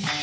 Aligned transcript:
Yeah. 0.00 0.21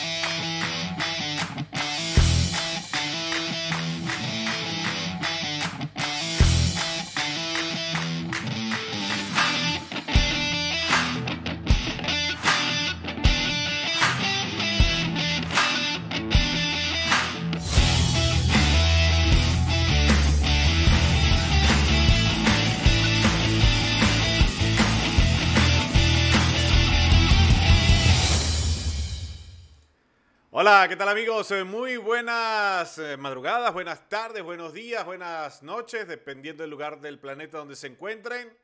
Hola, 30.72 30.88
¿qué 30.88 30.96
tal 30.96 31.10
amigos? 31.10 31.50
Eh, 31.50 31.64
Muy 31.64 31.98
buenas 31.98 33.00
eh, 33.00 33.18
madrugadas, 33.18 33.74
buenas 33.74 34.08
tardes, 34.08 34.44
buenos 34.44 34.72
días, 34.72 35.04
buenas 35.04 35.64
noches, 35.64 36.08
dependiendo 36.08 36.62
del 36.62 36.70
lugar 36.70 37.02
del 37.02 37.18
planeta 37.18 37.58
donde 37.58 37.76
se 37.76 37.88
encuentren. 37.88 38.56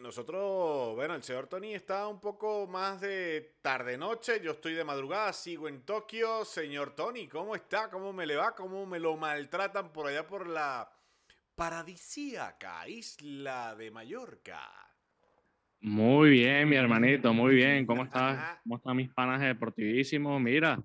Nosotros, 0.00 0.94
bueno, 0.94 1.14
el 1.16 1.22
señor 1.22 1.48
Tony 1.48 1.74
está 1.74 2.08
un 2.08 2.18
poco 2.18 2.66
más 2.66 2.98
de 3.02 3.56
tarde-noche, 3.60 4.40
yo 4.40 4.52
estoy 4.52 4.72
de 4.72 4.82
madrugada, 4.82 5.34
sigo 5.34 5.68
en 5.68 5.82
Tokio. 5.82 6.46
Señor 6.46 6.94
Tony, 6.94 7.28
¿cómo 7.28 7.54
está? 7.54 7.90
¿Cómo 7.90 8.14
me 8.14 8.24
le 8.24 8.36
va? 8.36 8.54
¿Cómo 8.54 8.86
me 8.86 8.98
lo 8.98 9.18
maltratan 9.18 9.92
por 9.92 10.06
allá 10.06 10.26
por 10.26 10.46
la 10.46 10.90
paradisíaca 11.56 12.88
isla 12.88 13.74
de 13.74 13.90
Mallorca? 13.90 14.89
Muy 15.82 16.30
bien, 16.30 16.68
mi 16.68 16.76
hermanito, 16.76 17.32
muy 17.32 17.54
bien. 17.54 17.86
¿Cómo 17.86 18.04
estás? 18.04 18.60
¿Cómo 18.62 18.76
están 18.76 18.96
mis 18.96 19.10
panas 19.14 19.40
de 19.40 19.46
deportivísimo? 19.46 20.38
Mira, 20.38 20.78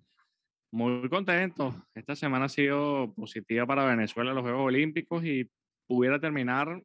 muy 0.72 1.10
contento. 1.10 1.86
Esta 1.94 2.16
semana 2.16 2.46
ha 2.46 2.50
sido 2.50 3.14
positiva 3.14 3.66
para 3.66 3.86
Venezuela 3.86 4.32
en 4.32 4.36
los 4.36 4.44
Juegos 4.44 4.68
Olímpicos 4.68 5.26
y 5.26 5.52
pudiera 5.86 6.18
terminar 6.18 6.82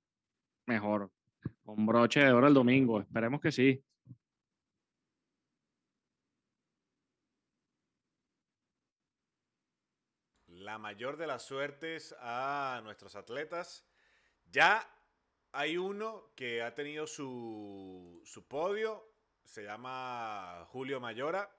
mejor, 0.66 1.12
con 1.64 1.86
broche 1.86 2.20
de 2.20 2.32
oro 2.32 2.48
el 2.48 2.54
domingo. 2.54 3.00
Esperemos 3.00 3.40
que 3.40 3.52
sí. 3.52 3.80
La 10.48 10.78
mayor 10.78 11.16
de 11.16 11.28
las 11.28 11.44
suertes 11.44 12.14
a 12.20 12.80
nuestros 12.82 13.14
atletas. 13.14 13.88
Ya 14.50 14.84
hay 15.52 15.76
uno 15.76 16.32
que 16.34 16.62
ha 16.62 16.74
tenido 16.74 17.06
su, 17.06 18.22
su 18.24 18.46
podio, 18.46 19.10
se 19.44 19.64
llama 19.64 20.66
Julio 20.70 21.00
Mayora. 21.00 21.50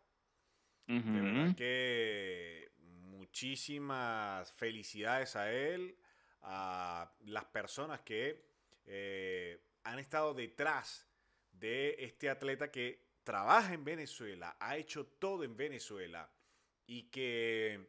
De 0.88 1.22
verdad 1.22 1.56
que 1.56 2.74
muchísimas 2.78 4.52
felicidades 4.52 5.38
a 5.38 5.52
él, 5.54 5.98
a 6.42 7.10
las 7.22 7.46
personas 7.46 8.02
que 8.02 8.44
eh, 8.86 9.62
han 9.84 10.00
estado 10.00 10.34
detrás 10.34 11.08
de 11.54 11.96
este 12.00 12.30
atleta 12.30 12.72
que 12.72 13.12
trabaja 13.24 13.74
en 13.74 13.86
Venezuela, 13.86 14.58
ha 14.60 14.76
hecho 14.76 15.06
todo 15.06 15.46
en 15.46 15.56
Venezuela 15.56 16.30
y 16.88 17.04
que, 17.04 17.88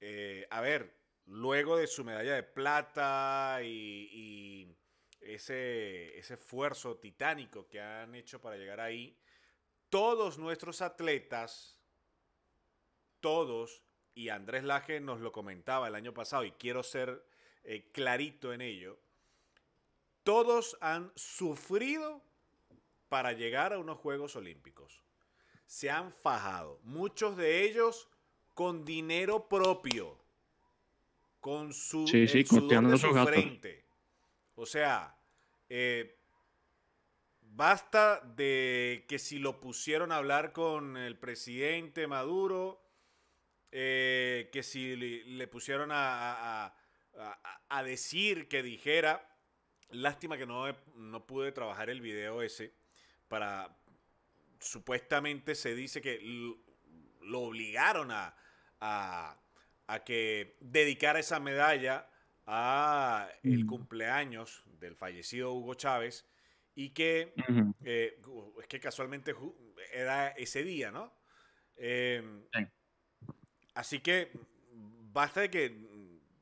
eh, 0.00 0.46
a 0.50 0.62
ver, 0.62 0.94
luego 1.26 1.76
de 1.76 1.86
su 1.86 2.04
medalla 2.04 2.36
de 2.36 2.42
plata 2.42 3.58
y, 3.62 4.08
y 4.10 4.77
ese, 5.20 6.18
ese 6.18 6.34
esfuerzo 6.34 6.96
titánico 6.96 7.68
que 7.68 7.80
han 7.80 8.14
hecho 8.14 8.40
para 8.40 8.56
llegar 8.56 8.80
ahí, 8.80 9.16
todos 9.88 10.38
nuestros 10.38 10.82
atletas, 10.82 11.80
todos, 13.20 13.82
y 14.14 14.28
Andrés 14.28 14.64
Laje 14.64 15.00
nos 15.00 15.20
lo 15.20 15.32
comentaba 15.32 15.88
el 15.88 15.94
año 15.94 16.12
pasado 16.12 16.44
y 16.44 16.52
quiero 16.52 16.82
ser 16.82 17.24
eh, 17.64 17.90
clarito 17.92 18.52
en 18.52 18.60
ello, 18.60 18.98
todos 20.22 20.76
han 20.80 21.12
sufrido 21.14 22.22
para 23.08 23.32
llegar 23.32 23.72
a 23.72 23.78
unos 23.78 23.98
Juegos 23.98 24.36
Olímpicos. 24.36 25.02
Se 25.66 25.90
han 25.90 26.12
fajado, 26.12 26.80
muchos 26.82 27.36
de 27.36 27.62
ellos 27.64 28.08
con 28.54 28.84
dinero 28.84 29.48
propio, 29.48 30.18
con 31.40 31.72
su 31.72 32.06
Sí, 32.06 32.26
su 32.44 32.68
frente. 33.26 33.84
O 34.54 34.66
sea, 34.66 35.17
eh, 35.68 36.16
basta 37.42 38.20
de 38.36 39.04
que 39.08 39.18
si 39.18 39.38
lo 39.38 39.60
pusieron 39.60 40.12
a 40.12 40.16
hablar 40.16 40.52
con 40.52 40.96
el 40.96 41.18
presidente 41.18 42.06
Maduro, 42.06 42.82
eh, 43.72 44.50
que 44.52 44.62
si 44.62 44.96
le, 44.96 45.48
pusieron 45.48 45.90
a, 45.92 46.74
a- 47.68 47.82
decir 47.82 48.48
que 48.48 48.62
dijera, 48.62 49.26
lástima 49.90 50.36
que 50.38 50.46
no, 50.46 50.64
no 50.96 51.26
pude 51.26 51.52
trabajar 51.52 51.90
el 51.90 52.00
video 52.00 52.42
ese, 52.42 52.72
para, 53.28 53.76
supuestamente 54.60 55.54
se 55.54 55.74
dice 55.74 56.00
que 56.02 56.20
lo, 56.22 56.58
lo 57.22 57.40
obligaron 57.42 58.10
a, 58.10 58.34
a, 58.80 59.36
a 59.88 60.04
que 60.04 60.56
dedicara 60.60 61.20
esa 61.20 61.40
medalla 61.40 62.08
a 62.50 63.28
el 63.42 63.64
Mm. 63.64 63.68
cumpleaños 63.68 64.64
del 64.80 64.96
fallecido 64.96 65.52
Hugo 65.52 65.74
Chávez 65.74 66.26
y 66.74 66.90
que 66.90 67.34
eh, 67.84 68.18
es 68.60 68.66
que 68.68 68.80
casualmente 68.80 69.34
era 69.92 70.28
ese 70.28 70.62
día, 70.64 70.90
¿no? 70.90 71.12
Eh, 71.76 72.22
Sí. 72.52 72.66
Así 73.74 74.00
que 74.00 74.32
basta 75.12 75.40
de 75.42 75.50
que 75.50 75.86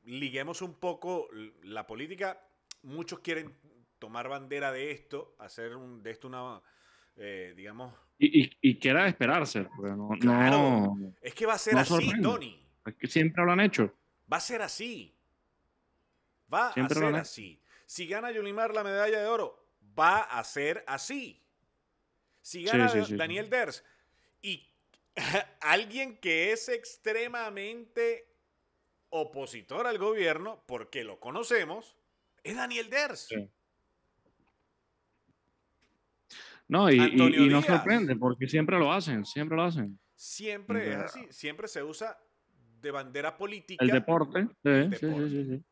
liguemos 0.05 0.61
un 0.61 0.75
poco 0.79 1.27
la 1.63 1.85
política. 1.85 2.41
Muchos 2.83 3.19
quieren 3.19 3.53
tomar 3.99 4.29
bandera 4.29 4.71
de 4.71 4.91
esto, 4.91 5.35
hacer 5.39 5.75
un- 5.75 6.01
de 6.01 6.11
esto 6.11 6.27
una, 6.29 6.61
eh, 7.17 7.53
digamos... 7.55 7.93
Y, 8.17 8.43
y, 8.45 8.57
y 8.61 8.79
que 8.79 8.89
era 8.89 9.03
de 9.03 9.09
esperarse, 9.09 9.67
no, 9.77 10.09
Claro. 10.19 10.57
no, 10.97 11.13
Es 11.21 11.33
que 11.35 11.45
va 11.45 11.53
a 11.53 11.57
ser 11.59 11.73
No 11.73 11.81
así, 11.81 11.89
sorprende. 11.89 12.21
Tony. 12.23 12.67
es 12.85 12.95
que 12.95 13.07
siempre 13.07 13.43
lo 13.45 13.51
han 13.51 13.59
hecho. 13.59 13.93
Va 14.31 14.37
a 14.37 14.41
ser 14.41 14.61
así. 14.61 15.13
Va 16.53 16.73
Siempre 16.73 16.97
a 16.97 17.01
ser 17.01 17.15
así. 17.15 17.61
Si 17.85 18.07
gana 18.07 18.31
Yulimar 18.31 18.73
la 18.73 18.83
medalla 18.83 19.19
de 19.19 19.27
oro, 19.27 19.65
va 19.97 20.19
a 20.21 20.43
ser 20.43 20.83
así. 20.87 21.41
Si 22.41 22.63
gana 22.63 22.87
sí, 22.89 22.99
sí, 23.01 23.05
sí. 23.07 23.15
Daniel 23.15 23.49
Ders 23.49 23.83
y 24.41 24.65
alguien 25.61 26.17
que 26.17 26.51
es 26.51 26.69
extremadamente 26.69 28.25
opositor 29.09 29.87
al 29.87 29.97
gobierno, 29.97 30.63
porque 30.67 31.03
lo 31.03 31.19
conocemos, 31.19 31.95
es 32.43 32.55
Daniel 32.55 32.89
Ders. 32.89 33.29
No, 36.67 36.89
y, 36.91 36.95
y- 36.97 37.45
y 37.45 37.49
no 37.49 37.59
Díaz. 37.61 37.65
sorprende, 37.65 38.15
porque 38.17 38.47
siempre 38.47 38.77
lo 38.77 38.91
hacen, 38.91 39.25
siempre 39.25 39.55
lo 39.55 39.63
hacen. 39.63 39.97
Siempre 40.15 40.91
es 40.91 40.97
así. 40.97 41.25
Siempre 41.29 41.67
se 41.67 41.81
usa 41.83 42.17
de 42.81 42.91
bandera 42.91 43.37
política. 43.37 43.83
El 43.83 43.91
deporte, 43.91 44.43
sí, 44.43 44.49
El 44.69 44.89
sí, 44.93 44.97
sí, 44.99 45.05
deporte. 45.05 45.63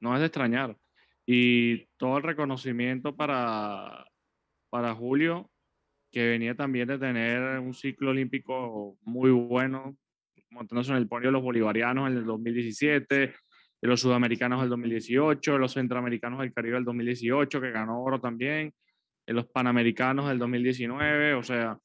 No 0.00 0.14
es 0.14 0.20
de 0.20 0.26
extrañar. 0.26 0.76
Y 1.26 1.86
todo 1.96 2.18
el 2.18 2.22
reconocimiento 2.22 3.14
para, 3.14 4.06
para 4.70 4.94
Julio, 4.94 5.50
que 6.10 6.28
venía 6.28 6.54
también 6.54 6.88
de 6.88 6.98
tener 6.98 7.58
un 7.58 7.74
ciclo 7.74 8.10
olímpico 8.10 8.96
muy 9.02 9.30
bueno, 9.30 9.96
montándose 10.50 10.92
en 10.92 10.98
el 10.98 11.08
podio 11.08 11.28
de 11.28 11.32
los 11.32 11.42
bolivarianos 11.42 12.10
en 12.10 12.16
el 12.16 12.24
2017, 12.24 13.34
de 13.80 13.88
los 13.88 14.00
sudamericanos 14.00 14.60
del 14.60 14.70
2018, 14.70 15.52
de 15.52 15.58
los 15.58 15.72
centroamericanos 15.72 16.40
del 16.40 16.52
Caribe 16.52 16.76
del 16.76 16.84
2018, 16.84 17.60
que 17.60 17.70
ganó 17.70 18.02
oro 18.02 18.20
también, 18.20 18.72
de 19.26 19.34
los 19.34 19.46
panamericanos 19.46 20.28
del 20.28 20.38
2019, 20.38 21.34
o 21.34 21.42
sea, 21.42 21.78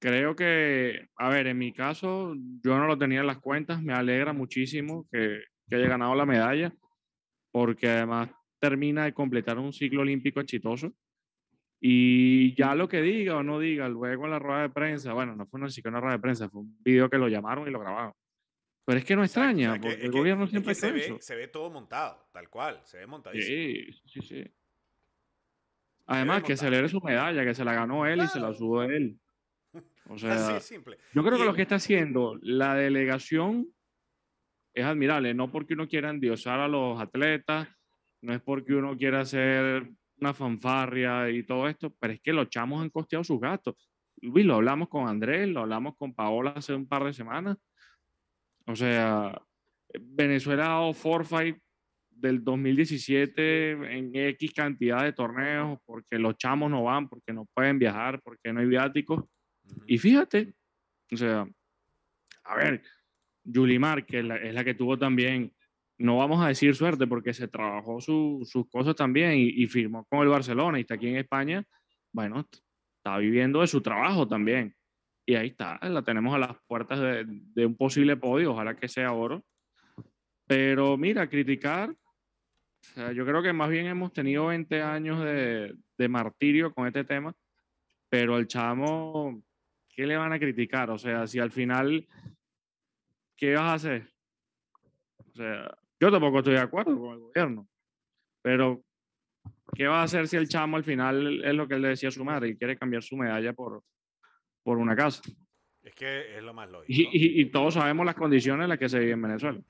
creo 0.00 0.34
que, 0.34 1.06
a 1.16 1.28
ver, 1.28 1.46
en 1.46 1.58
mi 1.58 1.72
caso, 1.72 2.34
yo 2.62 2.76
no 2.78 2.86
lo 2.86 2.98
tenía 2.98 3.20
en 3.20 3.26
las 3.26 3.38
cuentas, 3.38 3.80
me 3.82 3.92
alegra 3.92 4.32
muchísimo 4.32 5.06
que, 5.12 5.44
que 5.68 5.76
haya 5.76 5.88
ganado 5.88 6.14
la 6.14 6.26
medalla, 6.26 6.74
porque 7.50 7.88
además 7.88 8.30
termina 8.58 9.04
de 9.04 9.14
completar 9.14 9.58
un 9.58 9.72
ciclo 9.72 10.02
olímpico 10.02 10.40
exitoso. 10.40 10.92
Y 11.82 12.54
ya 12.54 12.74
lo 12.74 12.88
que 12.88 13.00
diga 13.00 13.36
o 13.38 13.42
no 13.42 13.58
diga, 13.58 13.88
luego 13.88 14.26
en 14.26 14.32
la 14.32 14.38
rueda 14.38 14.62
de 14.62 14.68
prensa, 14.70 15.14
bueno, 15.14 15.34
no 15.34 15.46
fue 15.46 15.58
una 15.60 15.68
una 15.86 16.00
rueda 16.00 16.16
de 16.16 16.20
prensa, 16.22 16.48
fue 16.50 16.60
un 16.60 16.76
video 16.82 17.08
que 17.08 17.16
lo 17.16 17.26
llamaron 17.28 17.66
y 17.66 17.70
lo 17.70 17.80
grabaron. 17.80 18.12
Pero 18.84 18.98
es 18.98 19.04
que 19.04 19.14
no 19.16 19.22
o 19.22 19.24
extraña, 19.24 19.72
sea, 19.72 19.80
que- 19.80 19.80
porque 19.80 19.98
es 19.98 20.04
el 20.04 20.10
que- 20.10 20.18
gobierno 20.18 20.44
es 20.44 20.50
siempre 20.50 20.70
que 20.72 20.74
se 20.74 20.92
ve, 20.92 21.00
eso. 21.06 21.16
se 21.20 21.36
ve 21.36 21.48
todo 21.48 21.70
montado, 21.70 22.28
tal 22.32 22.50
cual, 22.50 22.80
se 22.84 22.98
ve 22.98 23.06
montadísimo. 23.06 23.56
Sí, 23.56 23.92
sí, 24.06 24.20
sí. 24.20 24.44
Además, 26.06 26.42
que 26.42 26.52
montado. 26.52 26.68
celebre 26.68 26.88
su 26.88 27.00
medalla, 27.00 27.44
que 27.44 27.54
se 27.54 27.64
la 27.64 27.72
ganó 27.72 28.04
él 28.06 28.20
y 28.24 28.26
se 28.28 28.40
la 28.40 28.52
sudó 28.52 28.82
él. 28.82 29.18
O 30.08 30.14
Así 30.14 30.20
sea, 30.26 30.56
es 30.56 30.64
simple. 30.64 30.98
yo 31.14 31.22
creo 31.22 31.36
Y 31.36 31.38
que 31.40 31.44
lo 31.46 31.54
que 31.54 31.62
está 31.62 31.76
haciendo 31.76 32.36
la 32.42 32.74
delegación 32.74 33.68
es 34.80 34.86
admirable, 34.86 35.34
no 35.34 35.50
porque 35.50 35.74
uno 35.74 35.88
quiera 35.88 36.10
endiosar 36.10 36.60
a 36.60 36.68
los 36.68 37.00
atletas, 37.00 37.68
no 38.22 38.34
es 38.34 38.40
porque 38.40 38.74
uno 38.74 38.96
quiera 38.96 39.20
hacer 39.20 39.90
una 40.18 40.34
fanfarria 40.34 41.30
y 41.30 41.42
todo 41.44 41.68
esto, 41.68 41.94
pero 41.98 42.12
es 42.12 42.20
que 42.20 42.32
los 42.32 42.48
chamos 42.48 42.82
han 42.82 42.90
costeado 42.90 43.24
sus 43.24 43.40
gastos. 43.40 43.74
Luis, 44.22 44.44
lo 44.44 44.56
hablamos 44.56 44.88
con 44.88 45.08
Andrés, 45.08 45.48
lo 45.48 45.60
hablamos 45.60 45.96
con 45.96 46.14
Paola 46.14 46.50
hace 46.50 46.74
un 46.74 46.86
par 46.86 47.04
de 47.04 47.14
semanas. 47.14 47.56
O 48.66 48.76
sea, 48.76 49.40
Venezuela 49.98 50.64
dado 50.64 50.92
forfait 50.92 51.56
del 52.10 52.44
2017 52.44 53.96
en 53.96 54.14
X 54.14 54.52
cantidad 54.52 55.04
de 55.04 55.14
torneos 55.14 55.78
porque 55.86 56.18
los 56.18 56.36
chamos 56.36 56.70
no 56.70 56.84
van, 56.84 57.08
porque 57.08 57.32
no 57.32 57.46
pueden 57.54 57.78
viajar, 57.78 58.20
porque 58.22 58.52
no 58.52 58.60
hay 58.60 58.66
viáticos. 58.66 59.24
Y 59.86 59.96
fíjate, 59.96 60.52
o 61.10 61.16
sea, 61.16 61.48
a 62.44 62.56
ver, 62.56 62.82
Yulimar, 63.52 64.06
que 64.06 64.20
es 64.20 64.24
la, 64.24 64.64
que 64.64 64.74
tuvo 64.74 64.98
también, 64.98 65.52
no 65.98 66.16
vamos 66.18 66.42
a 66.42 66.48
decir 66.48 66.74
suerte 66.74 67.06
porque 67.06 67.34
se 67.34 67.48
trabajó 67.48 68.00
sus 68.00 68.48
sus 68.48 68.66
también 68.96 69.32
y, 69.36 69.66
firmó 69.66 70.04
con 70.06 70.20
el 70.20 70.28
Barcelona 70.28 70.78
y 70.78 70.82
está 70.82 70.94
aquí 70.94 71.08
en 71.08 71.16
España, 71.16 71.64
bueno, 72.12 72.46
está 72.96 73.18
viviendo 73.18 73.60
de 73.60 73.66
su 73.66 73.80
trabajo 73.80 74.26
también. 74.26 74.74
Y 75.26 75.34
ahí 75.34 75.48
está, 75.48 75.78
la 75.82 76.02
tenemos 76.02 76.34
a 76.34 76.38
las 76.38 76.56
puertas 76.66 76.98
de, 77.00 77.66
un 77.66 77.76
posible 77.76 78.16
podio, 78.16 78.52
ojalá 78.52 78.76
que 78.76 78.88
sea 78.88 79.12
oro. 79.12 79.44
Pero 80.46 80.96
mira, 80.96 81.28
criticar, 81.28 81.94
yo 83.14 83.24
creo 83.24 83.42
que 83.42 83.52
más 83.52 83.70
bien 83.70 83.86
hemos 83.86 84.12
tenido 84.12 84.46
20 84.46 84.82
años 84.82 85.22
de, 85.22 85.76
de 85.96 86.08
martirio 86.08 86.72
con 86.72 86.86
este 86.86 87.04
tema, 87.04 87.32
pero 88.08 88.38
el 88.38 88.48
chamo, 88.48 89.42
¿qué 89.88 90.06
le 90.06 90.16
van 90.16 90.32
a 90.32 90.38
criticar? 90.38 90.90
O 90.90 90.98
sea, 90.98 91.26
si 91.26 91.38
al 91.38 91.52
final, 91.52 92.08
¿qué 93.40 93.54
vas 93.54 93.62
a 93.62 93.74
hacer? 93.74 94.12
O 95.16 95.34
sea, 95.34 95.76
yo 95.98 96.10
tampoco 96.12 96.38
estoy 96.38 96.54
de 96.54 96.60
acuerdo 96.60 96.98
con 97.00 97.14
el 97.14 97.20
gobierno, 97.20 97.66
pero 98.42 98.84
¿qué 99.74 99.86
va 99.86 100.00
a 100.00 100.04
hacer 100.04 100.28
si 100.28 100.36
el 100.36 100.48
chamo 100.48 100.76
al 100.76 100.84
final 100.84 101.42
es 101.42 101.54
lo 101.54 101.66
que 101.66 101.74
él 101.74 101.82
le 101.82 101.88
decía 101.88 102.10
a 102.10 102.12
su 102.12 102.24
madre 102.24 102.50
y 102.50 102.56
quiere 102.56 102.76
cambiar 102.76 103.02
su 103.02 103.16
medalla 103.16 103.54
por, 103.54 103.82
por 104.62 104.76
una 104.76 104.94
casa? 104.94 105.22
Es 105.82 105.94
que 105.94 106.36
es 106.36 106.42
lo 106.42 106.52
más 106.52 106.70
lógico. 106.70 106.92
Y, 106.92 107.04
y, 107.04 107.40
y 107.40 107.46
todos 107.46 107.74
sabemos 107.74 108.04
las 108.04 108.14
condiciones 108.14 108.64
en 108.64 108.68
las 108.68 108.78
que 108.78 108.90
se 108.90 108.98
vive 108.98 109.12
en 109.12 109.22
Venezuela. 109.22 109.60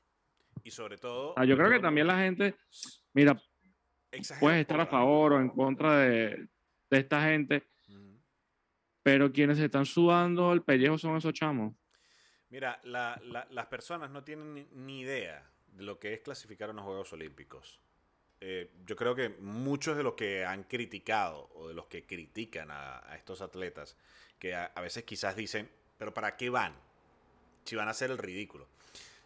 Y 0.64 0.70
sobre 0.70 0.98
todo... 0.98 1.34
Ah, 1.36 1.44
yo 1.44 1.56
creo 1.56 1.70
que 1.70 1.78
también 1.78 2.08
la 2.08 2.18
gente, 2.18 2.56
mira, 3.14 3.40
puedes 4.40 4.60
estar 4.60 4.80
a 4.80 4.86
favor 4.86 5.34
o 5.34 5.40
en 5.40 5.48
contra 5.48 5.98
de, 5.98 6.48
de 6.90 6.98
esta 6.98 7.22
gente, 7.22 7.68
pero 9.04 9.30
quienes 9.30 9.60
están 9.60 9.86
sudando 9.86 10.52
el 10.52 10.62
pellejo 10.62 10.98
son 10.98 11.16
esos 11.16 11.32
chamos. 11.32 11.74
Mira, 12.50 12.80
la, 12.82 13.20
la, 13.24 13.46
las 13.50 13.66
personas 13.66 14.10
no 14.10 14.24
tienen 14.24 14.66
ni, 14.72 15.00
idea 15.00 15.48
de 15.76 15.84
lo 15.84 15.98
que 15.98 16.12
es 16.12 16.20
clasificar 16.20 16.68
a 16.68 16.72
unos 16.72 16.84
Juegos 16.84 17.12
Olímpicos. 17.12 17.78
Eh, 18.40 18.70
yo 18.86 18.96
creo 18.96 19.14
que 19.14 19.28
muchos 19.28 19.96
de 19.96 20.02
los 20.02 20.14
que 20.14 20.44
han 20.44 20.64
criticado 20.64 21.48
o 21.54 21.68
de 21.68 21.74
los 21.74 21.86
que 21.86 22.04
critican 22.04 22.68
a, 22.70 23.14
estos 23.16 23.40
atletas, 23.40 23.96
que 24.38 24.54
a, 24.54 24.72
veces 24.80 25.04
quizás 25.04 25.36
dicen, 25.36 25.68
pero 25.96 26.12
¿para 26.12 26.36
qué 26.36 26.50
van? 26.50 26.74
Si 27.64 27.76
van 27.76 27.86
a 27.86 27.92
hacer 27.92 28.10
el 28.10 28.18
ridículo. 28.18 28.66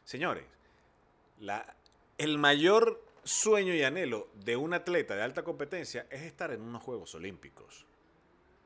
Señores, 0.04 0.44
el 2.18 2.38
mayor 2.38 3.02
sueño 3.22 3.72
y 3.72 3.82
anhelo 3.82 4.28
de 4.34 4.56
un 4.56 4.74
atleta 4.74 5.16
de 5.16 5.22
alta 5.22 5.44
competencia 5.44 6.06
es 6.10 6.22
estar 6.22 6.50
en 6.50 6.60
unos 6.60 6.82
Juegos 6.82 7.14
Olímpicos. 7.14 7.86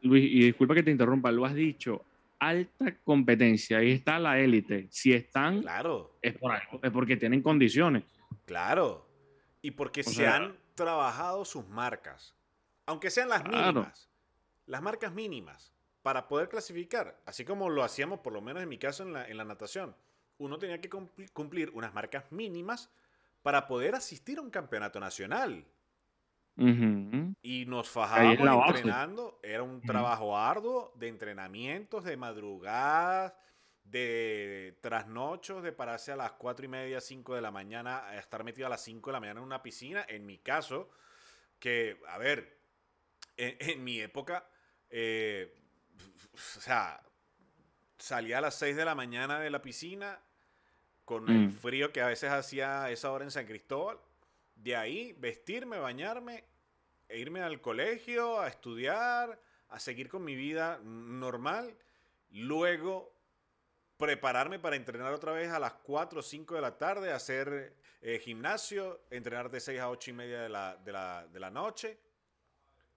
Luis, 0.02 0.24
y 0.24 0.46
disculpa 0.46 0.74
que 0.74 0.82
te 0.82 0.90
interrumpa, 0.90 1.30
lo 1.30 1.44
has 1.44 1.54
dicho, 1.54 2.04
alta 2.38 2.96
competencia, 3.04 3.78
ahí 3.78 3.92
está 3.92 4.18
la 4.18 4.38
élite. 4.38 4.88
Si 4.90 5.12
están, 5.12 5.62
claro. 5.62 6.18
es, 6.22 6.36
por 6.36 6.52
algo, 6.52 6.80
es 6.82 6.90
porque 6.90 7.16
tienen 7.16 7.42
condiciones. 7.42 8.04
Claro. 8.44 9.08
Y 9.62 9.72
porque 9.72 10.00
o 10.00 10.04
se 10.04 10.12
sea, 10.12 10.36
han 10.36 10.56
trabajado 10.74 11.44
sus 11.44 11.66
marcas, 11.68 12.36
aunque 12.86 13.10
sean 13.10 13.28
las 13.28 13.42
claro. 13.42 13.80
mínimas, 13.80 14.08
las 14.66 14.82
marcas 14.82 15.12
mínimas, 15.12 15.72
para 16.02 16.28
poder 16.28 16.48
clasificar, 16.48 17.20
así 17.26 17.44
como 17.44 17.68
lo 17.68 17.82
hacíamos, 17.82 18.20
por 18.20 18.32
lo 18.32 18.40
menos 18.40 18.62
en 18.62 18.68
mi 18.68 18.78
caso, 18.78 19.02
en 19.02 19.12
la, 19.12 19.28
en 19.28 19.36
la 19.36 19.44
natación. 19.44 19.94
Uno 20.38 20.58
tenía 20.58 20.80
que 20.80 20.88
cumplir 21.32 21.70
unas 21.74 21.92
marcas 21.92 22.30
mínimas 22.30 22.90
para 23.42 23.66
poder 23.66 23.94
asistir 23.94 24.38
a 24.38 24.42
un 24.42 24.50
campeonato 24.50 25.00
nacional. 25.00 25.66
Uh 26.58 26.66
-huh. 26.66 27.36
Y 27.40 27.66
nos 27.66 27.88
fajábamos 27.88 28.66
entrenando. 28.66 29.38
Era 29.42 29.62
un 29.62 29.76
uh 29.76 29.80
-huh. 29.80 29.86
trabajo 29.86 30.36
arduo 30.36 30.92
de 30.96 31.06
entrenamientos, 31.06 32.04
de 32.04 32.16
madrugadas, 32.16 33.32
de 33.84 34.76
trasnochos, 34.82 35.62
de 35.62 35.72
pararse 35.72 36.10
a 36.10 36.16
las 36.16 36.32
4 36.32 36.64
y 36.64 36.68
media, 36.68 37.00
5 37.00 37.36
de 37.36 37.40
la 37.40 37.52
mañana, 37.52 38.08
a 38.08 38.18
estar 38.18 38.42
metido 38.42 38.66
a 38.66 38.70
las 38.70 38.82
5 38.82 39.10
de 39.10 39.12
la 39.12 39.20
mañana 39.20 39.38
en 39.38 39.46
una 39.46 39.62
piscina. 39.62 40.04
En 40.08 40.26
mi 40.26 40.38
caso, 40.38 40.90
que, 41.60 42.00
a 42.08 42.18
ver, 42.18 42.58
en, 43.36 43.56
en 43.60 43.84
mi 43.84 44.00
época, 44.00 44.44
eh, 44.90 45.54
o 46.34 46.60
sea, 46.60 47.00
salía 47.98 48.38
a 48.38 48.40
las 48.40 48.56
6 48.56 48.76
de 48.76 48.84
la 48.84 48.96
mañana 48.96 49.38
de 49.38 49.50
la 49.50 49.62
piscina 49.62 50.18
con 51.04 51.24
mm. 51.24 51.28
el 51.30 51.52
frío 51.52 51.92
que 51.92 52.00
a 52.00 52.08
veces 52.08 52.30
hacía 52.30 52.90
esa 52.90 53.12
hora 53.12 53.24
en 53.24 53.30
San 53.30 53.46
Cristóbal 53.46 53.98
de 54.58 54.76
ahí 54.76 55.14
vestirme, 55.18 55.78
bañarme, 55.78 56.44
e 57.08 57.18
irme 57.18 57.40
al 57.40 57.60
colegio, 57.60 58.40
a 58.40 58.48
estudiar, 58.48 59.40
a 59.68 59.80
seguir 59.80 60.08
con 60.08 60.24
mi 60.24 60.34
vida 60.34 60.78
normal. 60.84 61.76
Luego 62.30 63.14
prepararme 63.96 64.58
para 64.58 64.76
entrenar 64.76 65.12
otra 65.12 65.32
vez 65.32 65.50
a 65.50 65.58
las 65.58 65.72
4 65.74 66.20
o 66.20 66.22
5 66.22 66.54
de 66.54 66.60
la 66.60 66.76
tarde, 66.76 67.12
hacer 67.12 67.74
eh, 68.00 68.18
gimnasio, 68.18 69.00
entrenar 69.10 69.50
de 69.50 69.60
6 69.60 69.80
a 69.80 69.90
8 69.90 70.10
y 70.10 70.14
media 70.14 70.42
de 70.42 70.48
la, 70.48 70.76
de 70.76 70.92
la, 70.92 71.26
de 71.26 71.40
la 71.40 71.50
noche. 71.50 71.98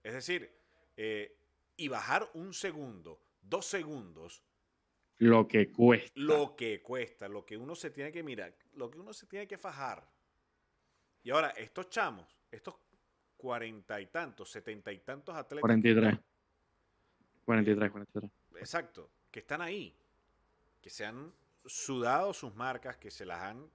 Es 0.02 0.14
decir, 0.14 0.50
eh, 0.96 1.36
y 1.76 1.88
bajar 1.88 2.28
un 2.34 2.52
segundo, 2.52 3.20
dos 3.40 3.66
segundos. 3.66 4.42
Lo 5.18 5.46
que 5.48 5.70
cuesta. 5.70 6.12
Lo 6.14 6.54
que 6.56 6.82
cuesta, 6.82 7.28
lo 7.28 7.46
que 7.46 7.56
uno 7.56 7.74
se 7.74 7.90
tiene 7.90 8.12
que 8.12 8.22
mirar, 8.22 8.54
lo 8.74 8.90
que 8.90 8.98
uno 8.98 9.12
se 9.12 9.26
tiene 9.26 9.46
que 9.46 9.58
fajar. 9.58 10.08
Y 11.24 11.30
ahora, 11.30 11.50
estos 11.50 11.88
chamos, 11.90 12.26
estos 12.50 12.74
cuarenta 13.36 14.00
y 14.00 14.06
tantos, 14.06 14.50
setenta 14.50 14.92
y 14.92 14.98
tantos 14.98 15.34
atletas. 15.34 15.60
43. 15.62 16.18
43, 17.44 17.90
43. 17.90 18.30
Exacto, 18.56 19.10
que 19.30 19.40
están 19.40 19.60
ahí, 19.60 19.94
que 20.80 20.90
se 20.90 21.04
han 21.04 21.32
sudado 21.66 22.32
sus 22.32 22.54
marcas, 22.54 22.96
que 22.96 23.10
se 23.10 23.24
las 23.26 23.40
han 23.42 23.68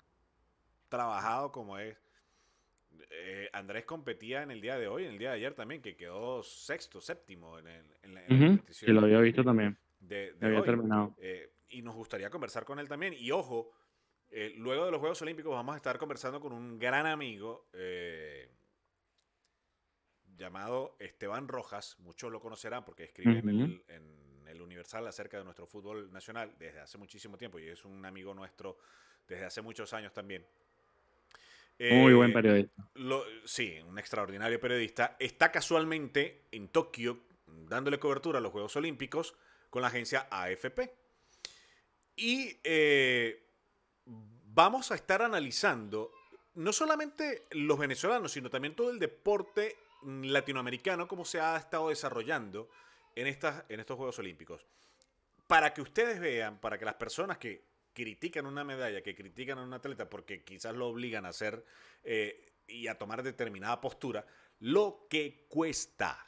trabajado 0.89 1.51
como 1.51 1.77
es. 1.77 1.97
Eh, 3.09 3.49
Andrés 3.53 3.85
competía 3.85 4.41
en 4.43 4.51
el 4.51 4.61
día 4.61 4.77
de 4.77 4.87
hoy, 4.87 5.05
en 5.05 5.11
el 5.11 5.17
día 5.17 5.29
de 5.31 5.35
ayer 5.35 5.53
también, 5.53 5.81
que 5.81 5.95
quedó 5.95 6.41
sexto, 6.43 6.99
séptimo 7.01 7.59
en, 7.59 7.67
el, 7.67 7.85
en 8.03 8.13
la, 8.13 8.25
en 8.25 8.33
uh 8.33 8.35
-huh. 8.35 8.41
la 8.41 8.47
competición. 8.47 8.87
Sí, 8.87 8.93
lo 8.93 9.01
había 9.01 9.19
visto 9.19 9.43
también. 9.43 9.77
De, 9.99 10.33
de 10.33 10.45
había 10.45 10.59
hoy. 10.59 10.65
terminado. 10.65 11.15
Eh, 11.17 11.51
y 11.69 11.81
nos 11.81 11.95
gustaría 11.95 12.29
conversar 12.29 12.63
con 12.63 12.79
él 12.79 12.87
también. 12.87 13.13
Y 13.17 13.31
ojo, 13.31 13.71
eh, 14.29 14.53
luego 14.57 14.85
de 14.85 14.91
los 14.91 14.99
Juegos 14.99 15.21
Olímpicos 15.21 15.51
vamos 15.53 15.73
a 15.73 15.77
estar 15.77 15.97
conversando 15.97 16.39
con 16.39 16.53
un 16.53 16.77
gran 16.77 17.05
amigo 17.05 17.69
eh, 17.73 18.49
llamado 20.35 20.95
Esteban 20.99 21.47
Rojas. 21.47 21.97
Muchos 21.99 22.31
lo 22.31 22.39
conocerán 22.39 22.83
porque 22.83 23.05
escribe 23.05 23.39
uh 23.39 23.41
-huh. 23.41 23.49
en, 23.49 23.59
el, 23.61 23.83
en, 23.87 24.47
el, 24.47 24.61
Universal 24.61 25.07
acerca 25.07 25.37
de 25.37 25.43
nuestro 25.43 25.67
fútbol 25.67 26.11
nacional 26.11 26.55
desde 26.57 26.79
hace 26.79 26.97
muchísimo 26.97 27.37
tiempo 27.37 27.59
y 27.59 27.67
es 27.67 27.85
un 27.85 28.05
amigo 28.05 28.33
nuestro 28.33 28.77
desde 29.27 29.45
hace 29.45 29.61
muchos 29.61 29.93
años 29.93 30.13
también. 30.13 30.45
Muy 31.79 32.11
eh, 32.11 32.15
buen 32.15 32.33
periodista. 32.33 32.89
Lo, 32.95 33.23
sí, 33.45 33.77
un 33.85 33.99
extraordinario 33.99 34.59
periodista. 34.59 35.15
Está 35.19 35.51
casualmente 35.51 36.45
en 36.51 36.69
Tokio 36.69 37.19
dándole 37.45 37.99
cobertura 37.99 38.39
a 38.39 38.41
los 38.41 38.51
Juegos 38.51 38.75
Olímpicos 38.75 39.35
con 39.69 39.83
la 39.83 39.89
agencia 39.89 40.27
AFP. 40.31 40.91
Y 42.15 42.57
eh, 42.63 43.46
vamos 44.53 44.91
a 44.91 44.95
estar 44.95 45.21
analizando 45.21 46.11
no 46.55 46.73
solamente 46.73 47.43
los 47.51 47.77
venezolanos, 47.77 48.31
sino 48.31 48.49
también 48.49 48.75
todo 48.75 48.89
el 48.89 48.99
deporte 48.99 49.75
latinoamericano, 50.03 51.07
cómo 51.07 51.25
se 51.25 51.39
ha 51.39 51.55
estado 51.57 51.89
desarrollando 51.89 52.69
en, 53.15 53.27
estas, 53.27 53.63
en 53.69 53.79
estos 53.79 53.97
Juegos 53.97 54.17
Olímpicos. 54.19 54.65
Para 55.45 55.73
que 55.73 55.81
ustedes 55.81 56.19
vean, 56.19 56.59
para 56.59 56.77
que 56.77 56.85
las 56.85 56.95
personas 56.95 57.37
que 57.37 57.63
critican 57.93 58.45
una 58.45 58.63
medalla, 58.63 59.01
que 59.01 59.15
critican 59.15 59.59
a 59.59 59.63
un 59.63 59.73
atleta 59.73 60.09
porque 60.09 60.43
quizás 60.43 60.75
lo 60.75 60.87
obligan 60.87 61.25
a 61.25 61.29
hacer 61.29 61.63
eh, 62.03 62.53
y 62.67 62.87
a 62.87 62.97
tomar 62.97 63.23
determinada 63.23 63.79
postura, 63.79 64.25
lo 64.59 65.07
que 65.09 65.45
cuesta. 65.47 66.25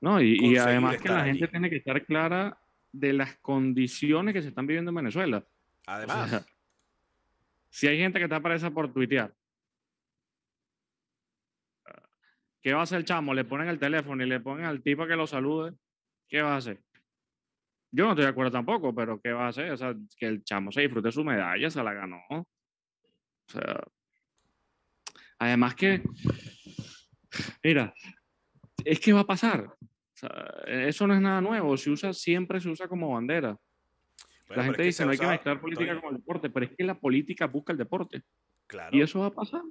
No, 0.00 0.20
y, 0.20 0.38
y 0.40 0.56
además 0.56 0.98
que 0.98 1.08
la 1.08 1.22
allí. 1.22 1.30
gente 1.30 1.48
tiene 1.48 1.70
que 1.70 1.76
estar 1.76 2.04
clara 2.04 2.58
de 2.92 3.12
las 3.12 3.36
condiciones 3.38 4.34
que 4.34 4.42
se 4.42 4.48
están 4.48 4.66
viviendo 4.66 4.90
en 4.90 4.96
Venezuela. 4.96 5.44
Además. 5.86 6.46
Si 7.68 7.86
hay 7.86 7.98
gente 7.98 8.18
que 8.18 8.24
está 8.24 8.40
presa 8.40 8.70
por 8.70 8.92
tuitear, 8.92 9.34
¿qué 12.62 12.72
va 12.72 12.80
a 12.80 12.82
hacer 12.84 12.98
el 12.98 13.04
chamo? 13.04 13.34
Le 13.34 13.44
ponen 13.44 13.68
el 13.68 13.78
teléfono 13.78 14.24
y 14.24 14.26
le 14.26 14.40
ponen 14.40 14.64
al 14.64 14.82
tipo 14.82 15.06
que 15.06 15.14
lo 15.14 15.26
salude. 15.26 15.74
¿Qué 16.26 16.40
va 16.42 16.54
a 16.54 16.56
hacer? 16.56 16.82
Yo 17.90 18.04
no 18.04 18.10
estoy 18.12 18.24
de 18.24 18.30
acuerdo 18.30 18.52
tampoco, 18.52 18.94
pero 18.94 19.20
¿qué 19.20 19.32
va 19.32 19.46
a 19.46 19.48
hacer? 19.48 19.70
O 19.72 19.76
sea, 19.76 19.94
que 20.16 20.26
el 20.26 20.42
chamo 20.42 20.72
se 20.72 20.82
disfrute 20.82 21.12
su 21.12 21.22
medalla, 21.22 21.70
se 21.70 21.82
la 21.82 21.92
ganó. 21.92 22.22
O 22.30 22.46
sea, 23.46 23.84
además 25.38 25.74
que, 25.74 26.02
mira, 27.62 27.94
es 28.84 29.00
que 29.00 29.12
va 29.12 29.20
a 29.20 29.26
pasar. 29.26 29.72
eso 30.66 31.06
no 31.06 31.14
es 31.14 31.20
nada 31.20 31.40
nuevo, 31.40 31.76
se 31.76 31.90
usa, 31.90 32.12
siempre 32.12 32.60
se 32.60 32.70
usa 32.70 32.88
como 32.88 33.12
bandera. 33.12 33.56
La 34.48 34.64
gente 34.64 34.82
dice, 34.82 35.04
no 35.04 35.10
hay 35.10 35.18
que 35.18 35.26
mezclar 35.26 35.60
política 35.60 36.00
con 36.00 36.10
el 36.10 36.20
deporte, 36.20 36.50
pero 36.50 36.66
es 36.66 36.72
que 36.76 36.84
la 36.84 36.98
política 36.98 37.46
busca 37.46 37.72
el 37.72 37.78
deporte. 37.78 38.22
Claro. 38.66 38.96
Y 38.96 39.02
eso 39.02 39.20
va 39.20 39.26
a 39.26 39.34
pasar. 39.34 39.62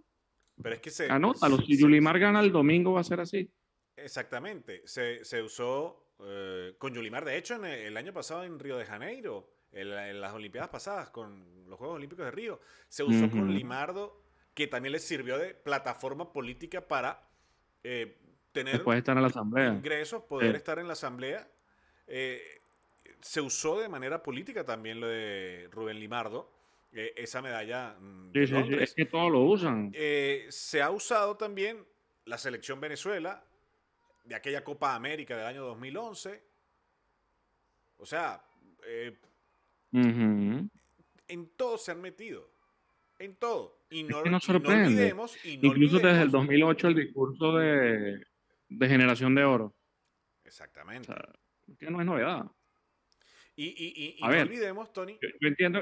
Pero 0.61 0.75
es 0.75 0.81
que 0.81 0.89
se... 0.89 1.09
Anótalo, 1.09 1.57
si 1.57 1.77
Yulimar 1.77 2.19
gana 2.19 2.39
el 2.39 2.51
domingo 2.51 2.93
va 2.93 3.01
a 3.01 3.03
ser 3.03 3.19
así. 3.19 3.49
Exactamente, 3.95 4.81
se, 4.85 5.23
se 5.23 5.41
usó 5.41 6.05
eh, 6.19 6.75
con 6.77 6.93
Yulimar, 6.93 7.25
de 7.25 7.37
hecho, 7.37 7.55
en 7.55 7.65
el, 7.65 7.97
año 7.97 8.13
pasado 8.13 8.43
en 8.43 8.59
Río 8.59 8.77
de 8.77 8.85
Janeiro, 8.85 9.49
en, 9.71 10.21
las 10.21 10.33
Olimpiadas 10.33 10.69
pasadas, 10.69 11.09
con 11.09 11.69
los 11.69 11.77
Juegos 11.77 11.97
Olímpicos 11.97 12.25
de 12.25 12.31
Río, 12.31 12.59
se 12.87 13.03
usó 13.03 13.29
con 13.29 13.53
Limardo, 13.53 14.23
que 14.53 14.67
también 14.67 14.93
le 14.93 14.99
sirvió 14.99 15.37
de 15.37 15.53
plataforma 15.53 16.31
política 16.31 16.87
para 16.87 17.27
eh, 17.83 18.17
tener 18.53 18.75
estar 18.75 19.17
en 19.17 19.21
la 19.21 19.27
asamblea. 19.27 19.73
ingresos, 19.73 20.23
poder 20.23 20.55
estar 20.55 20.79
en 20.79 20.87
la 20.87 20.93
asamblea. 20.93 21.49
Eh, 22.07 22.54
se 23.25 23.41
usó 23.41 23.79
de 23.79 23.89
manera 23.89 24.21
política 24.21 24.63
también 24.63 24.99
lo 24.99 25.07
de 25.07 25.67
Rubén 25.71 25.99
Limardo, 25.99 26.51
eh, 26.91 27.11
esa 27.17 27.41
medalla. 27.41 27.97
Mm, 27.99 28.31
sí, 28.31 28.45
sí, 28.45 28.55
es 28.79 28.93
que 28.93 29.05
todos 29.05 29.31
lo 29.31 29.41
usan. 29.41 29.91
Eh, 29.95 30.45
se 30.49 30.83
ha 30.83 30.91
usado 30.91 31.35
también 31.35 31.83
la 32.25 32.37
selección 32.37 32.79
Venezuela 32.79 33.43
de 34.23 34.35
aquella 34.35 34.63
Copa 34.63 34.93
América 34.93 35.35
del 35.35 35.47
año 35.47 35.63
2011. 35.63 36.43
O 37.97 38.05
sea, 38.05 38.43
en 41.27 41.49
todo 41.57 41.79
se 41.79 41.91
han 41.93 42.01
metido. 42.01 42.47
En 43.17 43.35
todo. 43.37 43.79
Y 43.89 44.03
no, 44.03 44.23
es 44.23 44.49
olvidemos. 44.49 45.35
Incluso 45.45 45.97
desde 45.97 46.21
el 46.21 46.29
2008 46.29 46.87
el 46.89 46.95
discurso 46.95 47.53
de, 47.55 48.23
de 48.69 48.87
generación 48.87 49.33
de 49.33 49.45
oro. 49.45 49.73
Exactamente. 50.43 51.11
que 51.79 51.89
no 51.89 51.99
es 52.01 52.05
novedad. 52.05 52.45
Y, 53.55 54.17
no 54.19 54.27
olvidemos, 54.27 54.91
Tony. 54.91 55.17
Yo, 55.21 55.47
entiendo, 55.47 55.81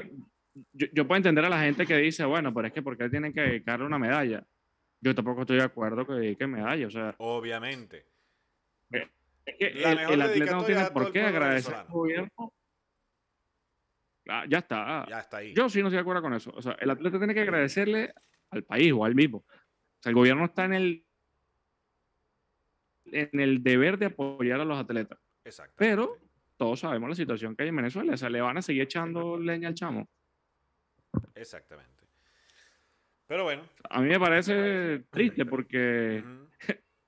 yo, 0.72 1.06
puedo 1.06 1.16
entender 1.16 1.44
a 1.44 1.48
la 1.48 1.60
gente 1.62 1.86
que 1.86 1.96
dice, 1.96 2.24
bueno, 2.24 2.54
pero 2.54 2.68
es 2.68 2.72
que 2.72 2.82
¿por 2.82 2.96
qué 2.96 3.08
tienen 3.08 3.32
que 3.32 3.40
dedicarle 3.40 3.86
una 3.86 3.98
medalla? 3.98 4.46
Yo 5.00 5.14
tampoco 5.14 5.42
estoy 5.42 5.58
de 5.58 5.64
acuerdo 5.64 6.06
que 6.06 6.14
dediquen 6.14 6.50
medalla, 6.50 6.86
o 6.86 6.90
sea. 6.90 7.14
Obviamente. 7.18 8.06
Es 9.44 9.56
que 9.58 9.66
el, 9.66 10.22
atleta 10.22 10.52
no 10.52 10.64
tiene 10.64 10.86
por 10.90 11.12
qué 11.12 11.22
agradecer 11.22 11.74
al 11.74 11.86
gobierno. 11.88 12.52
Ah, 14.28 14.44
ya 14.48 14.58
está. 14.58 15.06
Ya 15.08 15.18
está 15.18 15.36
ahí. 15.38 15.52
Yo 15.52 15.68
sí 15.68 15.80
no 15.80 15.88
estoy 15.88 15.96
de 15.96 16.00
acuerdo 16.00 16.22
con 16.22 16.32
eso. 16.32 16.50
O 16.54 16.62
sea, 16.62 16.72
el 16.80 16.88
atleta 16.88 17.18
tiene 17.18 17.34
que 17.34 17.40
agradecerle 17.40 18.14
al 18.50 18.64
país 18.64 18.92
o 18.92 19.04
al 19.04 19.14
mismo. 19.14 19.38
O 19.38 20.02
sea, 20.02 20.10
el 20.10 20.14
gobierno 20.14 20.46
está 20.46 20.64
en 20.64 20.72
el 20.74 21.06
en 23.06 23.38
el 23.38 23.62
deber 23.62 23.98
de 23.98 24.06
apoyar 24.06 24.60
a 24.60 24.64
los 24.64 24.78
atletas. 24.78 25.18
Pero 25.76 26.18
todos 26.56 26.80
sabemos 26.80 27.08
la 27.08 27.14
situación 27.14 27.54
que 27.54 27.64
hay 27.64 27.68
en 27.70 27.76
Venezuela. 27.76 28.14
O 28.14 28.16
sea, 28.16 28.30
le 28.30 28.40
van 28.40 28.58
a 28.58 28.62
seguir 28.62 28.82
echando 28.82 29.38
leña 29.38 29.68
al 29.68 29.74
chamo. 29.74 30.08
Exactamente. 31.34 32.04
Pero 33.26 33.44
bueno. 33.44 33.62
A 33.90 34.00
mí 34.00 34.08
me 34.08 34.20
parece 34.20 35.04
triste 35.10 35.44
porque 35.46 36.22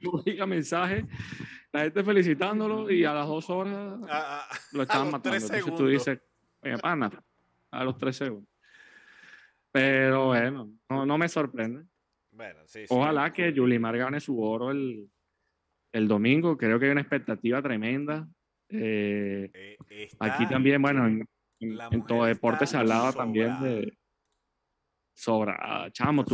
uh 0.04 0.46
mensaje, 0.46 1.04
la 1.72 1.82
gente 1.82 2.04
felicitándolo 2.04 2.90
y 2.90 3.04
a 3.04 3.12
las 3.12 3.26
dos 3.26 3.48
horas 3.50 4.00
lo 4.72 4.82
estaban 4.82 5.10
matando. 5.10 5.36
Entonces 5.36 5.74
tú 5.74 5.86
dices, 5.86 6.20
oye, 6.60 6.78
pana, 6.78 7.10
a 7.70 7.84
los 7.84 7.96
tres 7.98 8.16
segundos. 8.16 8.50
Pero 9.70 10.26
bueno, 10.26 10.72
no, 10.88 11.18
me 11.18 11.28
sorprende. 11.28 11.84
Bueno, 12.30 12.60
sí, 12.66 12.84
Ojalá 12.88 13.32
que 13.32 13.52
Yulimar 13.52 13.96
gane 13.98 14.20
su 14.20 14.40
oro 14.40 14.70
el, 14.70 15.10
el 15.92 16.08
domingo. 16.08 16.56
Creo 16.56 16.78
que 16.78 16.86
hay 16.86 16.92
una 16.92 17.02
expectativa 17.02 17.60
tremenda. 17.60 18.26
Eh, 18.68 19.50
eh, 19.90 20.08
aquí 20.18 20.46
también, 20.49 20.82
bueno, 20.82 21.06
en, 21.06 22.06
todo 22.06 22.25
deporte 22.25 22.66
se 22.66 22.76
hablaba 22.76 23.12
también 23.12 23.61
de 23.62 23.96
sobra. 25.14 25.88
Chamo, 25.92 26.25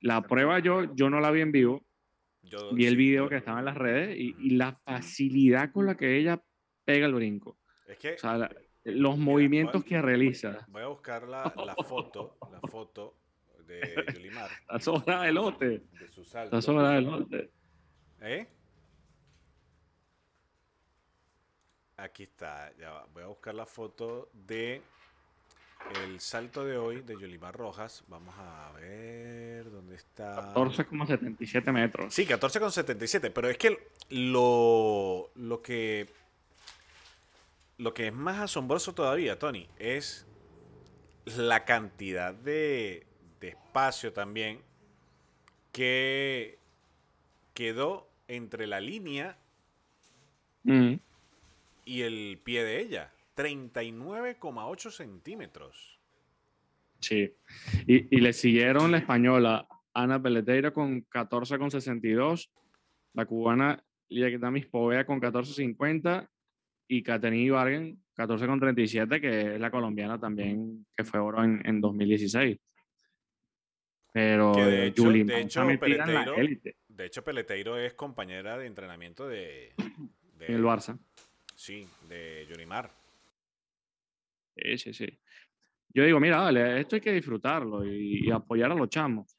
la 0.00 0.22
prueba 0.22 0.58
yo, 0.58 0.94
yo 0.94 1.10
no 1.10 1.20
la 1.20 1.30
vi 1.30 1.40
en 1.40 1.52
vivo. 1.52 1.84
vi 2.72 2.86
el 2.86 2.96
video 2.96 3.28
que 3.28 3.36
estaba 3.36 3.60
en 3.60 3.64
las 3.64 3.76
redes 3.76 4.16
y, 4.18 4.50
la 4.50 4.72
facilidad 4.72 5.72
con 5.72 5.86
la 5.86 5.96
que 5.96 6.16
ella 6.16 6.42
pega 6.84 7.06
el 7.06 7.14
brinco. 7.14 7.58
Es 7.86 7.98
que, 7.98 8.16
los 8.84 9.16
movimientos 9.16 9.84
que 9.84 10.00
realiza. 10.02 10.66
Voy 10.68 10.82
a 10.82 10.88
buscar 10.88 11.28
la, 11.28 11.52
la 11.64 11.74
foto, 11.76 12.36
la 12.50 12.60
foto 12.68 13.16
de 13.66 13.80
Yulimar. 14.14 14.50
La 14.68 14.80
sobra 14.80 15.22
de 15.22 15.32
lote. 15.32 15.82
De 15.98 16.08
su 16.08 16.24
salto. 16.24 16.56
La 16.56 16.62
sobra 16.62 16.90
de 16.90 17.00
lote. 17.02 17.50
¿Eh? 18.20 18.46
Aquí 22.02 22.24
está, 22.24 22.72
ya 22.80 23.04
Voy 23.14 23.22
a 23.22 23.26
buscar 23.28 23.54
la 23.54 23.64
foto 23.64 24.28
de 24.32 24.82
el 26.02 26.18
salto 26.18 26.64
de 26.64 26.76
hoy 26.76 27.00
de 27.02 27.14
Yolimar 27.14 27.54
Rojas. 27.54 28.02
Vamos 28.08 28.34
a 28.38 28.72
ver 28.72 29.70
dónde 29.70 29.94
está. 29.94 30.52
14,77 30.52 31.72
metros. 31.72 32.12
Sí, 32.12 32.26
14,77. 32.26 33.30
Pero 33.32 33.48
es 33.48 33.56
que 33.56 33.88
lo, 34.10 35.30
lo 35.36 35.62
que. 35.62 36.08
Lo 37.78 37.94
que 37.94 38.08
es 38.08 38.12
más 38.12 38.40
asombroso 38.40 38.94
todavía, 38.94 39.38
Tony, 39.38 39.68
es 39.78 40.26
la 41.24 41.64
cantidad 41.64 42.34
de, 42.34 43.06
de 43.40 43.48
espacio 43.48 44.12
también 44.12 44.60
que 45.70 46.58
quedó 47.54 48.08
entre 48.26 48.66
la 48.66 48.80
línea 48.80 49.38
mm 50.64 50.94
y 51.84 52.02
el 52.02 52.40
pie 52.42 52.64
de 52.64 52.80
ella, 52.80 53.12
39,8 53.36 54.90
centímetros. 54.90 55.98
Sí, 57.00 57.34
y, 57.86 58.20
le 58.20 58.32
siguieron 58.32 58.92
la 58.92 58.98
española 58.98 59.66
Ana 59.92 60.22
Peleteira 60.22 60.70
con 60.72 61.04
14,62, 61.08 62.48
la 63.14 63.26
cubana 63.26 63.82
Liakitamis 64.08 64.66
Povea 64.66 65.04
con 65.04 65.20
14,50 65.20 66.28
y 66.86 67.02
Kateni 67.02 67.50
Vargen 67.50 68.02
14,37, 68.16 69.20
que 69.20 69.54
es 69.54 69.60
la 69.60 69.70
colombiana 69.70 70.18
también, 70.18 70.86
que 70.96 71.04
fue 71.04 71.18
oro 71.18 71.42
en, 71.42 71.80
2016. 71.80 72.58
Pero 74.12 74.52
de 74.54 74.86
hecho, 74.88 75.10
de, 75.10 75.40
hecho 75.40 75.66
Peleteiro, 75.80 76.34
de 76.88 77.06
hecho, 77.06 77.24
Peleteiro 77.24 77.78
es 77.78 77.94
compañera 77.94 78.58
de 78.58 78.66
entrenamiento 78.66 79.26
de, 79.26 79.72
de 80.36 80.46
el 80.46 80.62
Barça. 80.62 80.98
Sí, 81.62 81.88
de 82.08 82.44
Yurimar. 82.48 82.90
Sí, 84.56 84.78
sí, 84.78 84.92
sí. 84.92 85.20
Yo 85.94 86.04
digo, 86.04 86.18
mira, 86.18 86.38
dale, 86.38 86.80
esto 86.80 86.96
hay 86.96 87.00
que 87.00 87.12
disfrutarlo 87.12 87.86
y, 87.86 88.28
apoyar 88.32 88.72
a 88.72 88.74
los 88.74 88.88
chamos. 88.88 89.38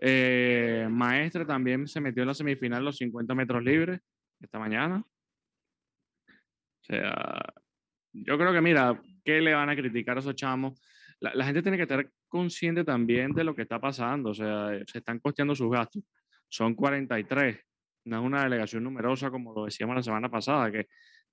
Eh, 0.00 0.88
Maestre 0.90 1.44
también 1.44 1.86
se 1.86 2.00
metió 2.00 2.22
en 2.22 2.28
la 2.28 2.34
semifinal 2.34 2.82
los 2.82 2.96
50 2.96 3.34
metros 3.34 3.62
libres 3.62 4.00
esta 4.40 4.58
mañana. 4.58 5.04
O 6.26 6.84
sea, 6.84 7.52
yo 8.14 8.38
creo 8.38 8.54
que, 8.54 8.62
mira, 8.62 8.98
¿qué 9.26 9.42
le 9.42 9.52
van 9.52 9.68
a 9.68 9.76
criticar 9.76 10.16
a 10.16 10.20
esos 10.20 10.36
chamos? 10.36 10.80
La, 11.20 11.34
la, 11.34 11.44
gente 11.44 11.60
tiene 11.60 11.76
que 11.76 11.82
estar 11.82 12.10
consciente 12.28 12.82
también 12.82 13.32
de 13.32 13.44
lo 13.44 13.54
que 13.54 13.60
está 13.60 13.78
pasando. 13.78 14.30
O 14.30 14.34
sea, 14.34 14.70
se 14.86 14.98
están 15.00 15.18
costeando 15.18 15.54
sus 15.54 15.70
gastos. 15.70 16.02
Son 16.48 16.74
43 16.74 17.58
no 18.06 18.18
es 18.20 18.24
una 18.24 18.44
delegación 18.44 18.84
numerosa 18.84 19.30
como 19.30 19.52
lo 19.52 19.64
decíamos 19.64 19.96
la 19.96 20.02
semana 20.02 20.30
pasada, 20.30 20.70
que 20.70 20.86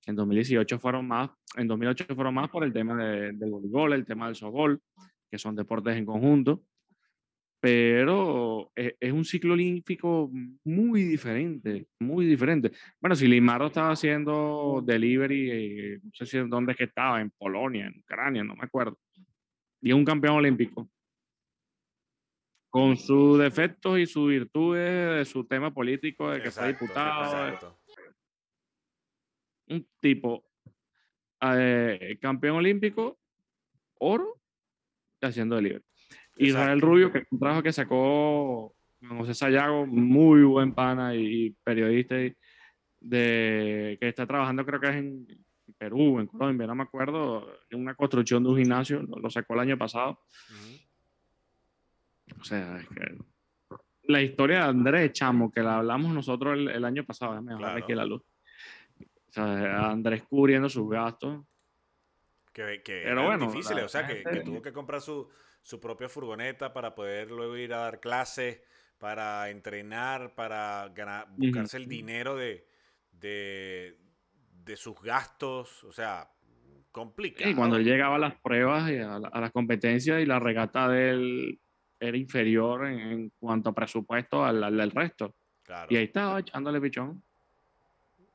en 0.06 0.16
2018 0.16 0.78
fueron 0.78 1.06
más, 1.06 1.30
en 1.56 1.68
2008 1.68 2.06
fueron 2.14 2.34
más 2.34 2.50
por 2.50 2.64
el 2.64 2.72
tema 2.72 3.02
del 3.02 3.50
voleibol, 3.50 3.92
el 3.92 4.04
tema 4.04 4.26
del 4.26 4.34
softball, 4.34 4.80
que 5.30 5.38
son 5.38 5.54
deportes 5.54 5.96
en 5.96 6.04
conjunto, 6.04 6.62
pero 7.60 8.70
e, 8.76 8.96
es, 9.00 9.12
un 9.12 9.24
ciclo 9.24 9.54
olímpico 9.54 10.30
muy 10.64 11.04
diferente, 11.04 11.86
muy 12.00 12.26
diferente. 12.26 12.72
Bueno, 13.00 13.14
si 13.16 13.26
Limardo 13.26 13.68
estaba 13.68 13.92
haciendo 13.92 14.82
delivery, 14.84 15.50
eh, 15.50 16.00
no 16.02 16.10
sé 16.12 16.26
si 16.26 16.38
dónde 16.38 16.72
es 16.72 16.78
que 16.78 16.84
estaba, 16.84 17.20
en 17.20 17.30
Polonia, 17.30 17.86
en 17.86 18.00
Ucrania, 18.00 18.44
no 18.44 18.54
me 18.56 18.64
acuerdo, 18.64 18.98
y 19.80 19.90
es 19.90 19.94
un 19.94 20.04
campeón 20.04 20.36
olímpico 20.36 20.90
con 22.74 22.96
sus 22.96 23.38
defectos 23.38 24.00
y 24.00 24.04
sus 24.04 24.28
virtudes, 24.28 25.18
de 25.18 25.24
su 25.24 25.44
tema 25.44 25.72
político, 25.72 26.28
de 26.28 26.42
que 26.42 26.48
está 26.48 26.66
diputado. 26.66 27.78
Un 29.68 29.86
tipo 30.00 30.44
eh, 31.40 32.18
campeón 32.20 32.56
olímpico, 32.56 33.16
oro, 34.00 34.40
haciendo 35.22 35.54
delivery. 35.54 35.84
Israel 36.38 36.80
Rubio, 36.80 37.12
que 37.12 37.18
es 37.18 37.26
un 37.30 37.38
trabajo 37.38 37.62
que 37.62 37.72
sacó 37.72 38.74
José 39.08 39.34
Sayago, 39.34 39.86
muy 39.86 40.42
buen 40.42 40.74
pana 40.74 41.14
y, 41.14 41.56
periodista, 41.62 42.16
de, 42.98 43.96
que 44.00 44.08
está 44.08 44.26
trabajando 44.26 44.66
creo 44.66 44.80
que 44.80 44.88
es 44.88 44.96
en 44.96 45.28
Perú, 45.78 46.18
en 46.18 46.26
Colombia, 46.26 46.66
no 46.66 46.74
me 46.74 46.82
acuerdo, 46.82 47.46
en 47.70 47.82
una 47.82 47.94
construcción 47.94 48.42
de 48.42 48.48
un 48.48 48.58
gimnasio, 48.58 49.00
lo, 49.02 49.30
sacó 49.30 49.54
el 49.54 49.60
año 49.60 49.78
pasado. 49.78 50.18
O 52.40 52.44
sea, 52.44 52.78
es 52.78 52.88
que 52.88 53.18
la 54.04 54.22
historia 54.22 54.58
de 54.58 54.64
Andrés 54.64 55.12
Chamo, 55.12 55.50
que 55.50 55.62
la 55.62 55.78
hablamos 55.78 56.12
nosotros 56.12 56.58
el, 56.58 56.84
año 56.84 57.04
pasado, 57.04 57.40
me 57.42 57.56
claro. 57.56 57.82
aquí 57.82 57.94
la 57.94 58.04
luz. 58.04 58.22
O 59.00 59.32
sea, 59.32 59.90
Andrés 59.90 60.22
cubriendo 60.28 60.68
sus 60.68 60.88
gastos. 60.88 61.44
Que, 62.52 62.82
que 62.82 63.02
Pero 63.04 63.24
bueno, 63.24 63.46
difíciles, 63.46 63.84
o 63.84 63.88
sea, 63.88 64.06
que, 64.06 64.22
tuvo 64.44 64.62
que 64.62 64.72
comprar 64.72 65.00
su, 65.00 65.28
su 65.60 65.80
propia 65.80 66.08
furgoneta 66.08 66.72
para 66.72 66.94
poder 66.94 67.30
luego 67.30 67.56
ir 67.56 67.74
a 67.74 67.78
dar 67.78 67.98
clases, 67.98 68.60
para 68.98 69.50
entrenar, 69.50 70.34
para 70.36 70.88
ganar, 70.94 71.26
buscarse 71.36 71.78
el 71.78 71.88
dinero 71.88 72.36
de, 72.36 72.64
de, 73.10 73.98
de 74.64 74.76
sus 74.76 75.00
gastos, 75.02 75.82
o 75.82 75.92
sea, 75.92 76.30
complicado. 76.92 77.50
Y 77.50 77.54
cuando 77.54 77.78
llegaba 77.80 78.16
a 78.16 78.20
las 78.20 78.40
pruebas 78.40 78.88
y 78.90 78.98
a, 78.98 79.18
las 79.18 79.50
competencias 79.50 80.22
y 80.22 80.26
la 80.26 80.38
regata 80.38 80.88
de 80.88 81.10
él 81.10 81.60
era 82.04 82.16
inferior 82.16 82.86
en, 82.86 83.30
cuanto 83.38 83.70
a 83.70 83.74
presupuesto 83.74 84.44
al, 84.44 84.76
del 84.76 84.90
resto. 84.90 85.34
Y 85.88 85.96
ahí 85.96 86.04
estaba 86.04 86.40
echándole 86.40 86.80
pichón. 86.80 87.22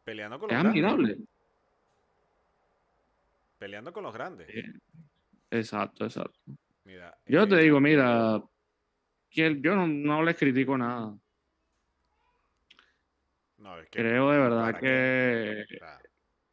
Peleando 0.04 0.40
con 0.40 0.50
los 0.50 0.66
es 0.66 0.74
grandes. 0.74 1.18
Peleando 3.58 3.94
con 3.94 4.04
los 4.04 4.14
grandes. 4.14 4.48
Exacto, 5.52 6.06
exacto. 6.06 6.40
yo 7.26 7.48
te 7.48 7.56
eh, 7.56 7.64
digo, 7.64 7.80
mira, 7.80 8.42
que 9.30 9.60
yo 9.62 9.76
no, 9.76 9.88
no 9.88 10.24
les 10.24 10.38
critico 10.38 10.78
nada. 10.78 11.16
Creo 13.92 14.32
de 14.32 14.38
verdad 14.38 14.80
que, 14.80 15.66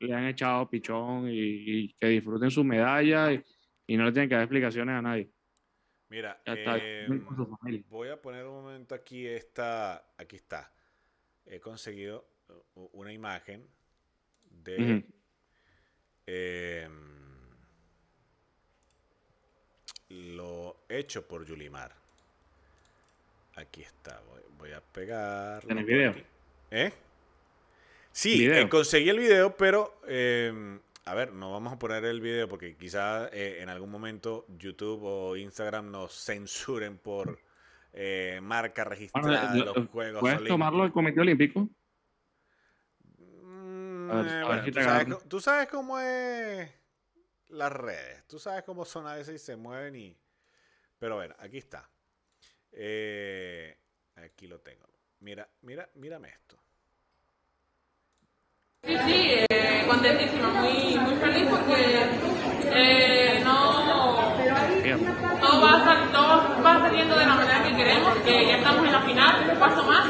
le 0.01 0.15
han 0.15 0.27
echado 0.27 0.69
pichón 0.69 1.27
y, 1.29 1.93
que 1.95 2.09
disfruten 2.09 2.51
su 2.51 2.65
medalla 2.65 3.33
y, 3.33 3.97
no 3.97 4.05
le 4.05 4.13
tienen 4.13 4.29
que 4.29 4.35
dar 4.35 4.45
explicaciones 4.45 4.95
a 4.95 5.03
nadie. 5.03 5.31
Mira, 6.09 6.41
em, 6.45 7.25
voy 7.89 8.11
a 8.11 8.21
poner 8.21 8.47
un 8.47 8.63
momento 8.63 8.95
aquí 8.95 9.27
esta, 9.27 10.13
aquí 10.17 10.37
está. 10.37 10.71
He 11.45 11.59
conseguido 11.59 12.25
una 12.93 13.13
imagen 13.13 13.67
de 14.45 15.05
em, 16.27 17.17
lo 20.11 20.85
hecho 20.89 21.27
por 21.27 21.45
Yulimar. 21.45 21.93
Aquí 23.57 23.83
está, 23.83 24.21
voy, 24.59 24.73
a 24.73 24.81
pegar. 24.81 25.65
¿En 25.69 25.79
el 25.79 25.85
video? 25.85 26.15
¿Eh? 26.71 26.93
Sí, 28.13 28.47
eh, 28.47 28.69
conseguí 28.69 29.09
el 29.09 29.19
video, 29.19 29.57
pero 29.57 30.01
em, 30.07 30.79
a 31.07 31.15
ver, 31.15 31.33
no 31.33 31.53
vamos 31.53 31.73
a 31.73 31.79
poner 31.79 32.05
el 32.05 32.21
video 32.21 32.49
porque 32.49 32.77
quizá 32.77 33.29
eh, 33.29 33.59
en 33.61 33.69
algún 33.69 33.91
momento 33.91 34.45
YouTube 34.49 35.05
o 35.05 35.37
Instagram 35.37 35.93
nos 35.93 36.13
censuren 36.13 36.99
por 36.99 37.39
eh, 37.93 38.41
marca 38.43 38.83
registrada 38.83 39.53
de 39.53 39.61
los 39.61 39.89
Juegos 39.89 40.21
¿Puedes 40.21 40.45
tomarlo 40.45 40.83
del 40.83 40.93
Comité 40.93 41.21
Olímpico? 41.21 41.69
tú, 45.29 45.41
sabes, 45.41 45.69
cómo 45.69 46.01
es 46.01 46.69
las 47.49 47.73
redes, 47.73 48.27
tú 48.27 48.41
sabes 48.41 48.65
cómo 48.65 48.85
son 48.85 49.07
a 49.07 49.15
veces 49.15 49.37
y 49.37 49.39
se 49.39 49.57
mueven 49.57 49.95
y... 49.95 50.17
Pero 50.99 51.17
bueno, 51.17 51.37
aquí 51.39 51.59
está. 51.59 51.89
aquí 54.17 54.49
lo 54.49 54.61
tengo. 54.61 54.89
Mira, 55.21 55.49
mira, 55.63 55.89
mírame 55.95 56.31
esto. 56.31 56.57
Sí, 58.83 58.97
sí, 59.07 59.45
eh, 59.51 59.76
contentísima, 59.87 60.49
muy, 60.49 60.99
muy 60.99 61.15
feliz 61.17 61.47
porque 61.49 62.07
eh, 62.73 63.43
no, 63.45 63.87
todo 65.41 65.61
va, 65.61 65.85
todo 66.13 66.63
va 66.65 66.79
saliendo 66.81 67.17
de 67.17 67.27
la 67.27 67.35
manera 67.35 67.63
que 67.63 67.77
queremos, 67.77 68.17
que 68.25 68.47
ya 68.47 68.57
estamos 68.57 68.85
en 68.87 68.93
la 68.93 69.01
final, 69.01 69.51
un 69.51 69.59
paso 69.59 69.83
más. 69.85 70.07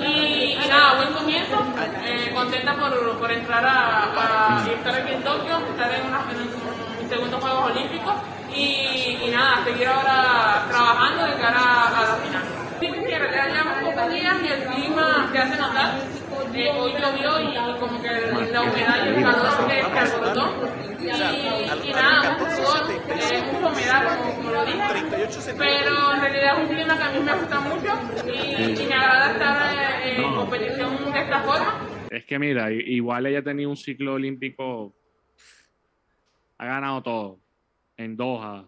Y, 0.00 0.56
nada, 0.68 0.96
buen 0.96 1.12
comienzo, 1.12 1.56
eh, 2.04 2.30
contenta 2.34 2.74
por, 2.74 3.18
por 3.18 3.32
entrar 3.32 3.64
a, 3.64 4.58
a, 4.58 4.66
estar 4.66 4.94
aquí 4.94 5.12
en 5.12 5.22
Tokio, 5.22 5.58
estar 5.70 5.90
en, 5.92 6.06
una, 6.06 6.20
en 7.00 7.08
segundos 7.08 7.40
Juegos 7.40 7.70
Olímpicos 7.70 8.14
y, 8.54 9.30
nada, 9.30 9.64
seguir 9.64 9.88
ahora 9.88 10.66
trabajando 10.68 11.24
de 11.24 11.34
cara 11.34 11.88
a, 11.88 12.00
la 12.02 12.14
final. 12.16 12.42
Sí, 12.80 12.86
llevamos 12.88 13.94
pocos 13.94 14.12
días 14.12 14.34
y 14.42 14.48
el 14.48 14.64
clima 14.64 15.28
se 15.32 15.38
hace 15.38 15.56
notar 15.56 15.92
eh, 16.56 16.70
hoy 16.70 16.92
llovió 16.92 17.40
y, 17.40 17.78
como 17.78 18.00
que 18.00 18.08
la 18.52 18.62
humedad 18.62 19.04
y 19.04 19.08
el 19.08 19.22
calor 19.22 19.50
se, 19.50 19.80
alborotó. 19.82 20.44
Y, 21.00 21.04
y 21.04 21.92
nada, 21.92 22.38
mucho, 22.38 22.88
eh, 23.12 23.42
mucha 23.52 23.66
humedad, 23.68 24.18
como, 24.36 24.50
lo 24.50 24.64
dije. 24.64 25.54
Pero 25.58 26.12
en 26.14 26.20
realidad 26.20 26.54
es 26.54 26.68
un 26.68 26.74
clima 26.74 26.96
que 26.96 27.02
a 27.02 27.10
mí 27.12 27.20
me 27.20 27.34
gusta 27.34 27.60
mucho 27.60 27.90
y, 28.26 28.82
y 28.82 28.86
me 28.86 28.94
agrada 28.94 29.32
estar 29.32 30.06
eh, 30.06 30.16
en 30.16 30.34
competición 30.34 31.12
de 31.12 31.20
esta 31.20 31.40
forma. 31.40 31.80
Es 32.10 32.24
que 32.24 32.38
mira, 32.38 32.70
igual 32.70 33.26
ella 33.26 33.42
tenía 33.42 33.68
un 33.68 33.76
ciclo 33.76 34.14
olímpico, 34.14 34.94
ha 36.58 36.66
ganado 36.66 37.02
todo, 37.02 37.40
en 37.96 38.16
Doha, 38.16 38.64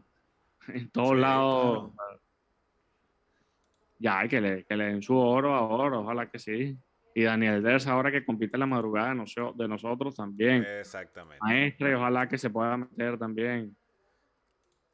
en 0.68 0.90
todos 0.90 1.10
sí, 1.10 1.16
lados. 1.16 1.92
Claro. 1.94 2.20
Ya, 3.98 4.28
que 4.28 4.40
le, 4.40 4.64
que 4.64 4.76
le 4.76 4.84
den 4.84 5.02
su 5.02 5.16
oro 5.16 5.54
a 5.54 5.62
oro, 5.62 6.00
ojalá 6.02 6.28
que 6.28 6.38
sí. 6.38 6.76
Y 7.16 7.22
Daniel 7.22 7.62
Ders 7.62 7.86
ahora 7.86 8.12
que 8.12 8.26
compite 8.26 8.56
en 8.56 8.60
la 8.60 8.66
madrugada 8.66 9.14
de 9.14 9.68
nosotros 9.68 10.14
también. 10.14 10.62
Exactamente. 10.80 11.38
Maestre, 11.40 11.94
ojalá 11.94 12.28
que 12.28 12.36
se 12.36 12.50
pueda 12.50 12.76
meter 12.76 13.16
también. 13.18 13.74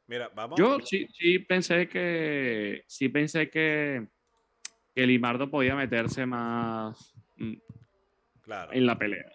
Mira, 0.07 0.31
vamos. 0.33 0.57
Yo 0.57 0.79
sí, 0.79 1.05
sí 1.11 1.39
pensé 1.39 1.89
que 1.89 2.85
sí 2.87 3.09
pensé 3.09 3.49
que, 3.49 4.07
que 4.95 5.05
Limardo 5.05 5.51
podía 5.51 5.75
meterse 5.75 6.25
más 6.25 7.13
mm, 7.35 7.55
claro. 8.39 8.71
en 8.71 8.85
la 8.85 8.97
pelea. 8.97 9.29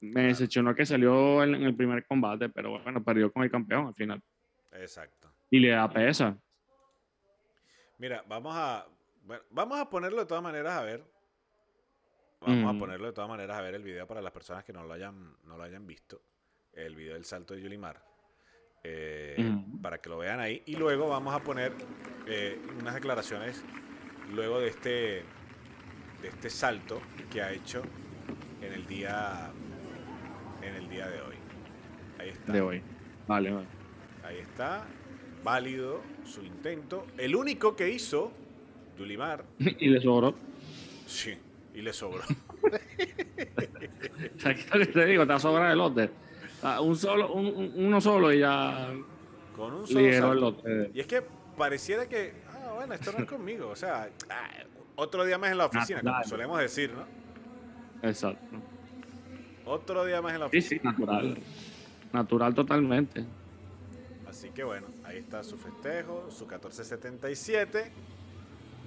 Me 0.00 0.22
decepcionó 0.22 0.74
que 0.74 0.86
salió 0.86 1.44
en, 1.44 1.56
el 1.56 1.76
primer 1.76 2.06
combate, 2.06 2.48
pero 2.48 2.70
bueno, 2.82 3.04
perdió 3.04 3.30
con 3.30 3.42
el 3.42 3.50
campeón 3.50 3.88
al 3.88 3.94
final. 3.94 4.22
Exacto. 4.72 5.30
Y 5.50 5.58
le 5.58 5.68
da 5.68 5.92
pesa. 5.92 6.38
Mira, 7.98 8.24
vamos 8.26 8.54
a 8.56 8.86
bueno, 9.24 9.42
vamos 9.50 9.78
a 9.78 9.90
ponerlo 9.90 10.20
de 10.20 10.26
todas 10.26 10.42
maneras 10.42 10.72
a 10.72 10.84
ver 10.84 11.19
Vamos 12.40 12.74
a 12.74 12.78
ponerlo 12.78 13.06
de 13.06 13.12
todas 13.12 13.28
maneras 13.28 13.58
a 13.58 13.60
ver 13.60 13.74
el 13.74 13.82
video 13.82 14.06
para 14.06 14.22
las 14.22 14.32
personas 14.32 14.64
que 14.64 14.72
no 14.72 14.82
lo 14.84 14.94
hayan, 14.94 15.36
no 15.44 15.58
lo 15.58 15.62
hayan 15.62 15.86
visto. 15.86 16.22
El 16.72 16.94
video 16.94 17.14
del 17.14 17.24
salto 17.24 17.54
de 17.54 17.60
Yulimar. 17.60 18.02
Eh, 18.82 19.36
mm. 19.38 19.82
Para 19.82 19.98
que 19.98 20.08
lo 20.08 20.16
vean 20.16 20.40
ahí. 20.40 20.62
Y 20.64 20.76
luego 20.76 21.06
vamos 21.08 21.34
a 21.34 21.40
poner 21.40 21.74
eh, 22.26 22.58
unas 22.78 22.94
declaraciones 22.94 23.62
luego 24.32 24.58
de 24.58 24.68
este, 24.68 24.90
de 26.22 26.28
este 26.28 26.48
salto 26.48 27.02
que 27.30 27.42
ha 27.42 27.52
hecho 27.52 27.82
en 28.62 28.72
el 28.72 28.86
día 28.86 29.50
en 30.62 30.74
el 30.76 30.88
día 30.88 31.08
de 31.08 31.20
hoy. 31.20 31.36
Ahí 32.18 32.30
está. 32.30 32.52
De 32.52 32.60
hoy. 32.62 32.82
Vale, 33.26 33.50
vale. 33.50 33.66
Ahí 34.24 34.38
está. 34.38 34.86
Válido 35.44 36.00
su 36.24 36.42
intento. 36.42 37.06
El 37.18 37.36
único 37.36 37.76
que 37.76 37.90
hizo 37.90 38.32
Yulimar. 38.98 39.44
y 39.58 39.88
le 39.88 40.00
sobró. 40.00 40.34
Sí 41.06 41.36
y 41.74 41.82
le 41.82 41.92
sobró. 41.92 42.22
¿Qué 44.42 44.86
te 44.86 45.06
digo? 45.06 45.26
Te 45.26 45.38
sobra 45.38 45.72
el 45.72 45.78
lote. 45.78 46.10
Un 46.82 46.96
solo, 46.96 47.32
un, 47.32 47.72
uno 47.76 48.00
solo 48.00 48.32
y 48.32 48.40
ya. 48.40 48.88
Con 49.56 49.74
un 49.74 49.86
solo. 49.86 50.32
El 50.32 50.40
lote. 50.40 50.90
Y 50.94 51.00
es 51.00 51.06
que 51.06 51.22
pareciera 51.56 52.08
que, 52.08 52.34
ah, 52.52 52.72
bueno, 52.74 52.94
esto 52.94 53.12
no 53.12 53.18
es 53.18 53.26
conmigo. 53.26 53.68
O 53.68 53.76
sea, 53.76 54.10
ah, 54.30 54.50
otro 54.96 55.24
día 55.24 55.38
más 55.38 55.50
en 55.52 55.58
la 55.58 55.66
oficina, 55.66 56.00
como 56.00 56.24
solemos 56.24 56.58
decir, 56.60 56.92
¿no? 56.92 57.06
Exacto. 58.06 58.56
Otro 59.64 60.04
día 60.04 60.20
más 60.20 60.34
en 60.34 60.40
la 60.40 60.46
oficina. 60.46 60.68
Sí, 60.68 60.78
sí, 60.78 60.80
natural. 60.84 61.38
Natural 62.12 62.54
totalmente. 62.54 63.24
Así 64.28 64.50
que 64.50 64.64
bueno, 64.64 64.88
ahí 65.04 65.18
está 65.18 65.42
su 65.42 65.56
festejo, 65.56 66.30
su 66.30 66.44
1477. 66.46 67.92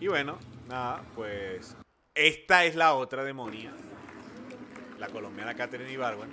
Y 0.02 0.08
bueno, 0.08 0.38
nada, 0.68 1.04
pues 1.16 1.78
esta 2.16 2.66
es 2.66 2.76
la 2.76 2.94
otra 2.96 3.24
demonia. 3.24 3.74
La 5.00 5.08
colombiana 5.10 5.54
Catherine 5.56 5.92
Ibarwen. 5.92 6.32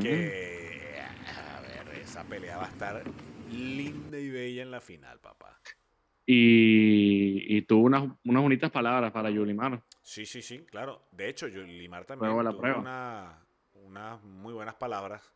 Que, 0.00 1.02
a 1.36 1.60
ver, 1.60 1.98
esa 1.98 2.24
pelea 2.24 2.56
va 2.56 2.66
a 2.66 2.68
estar 2.68 3.02
linda 3.50 4.18
y 4.18 4.30
bella 4.30 4.62
en 4.62 4.70
la 4.70 4.80
final, 4.80 5.18
papá. 5.18 5.60
Y, 6.24 7.56
y 7.56 7.62
tuvo 7.62 7.86
unas, 7.86 8.04
unas 8.24 8.42
bonitas 8.42 8.70
palabras 8.70 9.10
para 9.10 9.30
Yulimar. 9.30 9.82
Sí, 10.02 10.24
sí, 10.24 10.42
sí, 10.42 10.60
claro. 10.60 11.02
De 11.10 11.28
hecho, 11.28 11.48
Yulimar 11.48 12.04
también 12.04 12.30
tuvo 12.30 12.84
unas 13.74 14.22
muy 14.22 14.52
buenas 14.52 14.74
palabras 14.74 15.32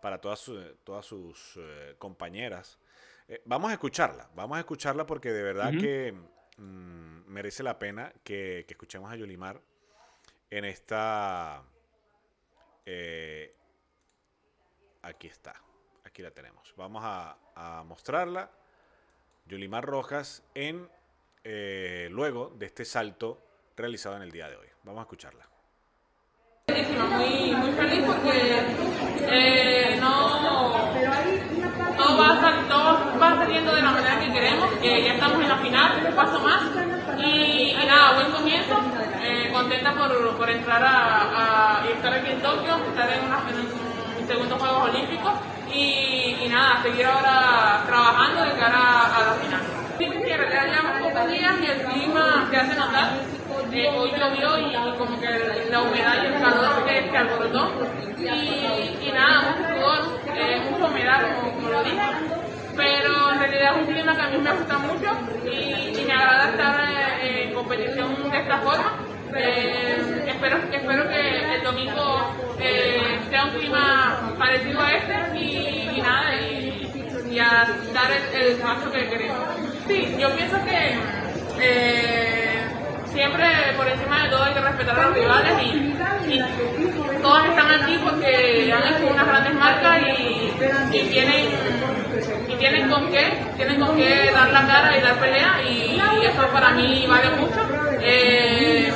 para 0.00 0.18
todas, 0.18 0.50
todas 0.84 1.04
sus 1.04 1.58
eh, 1.58 1.94
compañeras. 1.98 2.78
Eh, 3.28 3.42
vamos 3.44 3.70
a 3.70 3.74
escucharla, 3.74 4.30
vamos 4.34 4.56
a 4.56 4.60
escucharla 4.60 5.04
porque 5.04 5.30
de 5.30 5.42
verdad 5.42 5.72
que 5.72 6.14
Mm, 6.60 7.22
merece 7.26 7.62
la 7.62 7.78
pena 7.78 8.12
que, 8.22 8.66
escuchemos 8.68 9.10
a 9.10 9.16
Yolimar 9.16 9.60
en 10.50 10.66
esta... 10.66 11.62
Eh, 12.84 13.54
aquí 15.00 15.26
está, 15.26 15.54
aquí 16.04 16.20
la 16.20 16.30
tenemos. 16.32 16.74
Vamos 16.76 17.02
a, 17.04 17.36
mostrarla. 17.86 18.50
Yolimar 19.46 19.84
Rojas 19.84 20.42
en 20.54 20.88
eh, 21.44 22.08
luego 22.10 22.50
de 22.50 22.66
este 22.66 22.84
salto 22.84 23.42
realizado 23.76 24.16
en 24.16 24.22
el 24.22 24.30
día 24.30 24.48
de 24.48 24.56
hoy. 24.56 24.68
Vamos 24.84 25.00
a 25.00 25.02
escucharla. 25.02 25.48
Muy, 26.68 27.54
muy 27.54 27.72
feliz 27.72 28.04
porque 28.06 28.58
eh, 29.28 29.98
no, 29.98 30.40
todo 31.96 32.69
va 33.20 33.36
saliendo 33.36 33.74
de 33.74 33.82
la 33.82 33.90
manera 33.90 34.18
que 34.18 34.32
queremos, 34.32 34.68
que 34.80 35.04
ya 35.04 35.12
estamos 35.12 35.42
en 35.42 35.48
la 35.48 35.56
final, 35.56 36.06
un 36.06 36.14
paso 36.14 36.40
más. 36.40 36.62
Y, 37.18 37.74
nada, 37.86 38.14
buen 38.14 38.32
comienzo, 38.32 38.80
eh, 39.22 39.50
contenta 39.52 39.92
por, 39.92 40.36
por 40.36 40.48
entrar 40.48 40.82
a, 40.82 41.82
estar 41.92 42.14
aquí 42.14 42.30
en 42.30 42.40
Tokio, 42.40 42.76
estar 42.76 43.10
en, 43.12 43.24
una, 43.26 43.40
segundos 44.26 44.58
Juegos 44.58 44.90
Olímpicos 44.90 45.32
y, 45.72 46.48
nada, 46.48 46.82
seguir 46.82 47.04
ahora 47.04 47.82
trabajando 47.86 48.42
de 48.42 48.52
cara 48.52 49.16
a 49.16 49.20
la 49.26 49.32
final. 49.34 49.60
Sí, 49.98 50.04
en 50.04 50.38
realidad 50.38 50.66
llevamos 50.66 51.02
pocos 51.02 51.28
días 51.30 51.54
y 51.60 51.66
el 51.66 51.82
clima 51.82 52.46
se 52.50 52.56
hace 52.56 52.74
notar. 52.74 53.10
Eh, 53.72 53.88
hoy 53.96 54.10
llovió 54.18 54.58
y, 54.58 54.96
como 54.96 55.20
que 55.20 55.66
la 55.70 55.82
humedad 55.82 56.14
y 56.22 56.26
el 56.26 56.40
calor 56.40 56.84
se, 56.86 57.16
alborotó. 57.16 57.70
Y, 58.18 59.12
nada, 59.12 59.42
mucho 59.50 59.68
sudor, 59.74 60.20
eh, 60.34 60.62
mucha 60.70 60.86
humedad, 60.86 61.36
como, 61.36 61.52
como 61.52 61.68
lo 61.68 61.82
dije. 61.84 62.39
Pero 62.80 63.30
en 63.30 63.38
realidad 63.38 63.74
es 63.74 63.86
un 63.86 63.92
clima 63.92 64.16
que 64.16 64.22
a 64.22 64.28
mí 64.28 64.38
me 64.38 64.52
gusta 64.52 64.78
mucho 64.78 65.10
y, 65.44 66.02
me 66.02 66.12
agrada 66.14 66.48
estar 66.48 66.80
eh, 67.22 67.44
en 67.44 67.52
competición 67.52 68.30
de 68.30 68.38
esta 68.38 68.56
forma. 68.60 68.96
Eh, 69.36 70.24
espero, 70.26 70.56
espero 70.72 71.08
que 71.10 71.54
el 71.56 71.62
domingo 71.62 72.34
eh, 72.58 73.20
sea 73.28 73.44
un 73.44 73.50
clima 73.50 74.34
parecido 74.38 74.80
a 74.80 74.92
este 74.94 75.38
y, 75.38 76.00
nada, 76.00 76.34
y, 76.34 77.38
a 77.38 77.68
dar 77.92 78.10
el, 78.32 78.56
paso 78.56 78.90
que 78.90 79.08
queremos. 79.10 79.38
Sí, 79.86 80.16
yo 80.18 80.34
pienso 80.34 80.56
que 80.64 80.96
eh, 81.60 82.62
siempre 83.12 83.44
por 83.76 83.86
encima 83.88 84.22
de 84.22 84.30
todo 84.30 84.42
hay 84.42 84.54
que 84.54 84.60
respetar 84.60 84.98
a 84.98 85.02
los 85.04 85.14
rivales 85.14 85.52
y, 85.62 86.32
y 86.32 87.20
todos 87.20 87.44
están 87.44 87.82
aquí 87.82 87.98
porque 88.02 88.72
han 88.72 88.94
hecho 88.94 89.06
unas 89.06 89.26
grandes 89.26 89.54
marcas 89.54 90.00
y, 90.18 90.96
y 90.96 91.10
tienen 91.10 91.99
y 92.48 92.54
tienen 92.56 92.90
con 92.90 93.10
qué, 93.10 93.38
tienen 93.56 93.80
con 93.80 93.96
qué 93.96 94.30
dar 94.32 94.50
la 94.50 94.66
cara 94.66 94.96
y 94.96 95.00
dar 95.00 95.18
pelea 95.18 95.62
y, 95.62 96.00
eso 96.24 96.46
para 96.52 96.70
mí 96.70 97.06
vale 97.08 97.30
mucho. 97.30 97.60
Eh, 98.02 98.92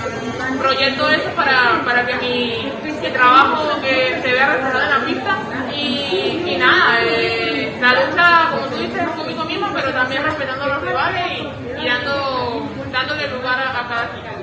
proyecto 0.58 1.08
eso 1.10 1.28
para, 1.36 1.82
para 1.84 2.06
que 2.06 2.14
mi, 2.14 2.72
mi 3.02 3.10
trabajo 3.10 3.80
que 3.80 4.20
se 4.22 4.32
vea 4.32 4.54
reflejado 4.54 4.82
en 4.82 4.90
la 4.90 5.06
pista 5.06 5.38
y, 5.74 6.42
y 6.46 6.56
nada, 6.58 7.02
eh, 7.02 7.76
la 7.80 7.92
lucha 7.92 8.50
como 8.50 8.66
tú 8.68 8.76
dices 8.76 9.08
conmigo 9.16 9.44
mismo 9.44 9.68
pero 9.74 9.92
también 9.92 10.22
respetando 10.22 10.64
a 10.64 10.68
los 10.68 10.82
rivales 10.82 11.40
y, 11.82 11.86
dando, 11.86 12.68
dándole 12.92 13.28
lugar 13.28 13.58
a, 13.58 13.88
cada 13.88 14.04
equipo. 14.04 14.34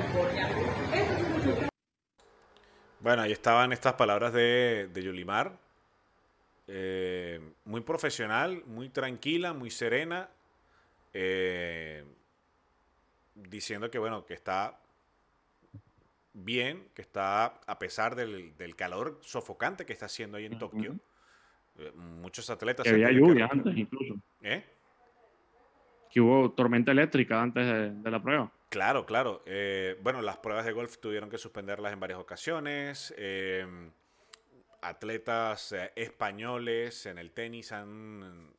Bueno, 3.00 3.22
ahí 3.22 3.32
estaban 3.32 3.72
estas 3.72 3.94
palabras 3.94 4.32
de, 4.32 4.88
de 4.92 5.02
Yulimar. 5.02 5.61
Eh, 6.68 7.40
muy 7.64 7.80
profesional, 7.80 8.62
muy 8.66 8.88
tranquila, 8.88 9.52
muy 9.52 9.70
serena. 9.70 10.30
eh, 11.12 12.04
diciendo 13.34 13.90
que, 13.90 13.98
bueno, 13.98 14.24
que 14.26 14.34
está 14.34 14.78
bien, 16.32 16.88
que 16.94 17.02
está 17.02 17.46
a 17.66 17.78
pesar 17.78 18.14
del, 18.14 18.56
del 18.56 18.76
calor 18.76 19.18
sofocante 19.22 19.84
que 19.84 19.92
está 19.92 20.06
haciendo 20.06 20.38
ahí 20.38 20.46
en 20.46 20.58
Tokio. 20.58 20.96
Eh, 21.78 21.92
muchos 21.94 22.48
atletas... 22.50 22.84
Que 22.84 22.90
había 22.90 23.08
que 23.08 23.14
lluvia 23.14 23.48
antes 23.50 23.76
incluso. 23.76 24.14
¿Eh? 24.42 24.64
Que 26.10 26.20
hubo 26.20 26.52
tormenta 26.52 26.92
eléctrica 26.92 27.40
antes 27.40 27.64
de, 27.66 27.90
de 27.90 28.10
la 28.10 28.22
prueba. 28.22 28.52
Claro, 28.68 29.04
claro. 29.04 29.42
Eh, 29.46 29.98
bueno, 30.02 30.22
las 30.22 30.38
pruebas 30.38 30.64
de 30.64 30.72
golf 30.72 30.98
tuvieron 30.98 31.28
que 31.28 31.38
suspenderlas 31.38 31.92
en 31.92 32.00
varias 32.00 32.18
ocasiones. 32.18 33.14
Eh, 33.16 33.66
atletas 34.82 35.72
eh, 35.72 35.92
españoles 35.96 37.06
en 37.06 37.18
el 37.18 37.32
tenis 37.32 37.72
han 37.72 38.52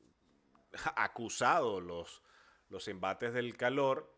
acusado 0.96 1.82
los, 1.82 2.24
los 2.70 2.88
embates 2.88 3.34
del 3.34 3.56
calor. 3.56 4.12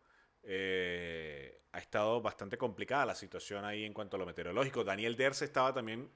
Eh, 0.43 1.63
ha 1.71 1.79
estado 1.79 2.21
bastante 2.21 2.57
complicada 2.57 3.07
la 3.07 3.15
situación 3.15 3.65
ahí 3.65 3.83
en 3.83 3.93
cuanto 3.93 4.15
a 4.15 4.19
lo 4.19 4.25
meteorológico. 4.25 4.83
Daniel 4.83 5.17
Derse 5.17 5.43
estaba 5.43 5.73
también 5.73 6.09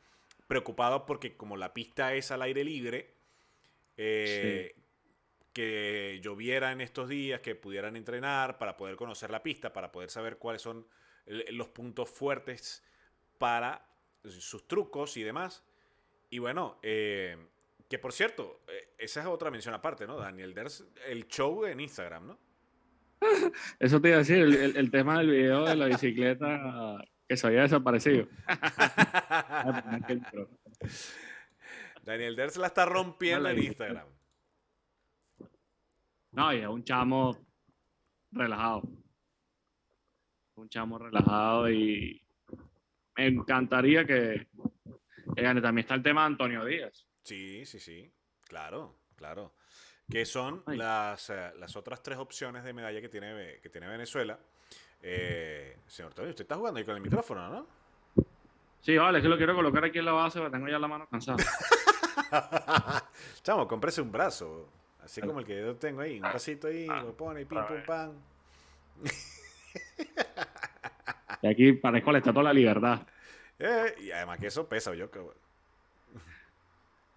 preocupado 0.48 1.06
porque 1.06 1.36
como 1.36 1.58
la 1.58 1.74
pista 1.74 2.14
es 2.14 2.32
al 2.32 2.44
aire 2.44 2.64
libre, 2.64 3.16
eh, 3.98 4.76
que 5.52 6.20
lloviera 6.24 6.72
en 6.72 6.80
estos 6.80 7.10
días, 7.10 7.42
que 7.42 7.56
pudieran 7.56 7.96
entrenar 7.96 8.58
para 8.58 8.78
poder 8.78 8.96
conocer 8.96 9.32
la 9.32 9.44
pista, 9.44 9.74
para 9.74 9.92
poder 9.92 10.10
saber 10.10 10.38
cuáles 10.38 10.62
son 10.62 10.88
los 11.26 11.68
puntos 11.68 12.10
fuertes 12.10 12.84
para 13.38 13.86
sus 14.24 14.68
trucos 14.68 15.18
y 15.18 15.24
demás. 15.24 15.64
Y 16.30 16.40
bueno, 16.40 16.80
eh, 16.84 17.38
que 17.90 17.98
por 18.00 18.14
cierto, 18.14 18.62
eh, 18.68 18.94
esa 18.98 19.22
es 19.22 19.28
otra 19.28 19.50
mención 19.52 19.74
aparte, 19.74 20.06
¿no? 20.06 20.18
Daniel 20.18 20.54
Ders, 20.54 20.86
el 21.08 21.28
show 21.28 21.66
en 21.66 21.80
Instagram, 21.80 22.28
¿no? 22.28 22.40
Eso 23.80 24.00
te 24.00 24.10
iba 24.10 24.18
a 24.18 24.20
decir, 24.20 24.38
el, 24.38 24.54
el- 24.56 24.78
el 24.78 24.92
tema 24.92 25.18
del 25.20 25.32
video 25.32 25.66
de 25.66 25.76
la 25.76 25.88
bicicleta 25.88 26.98
que 27.28 27.38
se 27.38 27.48
había 27.48 27.62
desaparecido. 27.64 28.28
Daniel 32.04 32.36
Ders 32.36 32.58
la 32.58 32.68
está 32.68 32.86
rompiendo 32.86 33.50
en. 33.50 33.64
Instagram. 33.64 34.08
No, 36.32 36.54
y 36.54 36.58
es 36.60 36.68
un 36.68 36.84
chamo 36.84 37.38
relajado. 38.32 38.84
Un 40.56 40.70
chamo 40.70 40.98
relajado 40.98 41.70
y 41.72 42.22
me 43.18 43.28
encantaría 43.28 44.06
que. 44.06 44.48
También 45.36 45.80
está 45.80 45.96
el 45.96 46.04
tema 46.04 46.22
de 46.22 46.28
Antonio 46.28 46.66
Díaz. 46.66 47.06
Sí, 47.24 47.66
sí, 47.66 47.80
sí. 47.80 48.12
Claro, 48.48 48.96
claro. 49.16 49.54
Que 50.10 50.26
son 50.26 50.64
las, 50.66 51.30
eh, 51.30 51.52
las 51.58 51.76
otras 51.76 52.02
tres 52.02 52.18
opciones 52.18 52.64
de 52.64 52.74
medalla 52.74 53.00
que 53.00 53.10
tiene, 53.10 53.60
que 53.62 53.70
tiene 53.70 53.88
Venezuela. 53.88 54.40
Eh, 55.02 55.78
señor 55.86 56.14
Tony, 56.14 56.30
usted 56.30 56.42
está 56.44 56.56
jugando 56.56 56.80
ahí 56.80 56.86
con 56.86 56.96
el 56.96 57.02
micrófono, 57.02 57.48
¿no? 57.48 57.68
Sí, 58.82 58.98
vale, 58.98 59.22
que 59.22 59.28
lo 59.28 59.38
quiero 59.38 59.54
colocar 59.56 59.84
aquí 59.84 60.00
en 60.00 60.06
la 60.06 60.14
base, 60.14 60.40
porque 60.40 60.56
tengo 60.56 60.68
ya 60.68 60.80
la 60.80 60.88
mano 60.88 61.08
cansada. 61.08 61.38
Chamo, 63.44 63.68
cómprese 63.68 64.02
un 64.02 64.12
brazo. 64.12 64.70
Así 65.02 65.22
como 65.22 65.40
el 65.40 65.46
que 65.46 65.60
yo 65.60 65.76
tengo 65.76 66.02
ahí. 66.02 66.16
Un 66.16 66.22
bracito 66.22 66.68
ahí, 66.68 66.88
lo 66.88 67.16
pone 67.16 67.42
y 67.42 67.46
pim, 67.46 67.60
pum, 67.68 67.84
pam. 67.86 68.14
Y 71.42 71.48
aquí 71.48 71.74
parezco 71.74 72.12
la 72.12 72.18
estatua 72.18 72.42
de 72.42 72.48
la 72.48 72.54
libertad. 72.54 73.02
Eh, 73.60 73.96
y 74.00 74.12
además 74.12 74.40
que 74.40 74.48
eso 74.48 74.68
pesa, 74.68 74.96
yo 74.96 75.12
que 75.12 75.20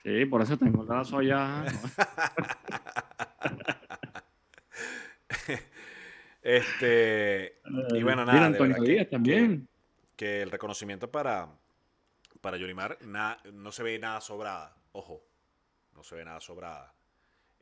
Sí, 0.02 0.26
por 0.26 0.42
eso 0.42 0.58
tengo 0.58 0.82
el 0.82 0.88
brazo 0.88 1.18
allá. 1.18 1.64
Este. 6.42 7.60
Y 7.94 8.02
bueno, 8.02 8.24
nada, 8.24 8.32
Mira, 8.32 8.46
Antonio 8.46 8.74
verdad 8.74 8.84
que- 8.86 8.92
Díaz 8.92 9.08
también. 9.10 9.68
que 10.16 10.42
el 10.42 10.50
reconocimiento 10.50 11.10
para, 11.10 11.48
para 12.40 12.56
na- 13.02 13.38
no 13.52 13.70
se 13.72 13.82
ve 13.84 13.98
nada 13.98 14.20
sobrada. 14.20 14.74
Ojo, 14.92 15.22
no 15.94 16.02
se 16.02 16.16
ve 16.16 16.24
nada 16.24 16.40
sobrada. 16.40 16.92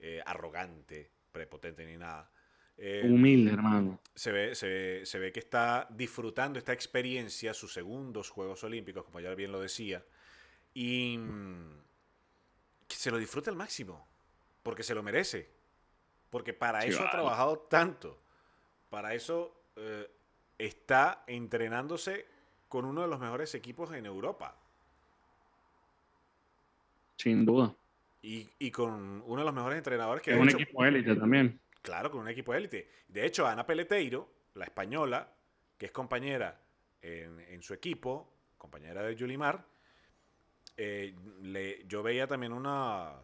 eh, 0.03 0.23
arrogante, 0.25 1.11
prepotente 1.31 1.85
ni 1.85 1.99
nada. 1.99 2.31
Eh, 2.83 3.03
Humilde, 3.05 3.53
hermano. 3.53 4.01
se, 4.15 4.33
ve, 4.33 4.55
se, 4.55 4.67
ve, 4.67 5.01
se 5.07 5.19
ve 5.19 5.33
que 5.33 5.41
está 5.41 5.87
disfrutando 5.91 6.59
esta 6.59 6.73
experiencia, 6.73 7.53
sus 7.53 7.73
segundos 7.75 8.31
Juegos 8.31 8.65
Olímpicos, 8.65 9.05
como 9.05 9.21
ya 9.21 9.35
bien 9.35 9.53
lo 9.53 9.61
decía, 9.61 10.03
y 10.73 11.19
mm, 11.19 11.83
que 12.89 12.97
se 12.97 13.11
lo 13.11 13.19
disfruta 13.19 13.51
al 13.51 13.57
máximo, 13.57 14.09
porque 14.63 14.83
se 14.83 14.95
lo 14.95 15.03
merece, 15.03 15.51
porque 16.31 16.55
para 16.55 16.81
Sí, 16.81 16.89
eso 16.89 17.03
ha 17.05 17.11
trabajado 17.11 17.59
tanto, 17.59 18.19
para 18.89 19.13
eso 19.15 19.55
eh, 19.77 20.11
está 20.59 21.25
entrenándose 21.27 22.27
con 22.69 22.87
uno 22.87 23.03
de 23.03 23.09
los 23.09 23.21
mejores 23.21 23.55
equipos 23.55 23.93
en 23.93 24.07
Europa 24.07 24.57
Sin 27.17 27.45
duda. 27.45 27.75
y, 28.23 28.49
y 28.59 28.71
con 28.71 29.23
uno 29.27 29.37
de 29.41 29.45
los 29.45 29.55
mejores 29.55 29.77
entrenadores 29.79 30.23
que 30.23 30.33
Es 30.33 30.37
ha 30.37 30.41
un 30.41 30.49
hecho 30.49 30.59
equipo 30.59 30.85
élite 30.85 31.15
también. 31.17 31.61
Claro, 31.83 32.11
con 32.11 32.21
un 32.21 32.29
equipo 32.29 32.53
de 32.53 32.59
élite. 32.59 32.91
De 33.09 33.25
hecho, 33.25 33.47
Ana 33.47 33.67
Peleteiro, 33.67 34.31
la 34.55 34.65
española, 34.65 35.33
que 35.79 35.87
es 35.87 35.93
compañera 35.93 36.61
en, 37.01 37.41
en 37.41 37.63
su 37.63 37.73
equipo, 37.75 38.33
compañera 38.59 39.03
de 39.03 39.17
Yulimar, 39.17 39.65
eh, 40.77 41.15
le- 41.43 41.85
yo 41.87 42.03
veía 42.03 42.27
también 42.27 42.53
unas, 42.53 43.15